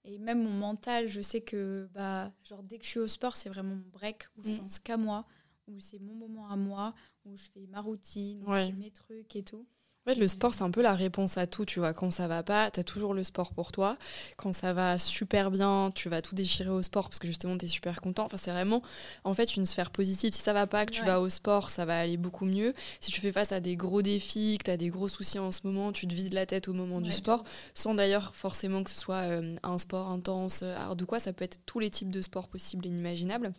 [0.06, 3.36] Et même mon mental, je sais que bah, genre, dès que je suis au sport,
[3.36, 4.58] c'est vraiment mon break où je Mm.
[4.60, 5.26] pense qu'à moi,
[5.68, 6.94] où c'est mon moment à moi,
[7.26, 9.68] où je fais ma routine, où je fais mes trucs et tout.
[10.08, 11.94] En fait, le sport, c'est un peu la réponse à tout, tu vois.
[11.94, 13.98] Quand ça va pas, t'as toujours le sport pour toi.
[14.38, 17.68] Quand ça va super bien, tu vas tout déchirer au sport parce que justement, t'es
[17.68, 18.24] super content.
[18.24, 18.82] Enfin, c'est vraiment,
[19.26, 20.32] en fait, une sphère positive.
[20.34, 21.08] Si ça va pas, que tu Ouais.
[21.08, 22.74] vas au sport, ça va aller beaucoup mieux.
[23.02, 25.60] Si tu fais face à des gros défis, que t'as des gros soucis en ce
[25.66, 27.44] moment, tu te vides la tête au moment du sport,
[27.74, 31.20] sans d'ailleurs forcément que ce soit euh, un sport intense, euh, hard ou quoi.
[31.20, 33.52] Ça peut être tous les types de sports possibles et inimaginables.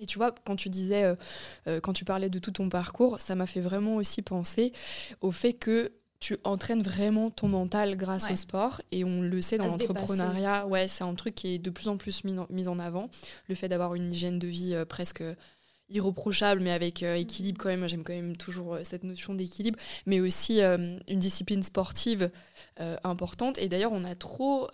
[0.00, 1.14] Et tu vois, quand tu disais, euh,
[1.68, 4.72] euh, quand tu parlais de tout ton parcours, ça m'a fait vraiment aussi penser
[5.20, 8.32] au fait que tu entraînes vraiment ton mental grâce Ouais.
[8.32, 8.82] au sport.
[8.92, 11.96] Et on le sait dans l'entrepreneuriat, ouais, c'est un truc qui est de plus en
[11.96, 13.08] plus mis en, mis en avant.
[13.48, 15.22] Le fait d'avoir une hygiène de vie euh, presque
[15.88, 17.88] irreprochable, mais avec euh, équilibre quand même.
[17.88, 22.30] J'aime quand même toujours euh, cette notion d'équilibre, mais aussi euh, une discipline sportive
[23.04, 23.58] importante.
[23.58, 24.68] Et d'ailleurs, on a trop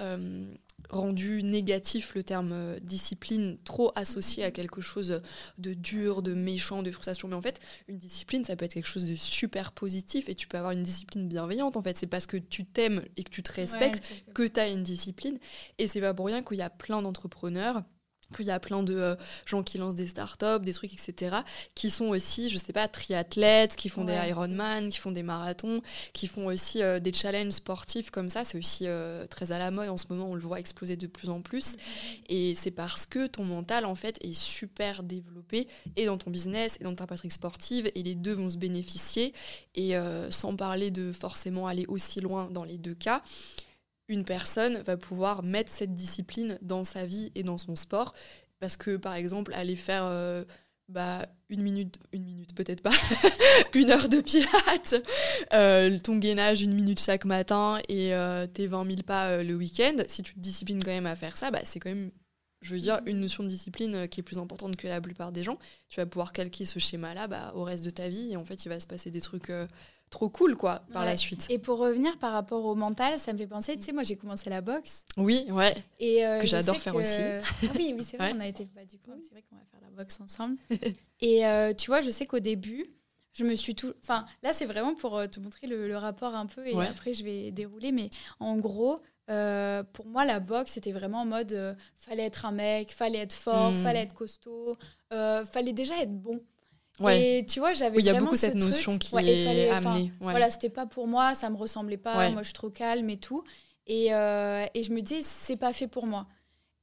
[0.90, 5.22] rendu négatif le terme euh, discipline, trop associé à quelque chose
[5.58, 7.28] de dur, de méchant, de frustration.
[7.28, 10.46] Mais en fait, une discipline, ça peut être quelque chose de super positif et tu
[10.46, 11.76] peux avoir une discipline bienveillante.
[11.76, 14.60] En fait, c'est parce que tu t'aimes et que tu te respectes Ouais, que tu
[14.60, 15.38] as une discipline.
[15.78, 17.82] Et c'est pas pour rien qu'il y a plein d'entrepreneurs
[18.34, 19.14] qu'il y a plein de euh,
[19.44, 21.36] gens qui lancent des startups, des trucs, etc.,
[21.74, 24.20] qui sont aussi, je sais pas, triathlètes, qui font Ouais.
[24.22, 25.80] des Ironman, qui font des marathons,
[26.12, 28.44] qui font aussi euh, des challenges sportifs comme ça.
[28.44, 31.06] C'est aussi euh, très à la mode en ce moment, on le voit exploser de
[31.06, 31.76] plus en plus.
[32.28, 36.76] Et c'est parce que ton mental, en fait, est super développé, et dans ton business,
[36.80, 39.32] et dans ta pratique sportive, et les deux vont se bénéficier.
[39.74, 39.94] Et
[40.30, 43.22] sans parler de forcément aller aussi loin dans les deux cas,
[44.08, 48.14] une personne va pouvoir mettre cette discipline dans sa vie et dans son sport.
[48.60, 50.44] Parce que, par exemple, aller faire euh,
[50.88, 52.94] bah, une minute, une minute peut-être pas,
[53.74, 54.94] une heure de pilates,
[55.52, 59.96] euh, ton gainage une minute chaque matin et euh, tes 20 000 pas le week-end,
[60.08, 62.10] si tu te disciplines quand même à faire ça, bah, c'est quand même,
[62.62, 65.44] je veux dire, une notion de discipline qui est plus importante que la plupart des
[65.44, 65.58] gens.
[65.88, 68.64] Tu vas pouvoir calquer ce schéma-là bah, au reste de ta vie et en fait,
[68.64, 69.50] il va se passer des trucs
[70.10, 71.08] trop cool quoi par Ouais.
[71.10, 71.46] la suite.
[71.50, 74.16] Et pour revenir par rapport au mental, ça me fait penser, tu sais, moi j'ai
[74.16, 75.04] commencé la boxe.
[75.16, 75.74] Oui, ouais.
[75.98, 77.20] Et euh, Que j'adore faire que- aussi.
[77.20, 78.36] Ah oui, oui, c'est vrai, Ouais.
[78.36, 78.68] on a été.
[78.74, 80.56] Bah, du coup, c'est vrai qu'on va faire la boxe ensemble.
[81.20, 82.86] et euh, tu vois, je sais qu'au début,
[83.32, 83.92] je me suis tout.
[84.02, 86.86] Enfin, là, c'est vraiment pour euh, te montrer le, le rapport un peu, et Ouais.
[86.86, 87.92] après, je vais dérouler.
[87.92, 88.08] Mais
[88.40, 92.92] en gros, euh, pour moi, la boxe, c'était vraiment en mode fallait être un mec,
[92.92, 93.82] fallait être fort, Mm.
[93.82, 94.76] fallait être costaud,
[95.10, 96.40] fallait déjà être bon.
[97.00, 97.38] Ouais.
[97.40, 98.64] Et tu vois, j'avais Oui, il y a beaucoup ce cette truc.
[98.72, 100.12] notion qui Ouais, est fallait- amenée.
[100.20, 100.30] ouais.
[100.30, 103.18] Voilà, c'était pas pour moi, ça me ressemblait pas, moi je suis trop calme et
[103.18, 103.44] tout.
[103.86, 106.26] Et, euh, et je me disais, c'est pas fait pour moi.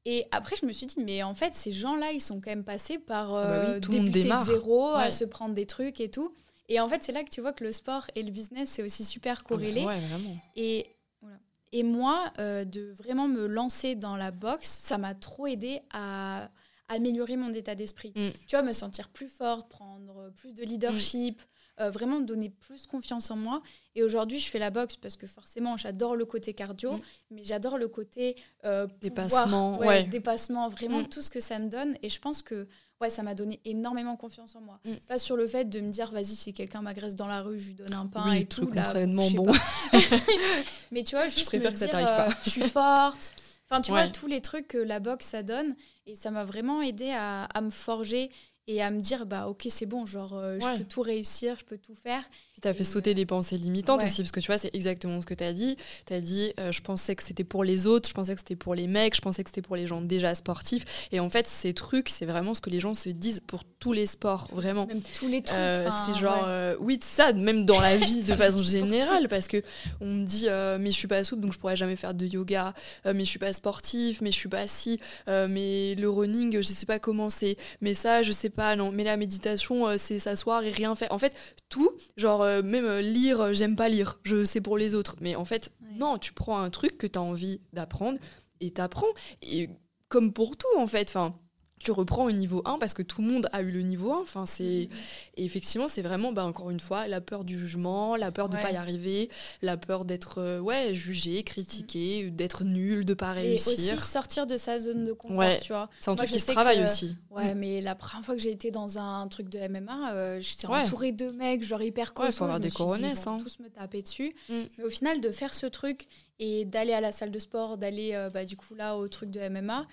[0.05, 2.63] Et après, je me suis dit, mais en fait, ces gens-là, ils sont quand même
[2.63, 5.53] passés par Ah bah oui, euh, tout le monde débuter de zéro, à se prendre
[5.55, 6.33] des trucs et tout.
[6.69, 8.83] Et en fait, c'est là que tu vois que le sport et le business, c'est
[8.83, 9.83] aussi super Ah bah corrélé.
[9.83, 10.37] ouais, vraiment.
[10.55, 10.85] Et,
[11.21, 11.37] voilà.
[11.73, 16.49] et moi, euh, de vraiment me lancer dans la boxe, ça m'a trop aidé à
[16.93, 18.11] améliorer mon état d'esprit.
[18.15, 18.29] Mm.
[18.47, 21.41] Tu vois, me sentir plus forte, prendre plus de leadership,
[21.79, 23.61] euh, vraiment me donner plus confiance en moi.
[23.95, 27.01] Et aujourd'hui, je fais la boxe parce que forcément, j'adore le côté cardio, Mm.
[27.31, 28.35] mais j'adore le côté
[28.65, 30.03] euh, Dépassement, pouvoir, ouais.
[30.05, 31.09] dépassement, vraiment Mm.
[31.09, 31.95] tout ce que ça me donne.
[32.03, 32.67] Et je pense que
[33.01, 34.79] ouais, ça m'a donné énormément confiance en moi.
[34.85, 34.93] Mm.
[35.09, 37.67] Pas sur le fait de me dire, vas-y, si quelqu'un m'agresse dans la rue, je
[37.67, 38.61] lui donne un pain Oui, et tout.
[38.61, 39.51] truc là, je bon.
[40.91, 42.29] Mais tu vois, juste préfère me que ça pas.
[42.29, 43.33] euh, je suis forte.
[43.69, 45.75] Enfin, tu vois, tous les trucs que la boxe, ça donne.
[46.05, 48.29] Et ça m'a vraiment aidé à, à me forger
[48.67, 50.73] et à me dire, bah ok, c'est bon, genre, euh, Ouais.
[50.73, 52.23] je peux tout réussir, je peux tout faire.
[52.63, 54.07] T'as fait sauter des pensées limitantes ouais.
[54.07, 55.75] aussi, parce que tu vois, c'est exactement ce que t'as dit.
[56.05, 58.73] T'as dit, euh, je pensais que c'était pour les autres, je pensais que c'était pour
[58.73, 60.85] les mecs, je pensais que c'était pour les gens déjà sportifs.
[61.11, 63.91] Et en fait, ces trucs, c'est vraiment ce que les gens se disent pour tous
[63.91, 64.87] les sports, vraiment.
[64.87, 65.57] Même tous les trucs.
[65.57, 66.47] Euh, c'est genre, ouais.
[66.47, 69.61] euh, oui, c'est ça, même dans la vie de façon générale, parce que
[69.99, 72.25] on me dit, euh, mais je suis pas souple, donc je pourrais jamais faire de
[72.25, 72.73] yoga,
[73.05, 76.85] mais je suis pas sportif, mais je suis pas si, mais le running, je sais
[76.85, 80.71] pas comment c'est, mais ça, je sais pas, non, mais la méditation, c'est s'asseoir et
[80.71, 81.11] rien faire.
[81.11, 81.33] En fait,
[81.67, 85.15] tout, genre, euh, même euh, lire, euh, j'aime pas lire, je sais pour les autres,
[85.21, 85.97] mais en fait, Ouais.
[85.97, 88.17] non, tu prends un truc que tu as envie d'apprendre
[88.61, 89.07] et t'apprends,
[89.41, 89.69] et
[90.09, 91.35] comme pour tout, en fait, enfin.
[91.83, 94.21] Tu reprends au niveau 1 parce que tout le monde a eu le niveau 1.
[94.21, 94.89] Enfin, c'est...
[95.35, 98.55] Et effectivement, c'est vraiment, bah, encore une fois, la peur du jugement, la peur de
[98.55, 98.67] ne Ouais.
[98.67, 99.29] pas y arriver,
[99.61, 103.39] la peur d'être euh, ouais, jugé, critiqué, d'être nul, de pas Mhm.
[103.39, 104.03] Et aussi réussir.
[104.03, 105.59] sortir de sa zone de confort, Ouais.
[105.59, 105.89] tu vois.
[105.99, 107.15] C'est un Moi, truc qui se travaille que- aussi.
[107.31, 107.57] Ouais, Mm.
[107.57, 110.79] mais la première fois que j'ai été dans un truc de MMA, euh, j'étais Ouais.
[110.81, 113.39] entourée de mecs, genre hyper Ouais, faut avoir je des vont hein.
[113.41, 114.35] tous me taper dessus.
[114.49, 114.61] Mm.
[114.77, 116.07] Mais au final, de faire ce truc
[116.39, 119.29] et d'aller à la salle de sport, d'aller euh, bah, du coup là au truc
[119.31, 119.87] de MMA,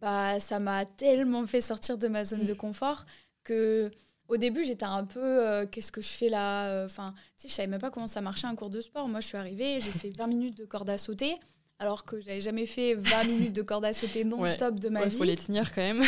[0.00, 2.46] bah ça m'a tellement fait sortir de ma zone Mm.
[2.46, 3.06] de confort
[3.44, 3.90] que
[4.28, 7.48] au début j'étais un peu euh, qu'est-ce que je fais là Euh, Enfin, tu sais,
[7.48, 9.08] je savais même pas comment ça marchait un cours de sport.
[9.08, 11.36] Moi, je suis arrivée, j'ai fait 20 minutes de corde à sauter.
[11.78, 15.10] Alors que j'avais jamais fait 20 minutes de corde à sauter non-stop de ma Il
[15.10, 15.16] vie.
[15.16, 16.02] faut les tenir quand même.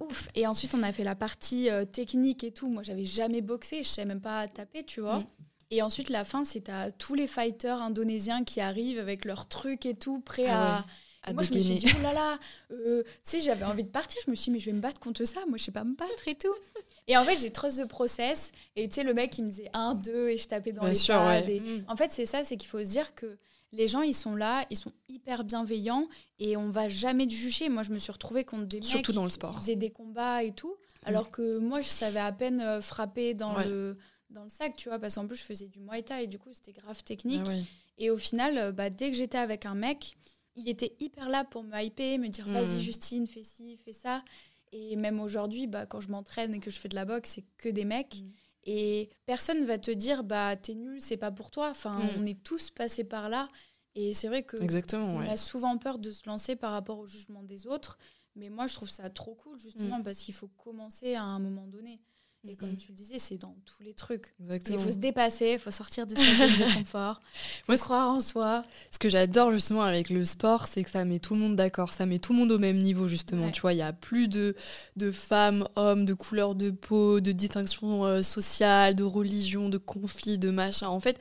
[0.00, 0.28] Ouf.
[0.34, 2.68] Et ensuite, on a fait la partie euh, technique et tout.
[2.68, 5.18] Moi, j'avais jamais boxé, je savais même pas taper, tu vois.
[5.20, 5.26] Mm.
[5.72, 9.84] Et ensuite, la fin, c'est à tous les fighters indonésiens qui arrivent avec leurs trucs
[9.84, 10.78] et tout, prêts Ah à.
[10.80, 10.84] ouais,
[11.26, 12.38] à Et moi, je me suis dit, oh là là,
[12.70, 14.20] euh, tu sais, j'avais envie de partir.
[14.24, 15.44] Je me suis dit, mais je vais me battre contre ça.
[15.46, 16.54] Moi, je sais pas me battre et tout.
[17.08, 18.52] Et en fait, j'ai trop de process.
[18.76, 20.90] Et tu sais, le mec, il me disait 1, 2, et je tapais dans Bien
[20.90, 21.26] les sûr, pads.
[21.42, 21.56] ouais.
[21.56, 21.84] et- Mm.
[21.88, 23.36] En fait, c'est ça, c'est qu'il faut se dire que
[23.72, 26.08] les gens, ils sont là, ils sont hyper bienveillants
[26.38, 27.68] et on va jamais te juger.
[27.68, 30.42] Moi, je me suis retrouvée contre des Surtout mecs dans le qui faisaient des combats
[30.44, 30.74] et tout,
[31.04, 33.66] alors que moi, je savais à peine euh, frapper dans, Ouais.
[33.68, 33.96] le,
[34.30, 36.38] dans le sac, tu vois, parce qu'en plus, je faisais du Muay Thai et du
[36.38, 37.42] coup, c'était grave technique.
[37.44, 37.64] Ah ouais.
[37.98, 40.16] Et au final, euh, bah, dès que j'étais avec un mec,
[40.56, 42.52] il était hyper là pour me hyper, me dire Mm.
[42.54, 44.24] vas-y Justine, fais ci, fais ça.
[44.72, 47.44] Et même aujourd'hui, bah, quand je m'entraîne et que je fais de la boxe, c'est
[47.58, 48.16] que des mecs.
[48.16, 48.30] Mm.
[48.68, 51.70] Et personne va te dire bah t'es nul, c'est pas pour toi.
[51.70, 52.10] Enfin, Mm.
[52.18, 53.48] on est tous passés par là.
[53.94, 55.28] Et c'est vrai que Exactement, on ouais.
[55.30, 57.96] a souvent peur de se lancer par rapport au jugement des autres.
[58.34, 61.66] Mais moi, je trouve ça trop cool, justement, parce qu'il faut commencer à un moment
[61.66, 62.00] donné.
[62.48, 64.34] Et comme tu le disais, c'est dans tous les trucs.
[64.68, 67.20] Il faut se dépasser, il faut sortir de sa zone de confort,
[67.64, 68.64] faut Moi, croire en soi.
[68.90, 71.92] Ce que j'adore justement avec le sport, c'est que ça met tout le monde d'accord,
[71.92, 73.46] ça met tout le monde au même niveau justement.
[73.46, 73.52] Ouais.
[73.52, 74.54] Tu vois, il y a plus de,
[74.96, 80.38] de femmes, hommes, de couleur de peau, de distinction euh, sociale, de religion, de conflits,
[80.38, 80.88] de machin.
[80.88, 81.18] En fait,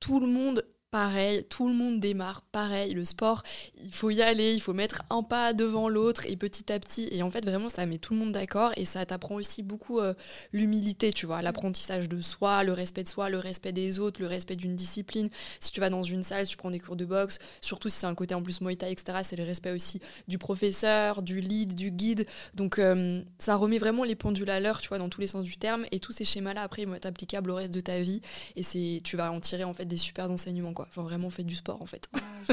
[0.00, 2.94] tout le monde pareil, tout le monde démarre pareil.
[2.94, 3.42] Le sport,
[3.82, 7.08] il faut y aller, il faut mettre un pas devant l'autre et petit à petit.
[7.10, 10.00] Et en fait, vraiment, ça met tout le monde d'accord et ça t'apprend aussi beaucoup
[10.00, 10.14] euh,
[10.52, 14.26] l'humilité, tu vois, l'apprentissage de soi, le respect de soi, le respect des autres, le
[14.26, 15.28] respect d'une discipline.
[15.60, 18.06] Si tu vas dans une salle, tu prends des cours de boxe, surtout si c'est
[18.06, 21.74] un côté en plus Muay Thai, etc., c'est le respect aussi du professeur, du lead,
[21.74, 22.26] du guide.
[22.54, 25.44] Donc, euh, ça remet vraiment les pendules à l'heure, tu vois, dans tous les sens
[25.44, 25.84] du terme.
[25.92, 28.22] Et tous ces schémas-là, après, ils vont être applicables au reste de ta vie.
[28.56, 28.62] Et
[29.02, 30.86] tu vas en tirer, en fait, des super enseignements, quoi.
[30.88, 32.08] Enfin, vraiment, faites du sport, en fait.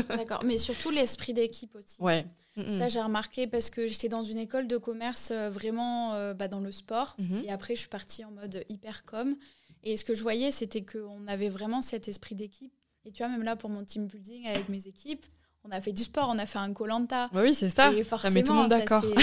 [0.09, 2.01] D'accord, mais surtout l'esprit d'équipe aussi.
[2.01, 2.25] Ouais.
[2.57, 6.47] Ça, j'ai remarqué parce que j'étais dans une école de commerce euh, vraiment euh, bah,
[6.47, 7.15] dans le sport.
[7.19, 7.43] Mhm.
[7.45, 9.35] Et après, je suis partie en mode hyper com.
[9.83, 12.73] Et ce que je voyais, c'était qu'on avait vraiment cet esprit d'équipe.
[13.05, 15.25] Et tu vois, même là, pour mon team building avec mes équipes,
[15.63, 17.29] on a fait du sport, on a fait un Colanta.
[17.33, 17.91] Bah oui, c'est ça.
[17.93, 19.03] Et Ça met tout le monde ça, d'accord.
[19.03, 19.15] ouais,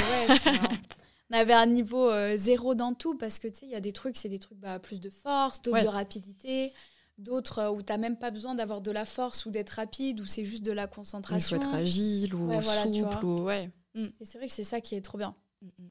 [1.31, 3.81] on avait un niveau euh, zéro dans tout parce que tu sais, il y a
[3.81, 5.83] des trucs, c'est des trucs bah, plus de force, d'autres Ouais.
[5.85, 6.73] de rapidité,
[7.19, 10.27] d'autres euh, où tu même pas besoin d'avoir de la force ou d'être rapide, où
[10.27, 11.57] c'est juste de la Il faut concentration.
[11.57, 13.25] être agile ou Ouais, voilà, souple.
[13.25, 13.43] Ou...
[13.45, 13.71] Ouais.
[13.95, 15.35] Et c'est vrai que c'est ça qui est trop bien.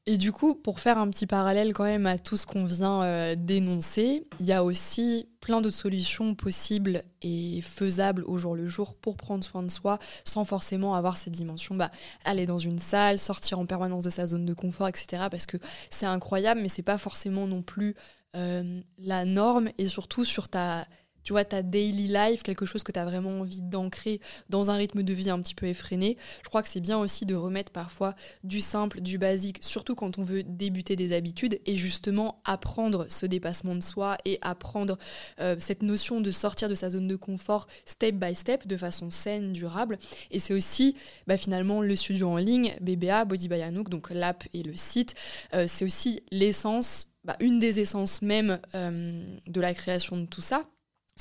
[0.04, 3.02] Et du coup, pour faire un petit parallèle quand même à tout ce qu'on vient
[3.04, 8.68] euh, d'énoncer, il y a aussi plein d'autres solutions possibles et faisables au jour le
[8.68, 11.90] jour pour prendre soin de soi sans forcément avoir cette dimension, bah,
[12.24, 15.28] aller dans une salle, sortir en permanence de sa zone de confort, etc.
[15.30, 15.56] Parce que
[15.88, 17.94] c'est incroyable, mais c'est pas forcément non plus
[18.34, 20.86] euh, la norme et surtout sur ta...
[21.24, 24.74] Tu vois, ta daily life, quelque chose que tu as vraiment envie d'ancrer dans un
[24.74, 26.16] rythme de vie un petit peu effréné.
[26.42, 30.18] Je crois que c'est bien aussi de remettre parfois du simple, du basique, surtout quand
[30.18, 34.98] on veut débuter des habitudes et justement apprendre ce dépassement de soi et apprendre
[35.40, 39.10] euh, cette notion de sortir de sa zone de confort step by step de façon
[39.10, 39.98] saine, durable.
[40.30, 40.96] Et c'est aussi
[41.26, 45.14] bah, finalement le studio en ligne, BBA, Body by Anouk, donc l'app et le site.
[45.54, 50.42] Euh, c'est aussi l'essence, bah, une des essences même euh, de la création de tout
[50.42, 50.66] ça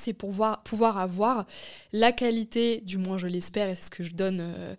[0.02, 1.46] c'est pour voir, pouvoir avoir
[1.94, 4.76] la qualité, du moins je l'espère, et c'est ce que je donne euh,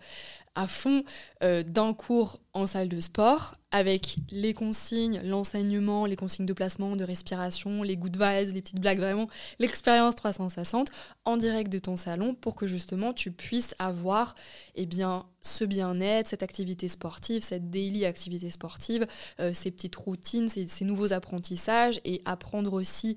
[0.54, 1.02] à fond,
[1.42, 6.94] euh, d'un cours en salle de sport, avec les consignes, l'enseignement, les consignes de placement,
[6.94, 9.28] de respiration, les good vibes, les petites blagues, vraiment
[9.58, 10.90] l'expérience 360
[11.24, 14.34] en direct de ton salon pour que justement tu puisses avoir
[14.74, 19.06] eh bien, ce bien-être, cette activité sportive, cette daily activité sportive,
[19.40, 23.16] euh, ces petites routines, ces nouveaux apprentissages et apprendre aussi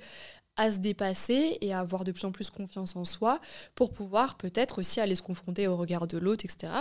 [0.57, 3.39] à se dépasser et à avoir de plus en plus confiance en soi
[3.75, 6.71] pour pouvoir peut-être aussi aller se confronter au regard de l'autre, etc.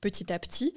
[0.00, 0.74] petit à petit.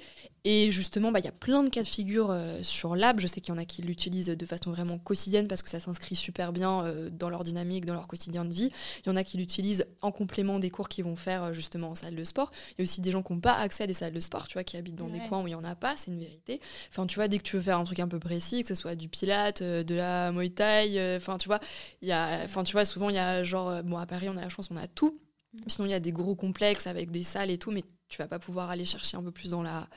[0.48, 3.18] Et justement, bah, il y a plein de cas de figure euh, sur l'AB.
[3.18, 5.80] Je sais qu'il y en a qui l'utilisent de façon vraiment quotidienne parce que ça
[5.80, 8.70] s'inscrit super bien euh, dans leur dynamique, dans leur quotidien de vie.
[9.04, 11.88] Il y en a qui l'utilisent en complément des cours qu'ils vont faire euh, justement
[11.88, 12.52] en salle de sport.
[12.70, 14.46] Il y a aussi des gens qui n'ont pas accès à des salles de sport,
[14.46, 16.20] tu vois, qui habitent dans des coins où il n'y en a pas, c'est une
[16.20, 16.60] vérité.
[16.90, 18.76] Enfin, tu vois, dès que tu veux faire un truc un peu précis, que ce
[18.76, 21.58] soit du pilate, de la muay thai, enfin, tu vois,
[22.02, 24.36] il y a, enfin, tu vois, souvent il y a genre, bon, à Paris, on
[24.36, 25.18] a la chance, on a tout.
[25.54, 25.58] Mm.
[25.66, 28.28] Sinon, il y a des gros complexes avec des salles et tout, mais tu vas
[28.28, 29.88] pas pouvoir aller chercher un peu plus dans la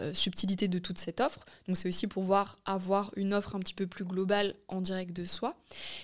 [0.00, 1.44] euh, subtilité de toute cette offre.
[1.68, 5.24] Donc c'est aussi pouvoir avoir une offre un petit peu plus globale en direct de
[5.24, 5.54] soi.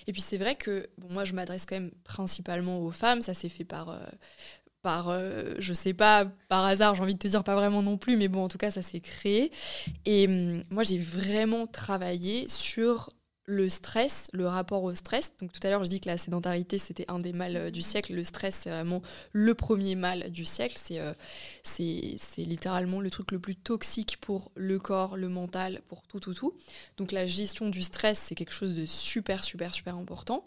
[0.05, 3.49] Et puis c'est vrai que moi je m'adresse quand même principalement aux femmes, ça s'est
[3.49, 3.89] fait par...
[3.89, 3.99] Euh,
[4.81, 7.97] par, euh, je sais pas, par hasard, j'ai envie de te dire pas vraiment non
[7.97, 9.51] plus, mais bon, en tout cas, ça s'est créé.
[10.05, 13.09] Et hum, moi, j'ai vraiment travaillé sur
[13.49, 15.33] le stress, le rapport au stress.
[15.41, 17.81] Donc tout à l'heure, je dis que la sédentarité, c'était un des mal euh, du
[17.81, 18.13] siècle.
[18.13, 19.01] Le stress, c'est vraiment
[19.33, 20.79] le premier mal du siècle.
[20.91, 21.13] Euh,
[21.63, 26.19] c'est c'est littéralement le truc le plus toxique pour le corps, le mental, pour tout,
[26.19, 26.53] tout, tout.
[26.97, 30.45] Donc la gestion du stress, c'est quelque chose de super, super, super important.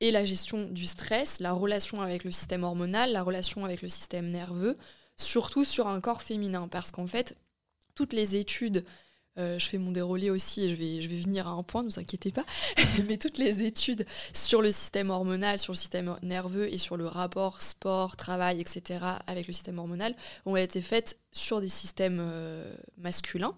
[0.00, 3.88] Et la gestion du stress, la relation avec le système hormonal, la relation avec le
[3.88, 4.76] système nerveux,
[5.16, 6.68] surtout sur un corps féminin.
[6.68, 7.38] Parce qu'en fait,
[7.94, 8.84] toutes les études
[9.38, 11.98] euh, je fais mon déroulé aussi et je vais, venir à un point, ne vous
[11.98, 12.44] inquiétez pas.
[13.08, 17.06] Mais toutes les études sur le système hormonal, sur le système nerveux et sur le
[17.06, 19.00] rapport sport, travail, etc.
[19.26, 20.14] avec le système hormonal
[20.44, 23.54] ont été faites sur des systèmes euh, masculins.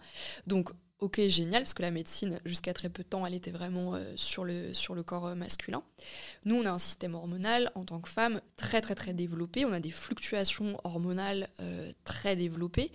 [0.46, 3.94] Donc ok, génial, parce que la médecine, jusqu'à très peu de temps, elle était vraiment
[3.94, 5.82] euh, sur, le, corps euh, masculin.
[6.44, 9.64] Nous, on a un système hormonal, en tant que femme, très très très développé.
[9.64, 12.92] On a des fluctuations hormonales euh, très développées.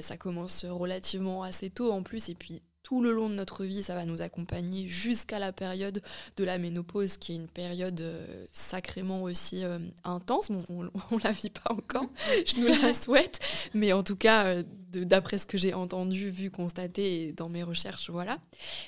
[0.00, 3.82] ça commence relativement assez tôt en plus, et puis tout le long de notre vie,
[3.82, 6.00] ça va nous accompagner jusqu'à la période
[6.36, 10.52] de la ménopause, qui est une période euh, sacrément aussi euh, intense.
[10.52, 10.84] Bon, on,
[11.16, 12.06] ne la vit pas encore,
[12.46, 13.40] je nous la souhaite,
[13.74, 18.08] mais en tout cas, euh, d'après ce que j'ai entendu, vu, constaté dans mes recherches,
[18.08, 18.38] voilà.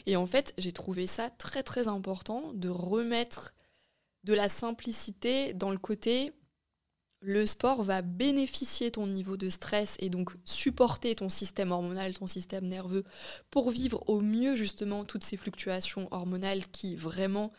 [0.07, 3.53] Et en fait, j'ai trouvé ça très très important de remettre
[4.23, 6.33] de la simplicité dans le côté
[7.20, 12.27] le sport va bénéficier ton niveau de stress et donc supporter ton système hormonal, ton
[12.27, 13.05] système nerveux
[13.51, 17.53] pour vivre au mieux justement toutes ces fluctuations hormonales qui vraiment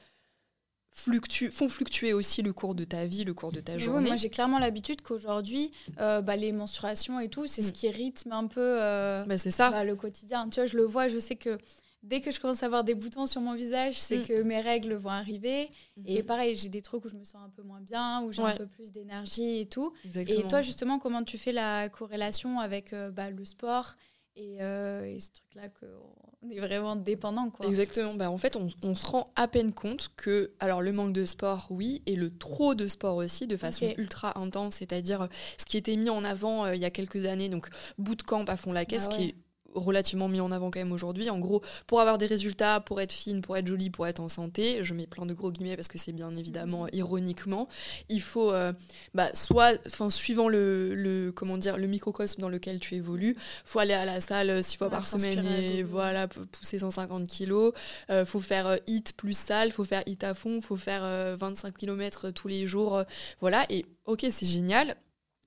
[1.52, 4.08] font fluctuer aussi le cours de ta vie, le cours de ta journée.
[4.08, 7.74] moi j'ai clairement l'habitude qu'aujourd'hui, euh, bah, les menstruations et tout, c'est ce mm.
[7.74, 9.72] qui rythme un peu euh, bah, ça.
[9.72, 10.50] Bah, le quotidien.
[10.50, 11.58] Tu vois, je le vois, je sais que
[12.04, 14.26] dès que je commence à avoir des boutons sur mon visage, c'est mm.
[14.26, 15.70] que mes règles vont arriver.
[16.06, 16.26] Et mm-hmm.
[16.26, 18.56] pareil, j'ai des trucs où je me sens un peu moins bien, où j'ai un
[18.56, 19.94] peu plus d'énergie et tout.
[20.16, 23.96] Et toi, justement, comment tu fais la corrélation avec euh, bah, le sport
[24.38, 27.66] euh, et, ce truc-là qu'on est vraiment dépendant quoi?
[27.68, 28.14] Exactement.
[28.14, 31.68] Bah, en fait, on, se rend à peine compte que alors le manque de sport,
[31.70, 35.28] oui, et le trop de sport aussi, de façon ultra intense, c'est-à-dire
[35.58, 37.68] ce qui était mis en avant euh, il y a quelques années, donc
[37.98, 39.36] bootcamp à fond la caisse, ah qui est
[39.76, 41.30] relativement mis en avant quand même aujourd'hui.
[41.30, 44.30] En gros, pour avoir des résultats, pour être fine, pour être jolie, pour être en
[44.30, 46.90] santé, je mets plein de gros guillemets parce que c'est bien évidemment mhm.
[46.94, 47.68] ironiquement,
[48.10, 48.74] il faut euh,
[49.14, 53.36] bah, soit, enfin suivant le, le, comment dire le microcosme dans lequel tu évolues,
[53.66, 57.74] faut aller à la salle six fois par semaine et voilà pousser 150 kilos,
[58.10, 61.02] euh, faut faire hit plus salle, faut faire hit à fond, faut faire
[61.38, 63.04] 25 euh, km tous les jours,
[63.40, 64.96] voilà et ok c'est génial,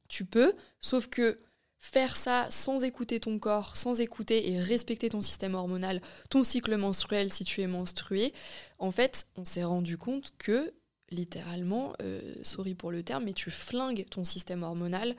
[0.09, 1.39] tu peux, sauf que
[1.83, 6.01] faire ça sans écouter ton corps, sans écouter et respecter ton système hormonal,
[6.31, 8.33] ton cycle menstruel si tu es menstrué,
[8.79, 10.73] en fait, on s'est rendu compte que,
[11.11, 15.17] littéralement, euh, sorry pour le terme, mais tu flingues ton système hormonal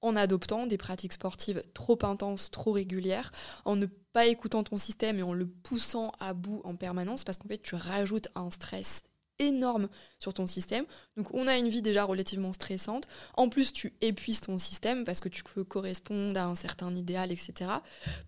[0.00, 3.30] en adoptant des pratiques sportives trop intenses, trop régulières,
[3.66, 7.36] en ne pas écoutant ton système et en le poussant à bout en permanence, parce
[7.36, 9.04] qu'en fait, tu rajoutes un stress
[9.38, 9.88] énorme
[10.18, 10.84] sur ton système.
[11.16, 13.08] Donc on a une vie déjà relativement stressante.
[13.36, 17.32] En plus, tu épuises ton système parce que tu veux correspondre à un certain idéal,
[17.32, 17.70] etc.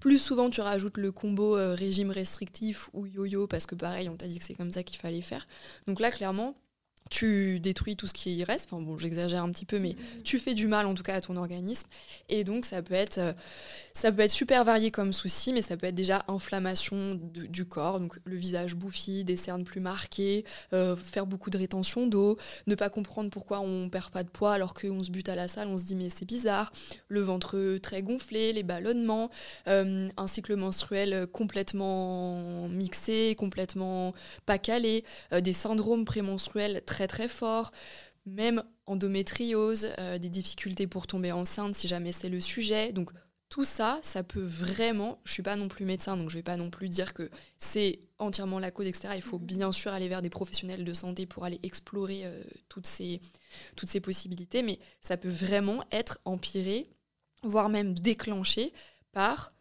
[0.00, 4.16] Plus souvent, tu rajoutes le combo euh, régime restrictif ou yo-yo parce que pareil, on
[4.16, 5.46] t'a dit que c'est comme ça qu'il fallait faire.
[5.86, 6.54] Donc là, clairement,
[7.10, 8.68] tu détruis tout ce qui y reste.
[8.70, 11.20] Enfin bon, j'exagère un petit peu, mais tu fais du mal en tout cas à
[11.20, 11.88] ton organisme.
[12.28, 13.32] Et donc ça peut être, euh,
[13.92, 18.00] ça peut être super varié comme souci, mais ça peut être déjà inflammation du corps,
[18.00, 22.74] donc le visage bouffi, des cernes plus marquées, euh, faire beaucoup de rétention d'eau, ne
[22.74, 25.68] pas comprendre pourquoi on perd pas de poids alors qu'on se bute à la salle,
[25.68, 26.72] on se dit mais c'est bizarre,
[27.08, 29.30] le ventre très gonflé, les ballonnements,
[29.68, 34.14] euh, un cycle menstruel complètement mixé, complètement
[34.44, 37.72] pas calé, des syndromes prémenstruels très très très fort,
[38.24, 42.94] même endométriose, euh, des difficultés pour tomber enceinte si jamais c'est le sujet.
[42.94, 43.10] Donc
[43.50, 46.56] tout ça, ça peut vraiment, je suis pas non plus médecin, donc je vais pas
[46.56, 47.28] non plus dire que
[47.58, 49.10] c'est entièrement la cause, etc.
[49.14, 49.44] Il faut mhm.
[49.44, 53.20] bien sûr aller vers des professionnels de santé pour aller explorer euh, toutes, ces,
[53.76, 56.88] toutes ces possibilités, mais ça peut vraiment être empiré,
[57.42, 58.72] voire même déclenché
[59.12, 59.52] par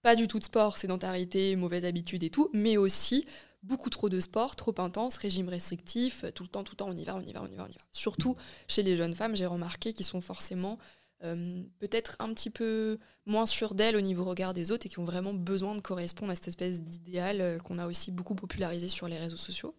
[0.00, 3.26] pas du tout de sport, sédentarité, mauvaise habitude et tout, mais aussi
[3.62, 6.96] beaucoup trop de sport, trop intense, régime restrictif, tout le temps, tout le temps, on
[6.96, 7.84] y va, on y va, on y va, on y va.
[7.92, 8.36] Surtout
[8.68, 10.78] chez les jeunes femmes, j'ai remarqué qu'ils sont forcément
[11.22, 14.98] euh, peut-être un petit peu moins sûres d'elles au niveau regard des autres et qui
[15.00, 18.88] ont vraiment besoin de correspondre à cette espèce d'idéal euh, qu'on a aussi beaucoup popularisé
[18.88, 19.74] sur les réseaux sociaux.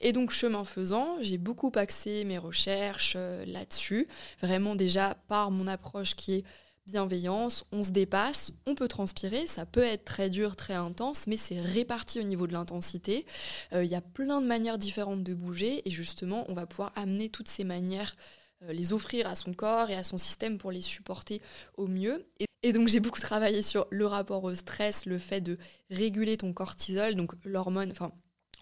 [0.00, 4.06] Et donc, chemin faisant, j'ai beaucoup axé mes recherches euh, là-dessus,
[4.40, 6.44] vraiment déjà par mon approche qui est
[6.88, 11.36] bienveillance, on se dépasse, on peut transpirer, ça peut être très dur, très intense, mais
[11.36, 13.26] c'est réparti au niveau de l'intensité.
[13.72, 17.28] Il y a plein de manières différentes de bouger et justement, on va pouvoir amener
[17.28, 18.16] toutes ces manières
[18.64, 21.40] euh, les offrir à son corps et à son système pour les supporter
[21.76, 22.26] au mieux.
[22.62, 25.58] Et, donc j'ai beaucoup travaillé sur le rapport au stress, le fait de
[25.90, 27.92] réguler ton cortisol, donc l'hormone,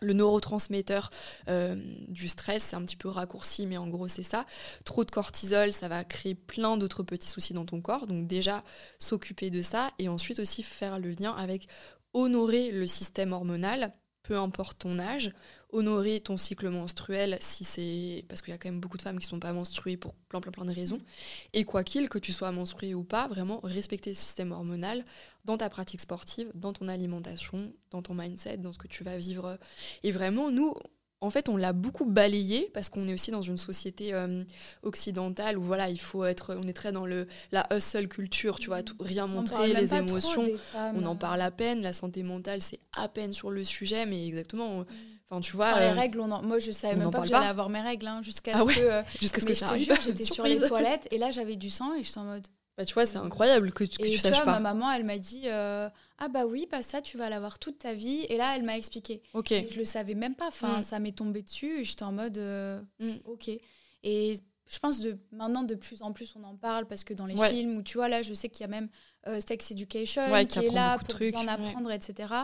[0.00, 1.10] le neurotransmetteur
[1.48, 1.76] euh,
[2.08, 4.46] du stress, c'est un petit peu raccourci, mais en gros c'est ça.
[4.84, 8.06] Trop de cortisol, ça va créer plein d'autres petits soucis dans ton corps.
[8.06, 8.62] Donc déjà
[8.98, 11.68] s'occuper de ça et ensuite aussi faire le lien avec
[12.12, 13.92] honorer le système hormonal
[14.26, 15.30] peu importe ton âge,
[15.70, 19.18] honorer ton cycle menstruel si c'est parce qu'il y a quand même beaucoup de femmes
[19.18, 20.98] qui sont pas menstruées pour plein plein plein de raisons.
[21.52, 25.04] Et quoi qu'il que tu sois menstruée ou pas, vraiment respecter le système hormonal
[25.44, 29.16] dans ta pratique sportive, dans ton alimentation, dans ton mindset, dans ce que tu vas
[29.16, 29.58] vivre.
[30.02, 30.74] Et vraiment nous
[31.22, 34.44] en fait, on l'a beaucoup balayé parce qu'on est aussi dans une société euh,
[34.82, 38.66] occidentale où voilà, il faut être, on est très dans le la hustle culture, tu
[38.66, 43.08] vois, rien montrer, les émotions, on en parle à peine, la santé mentale c'est à
[43.08, 44.84] peine sur le sujet, mais exactement.
[45.28, 45.78] Enfin, tu vois.
[45.80, 48.20] les euh, règles, on moi je savais même pas que j'allais avoir mes règles hein,
[48.22, 48.80] jusqu'à ah ce que.
[48.80, 49.98] Euh, jusqu'à ce que ça arrive.
[50.02, 52.46] J'étais sur les toilettes et là j'avais du sang et j'étais en mode.
[52.76, 54.58] Bah, tu vois, c'est incroyable que, que tu saches pas.
[54.58, 55.88] Ma maman, elle m'a dit euh,
[56.18, 58.26] Ah, bah oui, bah ça, tu vas l'avoir toute ta vie.
[58.28, 59.22] Et là, elle m'a expliqué.
[59.32, 59.48] Ok.
[59.50, 60.48] je le savais même pas.
[60.48, 60.82] Enfin, mm.
[60.82, 61.84] ça m'est tombé dessus.
[61.84, 63.14] J'étais en mode euh, mm.
[63.24, 63.48] Ok.
[64.02, 64.38] Et
[64.70, 67.36] je pense de maintenant, de plus en plus, on en parle parce que dans les
[67.48, 68.90] films, où tu vois, là, je sais qu'il y a même
[69.26, 72.34] euh, Sex Education qui, est là pour en apprendre, etc.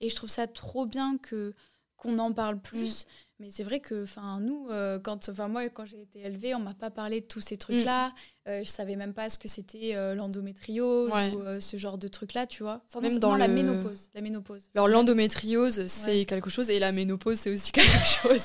[0.00, 1.54] Et je trouve ça trop bien que
[1.98, 3.04] qu'on en parle plus.
[3.04, 3.08] Mm.
[3.40, 6.58] Mais c'est vrai que, enfin, nous, euh, quand, enfin, moi, quand j'ai été élevée, on
[6.58, 8.08] m'a pas parlé de tous ces trucs-là.
[8.08, 8.14] Je mm.
[8.48, 12.46] Euh, je savais même pas ce que c'était euh, l'endométriose ou ce genre de trucs-là,
[12.46, 12.80] tu vois.
[12.88, 14.08] Enfin, même dans la ménopause.
[14.14, 14.62] La ménopause.
[14.74, 18.42] Alors, l'endométriose, c'est quelque chose, et la ménopause, c'est aussi quelque chose.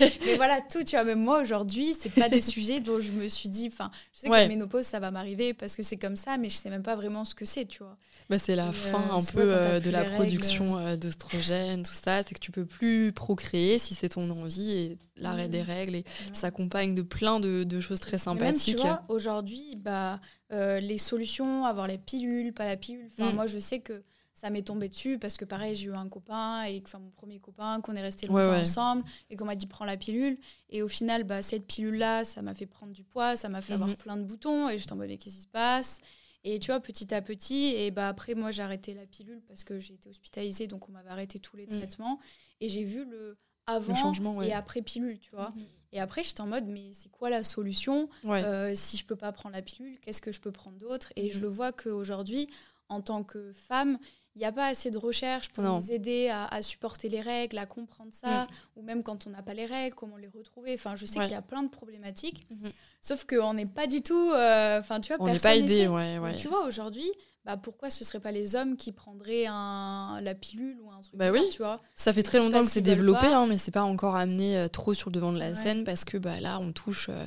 [0.26, 1.04] Mais voilà, tout, tu vois.
[1.04, 3.68] Même moi, aujourd'hui, c'est pas des sujets dont je me suis dit.
[3.68, 6.48] Enfin, je sais que la ménopause, ça va m'arriver parce que c'est comme ça, mais
[6.48, 7.96] je sais même pas vraiment ce que c'est, tu vois.
[8.30, 12.22] Bah, c'est la fin un peu de la production d'oestrogène, tout ça.
[12.22, 15.66] C'est que tu peux plus procréer si c'est ton envie et l'arrêt des mmh.
[15.66, 18.78] règles et s'accompagne de plein de, choses très sympathiques.
[19.08, 20.20] aujourd'hui, bah,
[20.52, 23.08] euh, les solutions, avoir les pilules, pas la pilule.
[23.12, 23.34] Enfin, mmh.
[23.34, 24.02] moi, je sais que
[24.32, 27.38] ça m'est tombé dessus parce que pareil, j'ai eu un copain et enfin mon premier
[27.38, 30.38] copain qu'on est resté longtemps ensemble et qu'on m'a dit prends la pilule
[30.70, 33.62] et au final, bah, cette pilule là, ça m'a fait prendre du poids, ça m'a
[33.62, 33.96] fait avoir mmh.
[33.96, 35.98] plein de boutons et je en mode qu'est-ce qui se passe?
[36.44, 39.64] Et tu vois, petit à petit, et bah après, moi, j'ai arrêté la pilule parce
[39.64, 42.20] que j'ai été hospitalisée, donc on m'avait arrêté tous les traitements.
[42.60, 45.50] Et j'ai vu le avant changement, et après pilule, tu vois.
[45.56, 45.66] Mhm.
[45.92, 48.10] Et après, j'étais en mode, mais c'est quoi la solution?
[48.26, 51.12] Euh, Si je peux pas prendre la pilule, qu'est-ce que je peux prendre d'autre?
[51.16, 51.42] Et je mhm.
[51.44, 52.48] le vois qu'aujourd'hui,
[52.90, 53.98] en tant que femme,
[54.34, 57.66] il n'y a pas assez de recherche pour nous aider à, supporter les règles, à
[57.66, 58.46] comprendre ça,
[58.76, 60.74] ou même quand on n'a pas les règles, comment les retrouver.
[60.74, 62.72] Enfin, je sais qu'il y a plein de problématiques, mhm.
[63.00, 64.30] sauf qu'on n'est pas du tout.
[64.32, 66.36] Euh, enfin, tu vois, on n'est pas aidé, ouais, ouais.
[66.36, 67.10] tu vois, aujourd'hui,
[67.44, 71.14] bah pourquoi ce serait pas les hommes qui prendraient un, la pilule ou un truc
[71.14, 71.82] bah oui tu vois?
[71.94, 74.94] Ça fait très longtemps que c'est développé hein, mais c'est pas encore amené euh, trop
[74.94, 77.26] sur le devant de la scène parce que bah là on touche euh,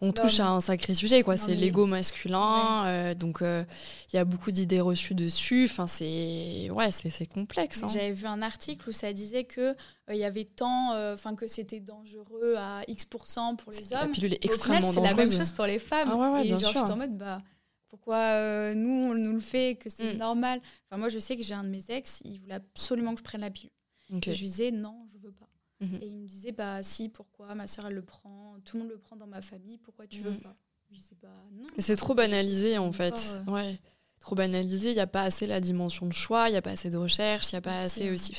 [0.00, 4.24] on touche à un sacré sujet quoi c'est l'ego masculin euh, donc il y a
[4.24, 7.88] beaucoup d'idées reçues dessus enfin c'est ouais c'est complexe hein.
[7.92, 9.74] j'avais vu un article où ça disait que
[10.10, 14.34] il y avait tant enfin que c'était dangereux à X% pour les hommes la pilule
[14.34, 16.78] est extrêmement dangereuse c'est la même chose pour les femmes ah et genre je suis
[16.78, 17.42] en mode bah
[17.90, 20.18] pourquoi euh, nous, on nous le fait, que c'est mm.
[20.18, 20.60] normal?
[20.86, 23.24] Enfin, moi, je sais que j'ai un de mes ex, il voulait absolument que je
[23.24, 23.72] prenne la pilule.
[24.10, 25.48] je lui disais, non, je veux pas.
[25.80, 25.98] Mhm.
[26.02, 28.92] Et il me disait, bah si, pourquoi Ma soeur, elle le prend, tout le monde
[28.92, 30.40] le prend dans ma famille, pourquoi tu veux mm.
[30.42, 30.56] pas?
[30.90, 31.66] Je disais, bah non.
[31.78, 33.36] C'est trop banalisé, en fait.
[33.46, 33.78] ouais.
[34.20, 34.90] Trop banalisé.
[34.90, 36.96] Il n'y a pas assez la dimension de choix, il n'y a pas assez de
[36.96, 38.34] recherche, il n'y a pas assez aussi.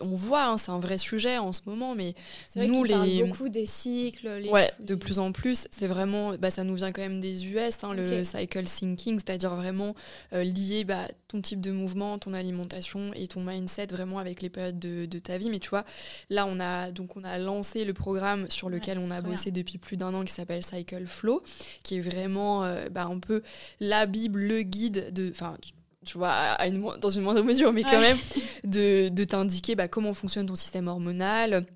[0.00, 2.14] On voit, hein, c'est un vrai sujet en ce moment, mais
[2.56, 3.22] nous, les.
[3.22, 4.28] beaucoup des cycles.
[4.40, 5.68] Les ouais, de plus en plus.
[5.70, 6.34] C'est vraiment.
[6.36, 9.94] Bah, ça nous vient quand même des US, hein, le cycle thinking, c'est-à-dire vraiment
[10.32, 14.48] euh, lier bah, ton type de mouvement, ton alimentation et ton mindset vraiment avec les
[14.48, 15.50] périodes de, de, ta vie.
[15.50, 15.84] Mais tu vois,
[16.30, 19.76] là, on a, donc, on a lancé le programme sur lequel on a bossé depuis
[19.76, 21.42] plus d'un an qui s'appelle Cycle Flow,
[21.82, 23.42] qui est vraiment euh, bah, un peu
[23.80, 25.56] la Bible, le guide enfin,
[26.04, 28.18] tu vois, à une, dans une moindre mesure, mais quand même,
[28.64, 31.66] de, de t'indiquer bah, comment fonctionne ton système hormonal,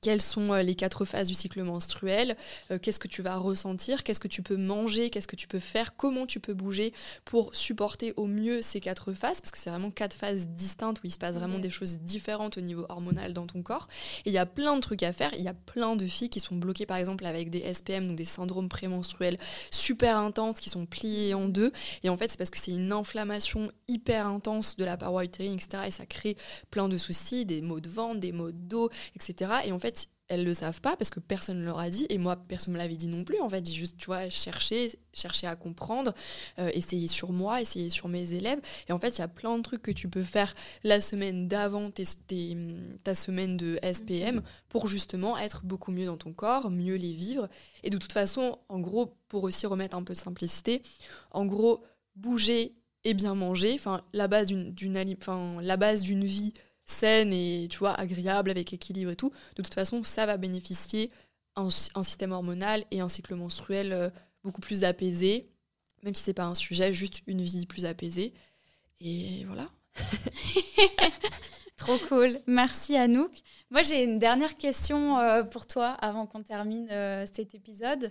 [0.00, 2.36] quelles sont euh, les quatre phases du cycle menstruel,
[2.70, 5.58] euh, qu'est-ce que tu vas ressentir, qu'est-ce que tu peux manger, qu'est-ce que tu peux
[5.58, 6.92] faire, comment tu peux bouger
[7.24, 11.06] pour supporter au mieux ces quatre phases, parce que c'est vraiment quatre phases distinctes où
[11.06, 13.88] il se passe vraiment des choses différentes au niveau hormonal dans ton corps.
[14.24, 16.30] Et il y a plein de trucs à faire, il y a plein de filles
[16.30, 19.38] qui sont bloquées par exemple avec des SPM, donc des syndromes prémenstruels
[19.70, 21.72] super intenses, qui sont pliés en deux.
[22.02, 25.54] Et en fait, c'est parce que c'est une inflammation hyper intense de la paroi utérine,
[25.54, 25.84] etc.
[25.86, 26.36] Et ça crée
[26.70, 29.50] plein de soucis, des maux de ventre, des maux de dos, etc.
[29.64, 29.95] Et en fait,
[30.28, 32.78] elles le savent pas parce que personne ne leur a dit et moi personne me
[32.78, 33.66] l'avait dit non plus en fait.
[33.66, 36.12] J'ai juste tu vois cherché cherché à comprendre
[36.58, 38.60] euh, essayer sur moi essayer sur mes élèves.
[38.88, 41.48] Et en fait il y a plein de trucs que tu peux faire la semaine
[41.48, 47.12] d'avant ta semaine de SPM pour justement être beaucoup mieux dans ton corps mieux les
[47.12, 47.48] vivre.
[47.82, 50.82] Et de toute façon en gros pour aussi remettre un peu de simplicité
[51.30, 51.84] en gros
[52.16, 52.74] bouger
[53.04, 56.54] et bien manger enfin la base d'une enfin la base d'une vie
[56.86, 61.10] saine et tu vois agréable avec équilibre et tout, de toute façon ça va bénéficier
[61.56, 64.10] un, un système hormonal et un cycle menstruel euh,
[64.44, 65.48] beaucoup plus apaisé,
[66.02, 68.32] même si c'est pas un sujet, juste une vie plus apaisée.
[69.00, 69.68] Et voilà.
[71.76, 72.40] Trop cool.
[72.46, 73.32] Merci Anouk.
[73.70, 78.10] Moi, j'ai une dernière question euh, pour toi avant qu'on termine euh, cet épisode.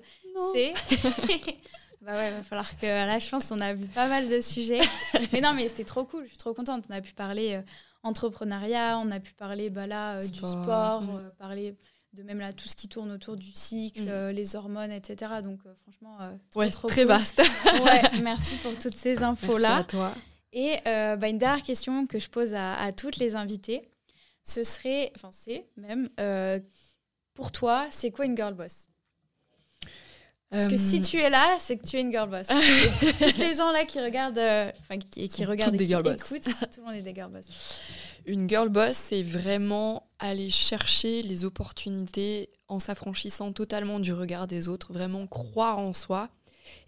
[0.54, 0.74] C'est.
[2.02, 4.82] bah ouais, va falloir que là, je pense, on a vu pas mal de sujets.
[5.34, 6.26] mais non, mais c'était trop cool.
[6.26, 6.86] Je suis trop contente.
[6.90, 7.60] On a pu parler
[8.06, 11.10] entrepreneuriat, on a pu parler bah, là, euh, du sport, mm.
[11.10, 11.76] euh, parler
[12.14, 14.10] de même là tout ce qui tourne autour du cycle, mm.
[14.10, 15.34] euh, les hormones, etc.
[15.44, 16.18] Donc franchement,
[16.56, 17.40] ouais, très vaste.
[17.84, 19.70] ouais, merci pour toutes ces infos là.
[19.70, 20.14] Merci à toi.
[20.54, 23.90] Et bah, une dernière question que je pose à, toutes les invités,
[24.44, 26.10] ce serait, enfin c'est même,
[27.34, 28.88] pour toi, c'est quoi une girl boss?
[30.50, 32.48] Parce que si tu es là, c'est que tu es une girl boss.
[33.20, 34.40] toutes les gens là qui regardent,
[34.80, 37.46] enfin qui, qui regardent et qui écoutent, tout le monde est des girl boss.
[38.28, 44.68] Une girl boss, c'est vraiment aller chercher les opportunités en s'affranchissant totalement du regard des
[44.68, 46.30] autres, vraiment croire en soi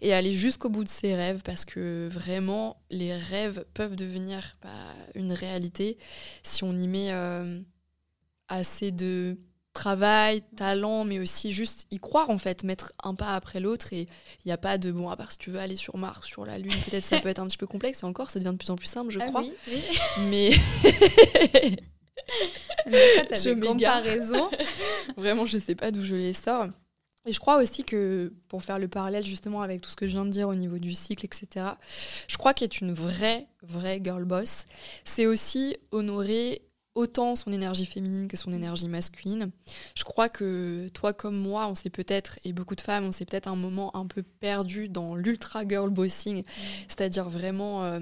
[0.00, 4.70] et aller jusqu'au bout de ses rêves parce que vraiment les rêves peuvent devenir bah,
[5.14, 5.98] une réalité
[6.42, 7.60] si on y met euh,
[8.48, 9.38] assez de
[9.78, 14.02] travail, talent, mais aussi juste y croire en fait, mettre un pas après l'autre et
[14.02, 16.44] il n'y a pas de bon à part si tu veux aller sur Mars, sur
[16.44, 18.56] la Lune, peut-être ça peut être un petit peu complexe et encore ça devient de
[18.56, 19.42] plus en plus simple je ah crois.
[19.42, 19.82] Oui, oui.
[20.30, 20.50] Mais
[22.86, 23.52] je.
[25.16, 26.66] Vraiment je sais pas d'où je les sors.
[27.26, 30.12] Et je crois aussi que, pour faire le parallèle justement avec tout ce que je
[30.12, 31.66] viens de dire au niveau du cycle, etc.,
[32.26, 34.66] je crois qu'être une vraie, vraie girl boss,
[35.04, 36.62] c'est aussi honorer
[36.98, 39.52] autant son énergie féminine que son énergie masculine.
[39.94, 43.24] Je crois que toi comme moi, on s'est peut-être, et beaucoup de femmes, on s'est
[43.24, 46.44] peut-être un moment un peu perdu dans l'ultra girl bossing, mm.
[46.88, 48.00] c'est-à-dire vraiment euh,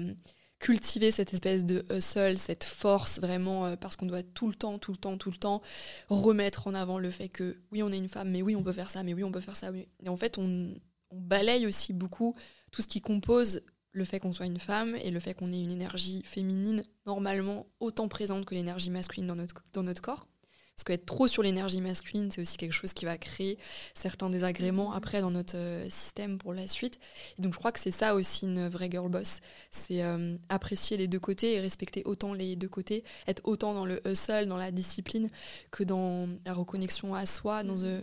[0.57, 4.79] cultiver cette espèce de hustle, cette force vraiment, euh, parce qu'on doit tout le temps,
[4.79, 5.61] tout le temps, tout le temps
[6.09, 8.73] remettre en avant le fait que oui, on est une femme, mais oui, on peut
[8.73, 9.69] faire ça, mais oui, on peut faire ça.
[10.03, 10.73] Et en fait, on,
[11.11, 12.33] on balaye aussi beaucoup
[12.71, 13.61] tout ce qui compose
[13.97, 17.65] le fait qu'on soit une femme et le fait qu'on ait une énergie féminine normalement
[17.79, 20.27] autant présente que l'énergie masculine dans notre, dans notre corps.
[20.75, 23.57] Parce qu'être trop sur l'énergie masculine, c'est aussi quelque chose qui va créer
[23.95, 26.99] certains désagréments après dans notre euh, système pour la suite.
[27.39, 29.39] Et donc je crois que c'est ça aussi une vraie girl boss.
[29.71, 33.87] C'est euh, apprécier les deux côtés et respecter autant les deux côtés, être autant dans
[33.87, 35.31] le hustle, dans la discipline,
[35.71, 38.01] que dans la reconnexion à soi, dans euh,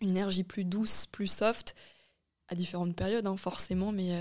[0.00, 1.74] une énergie plus douce, plus soft,
[2.46, 4.12] à différentes périodes hein, forcément, mais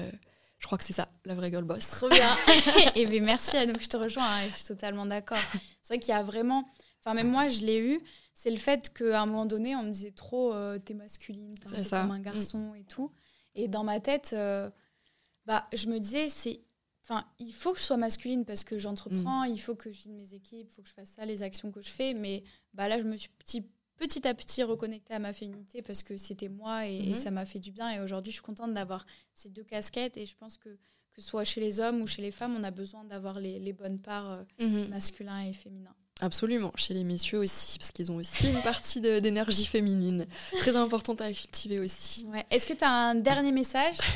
[0.64, 1.88] je crois que c'est ça, la vraie girl boss.
[1.88, 2.38] Trop bien.
[2.96, 5.38] et bien merci à nous, je te rejoins, hein, je suis totalement d'accord.
[5.82, 6.70] C'est vrai qu'il y a vraiment,
[7.02, 8.00] enfin même moi je l'ai eu,
[8.34, 11.84] c'est le fait qu'à un moment donné on me disait trop euh, t'es masculine, t'es
[11.84, 13.12] comme un garçon et tout.
[13.56, 14.72] Et dans ma tête, euh,
[15.46, 16.62] bah je me disais c'est,
[17.04, 19.50] enfin il faut que je sois masculine parce que j'entreprends, mm.
[19.50, 21.74] il faut que je vienne mes équipes, il faut que je fasse ça, les actions
[21.74, 22.14] que je fais.
[22.14, 22.42] Mais
[22.74, 26.18] bah là je me suis petit petit à petit reconnecter à ma féminité parce que
[26.18, 27.16] c'était moi et, mhm.
[27.16, 27.90] ça m'a fait du bien.
[27.92, 30.78] Et aujourd'hui, je suis contente d'avoir ces deux casquettes et je pense que
[31.14, 33.60] que ce soit chez les hommes ou chez les femmes, on a besoin d'avoir les,
[33.60, 34.90] les, bonnes parts euh, mhm.
[34.90, 35.96] masculin et féminin.
[36.22, 40.28] Absolument, chez les messieurs aussi, parce qu'ils ont aussi une partie d'énergie féminine,
[40.60, 42.28] très importante à cultiver aussi.
[42.52, 43.98] Est-ce que tu as un dernier message?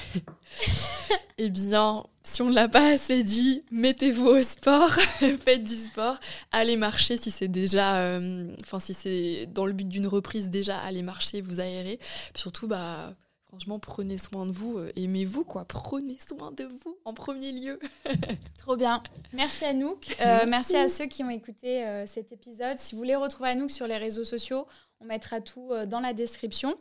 [1.40, 4.90] Eh bien, si on ne l'a pas assez dit, mettez-vous au sport,
[5.45, 6.18] faites du sport,
[6.52, 10.80] allez marcher si c'est déjà, euh, enfin si c'est dans le but d'une reprise déjà,
[10.80, 11.99] allez marcher, vous aérer.
[12.34, 13.14] Puis surtout, bah
[13.48, 15.65] franchement, prenez soin de vous, euh, aimez-vous, quoi.
[15.65, 17.80] Prenez soin de vous en premier lieu.
[18.60, 19.02] Trop bien.
[19.34, 20.15] Merci Anouk.
[20.22, 22.80] Euh, merci à ceux qui ont écouté euh, cet épisode.
[22.80, 24.68] Si vous voulez retrouver Anouk sur les réseaux sociaux,
[24.99, 26.78] on mettra tout dans la description.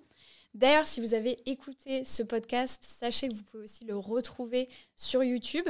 [0.55, 5.23] D'ailleurs, si vous avez écouté ce podcast, sachez que vous pouvez aussi le retrouver sur
[5.23, 5.69] YouTube.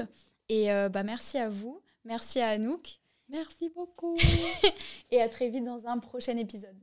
[0.49, 1.83] Et bah, merci à vous.
[2.05, 3.01] Merci à Anouk.
[3.29, 4.17] Merci beaucoup.
[5.11, 6.77] Et à très vite dans un prochain épisode.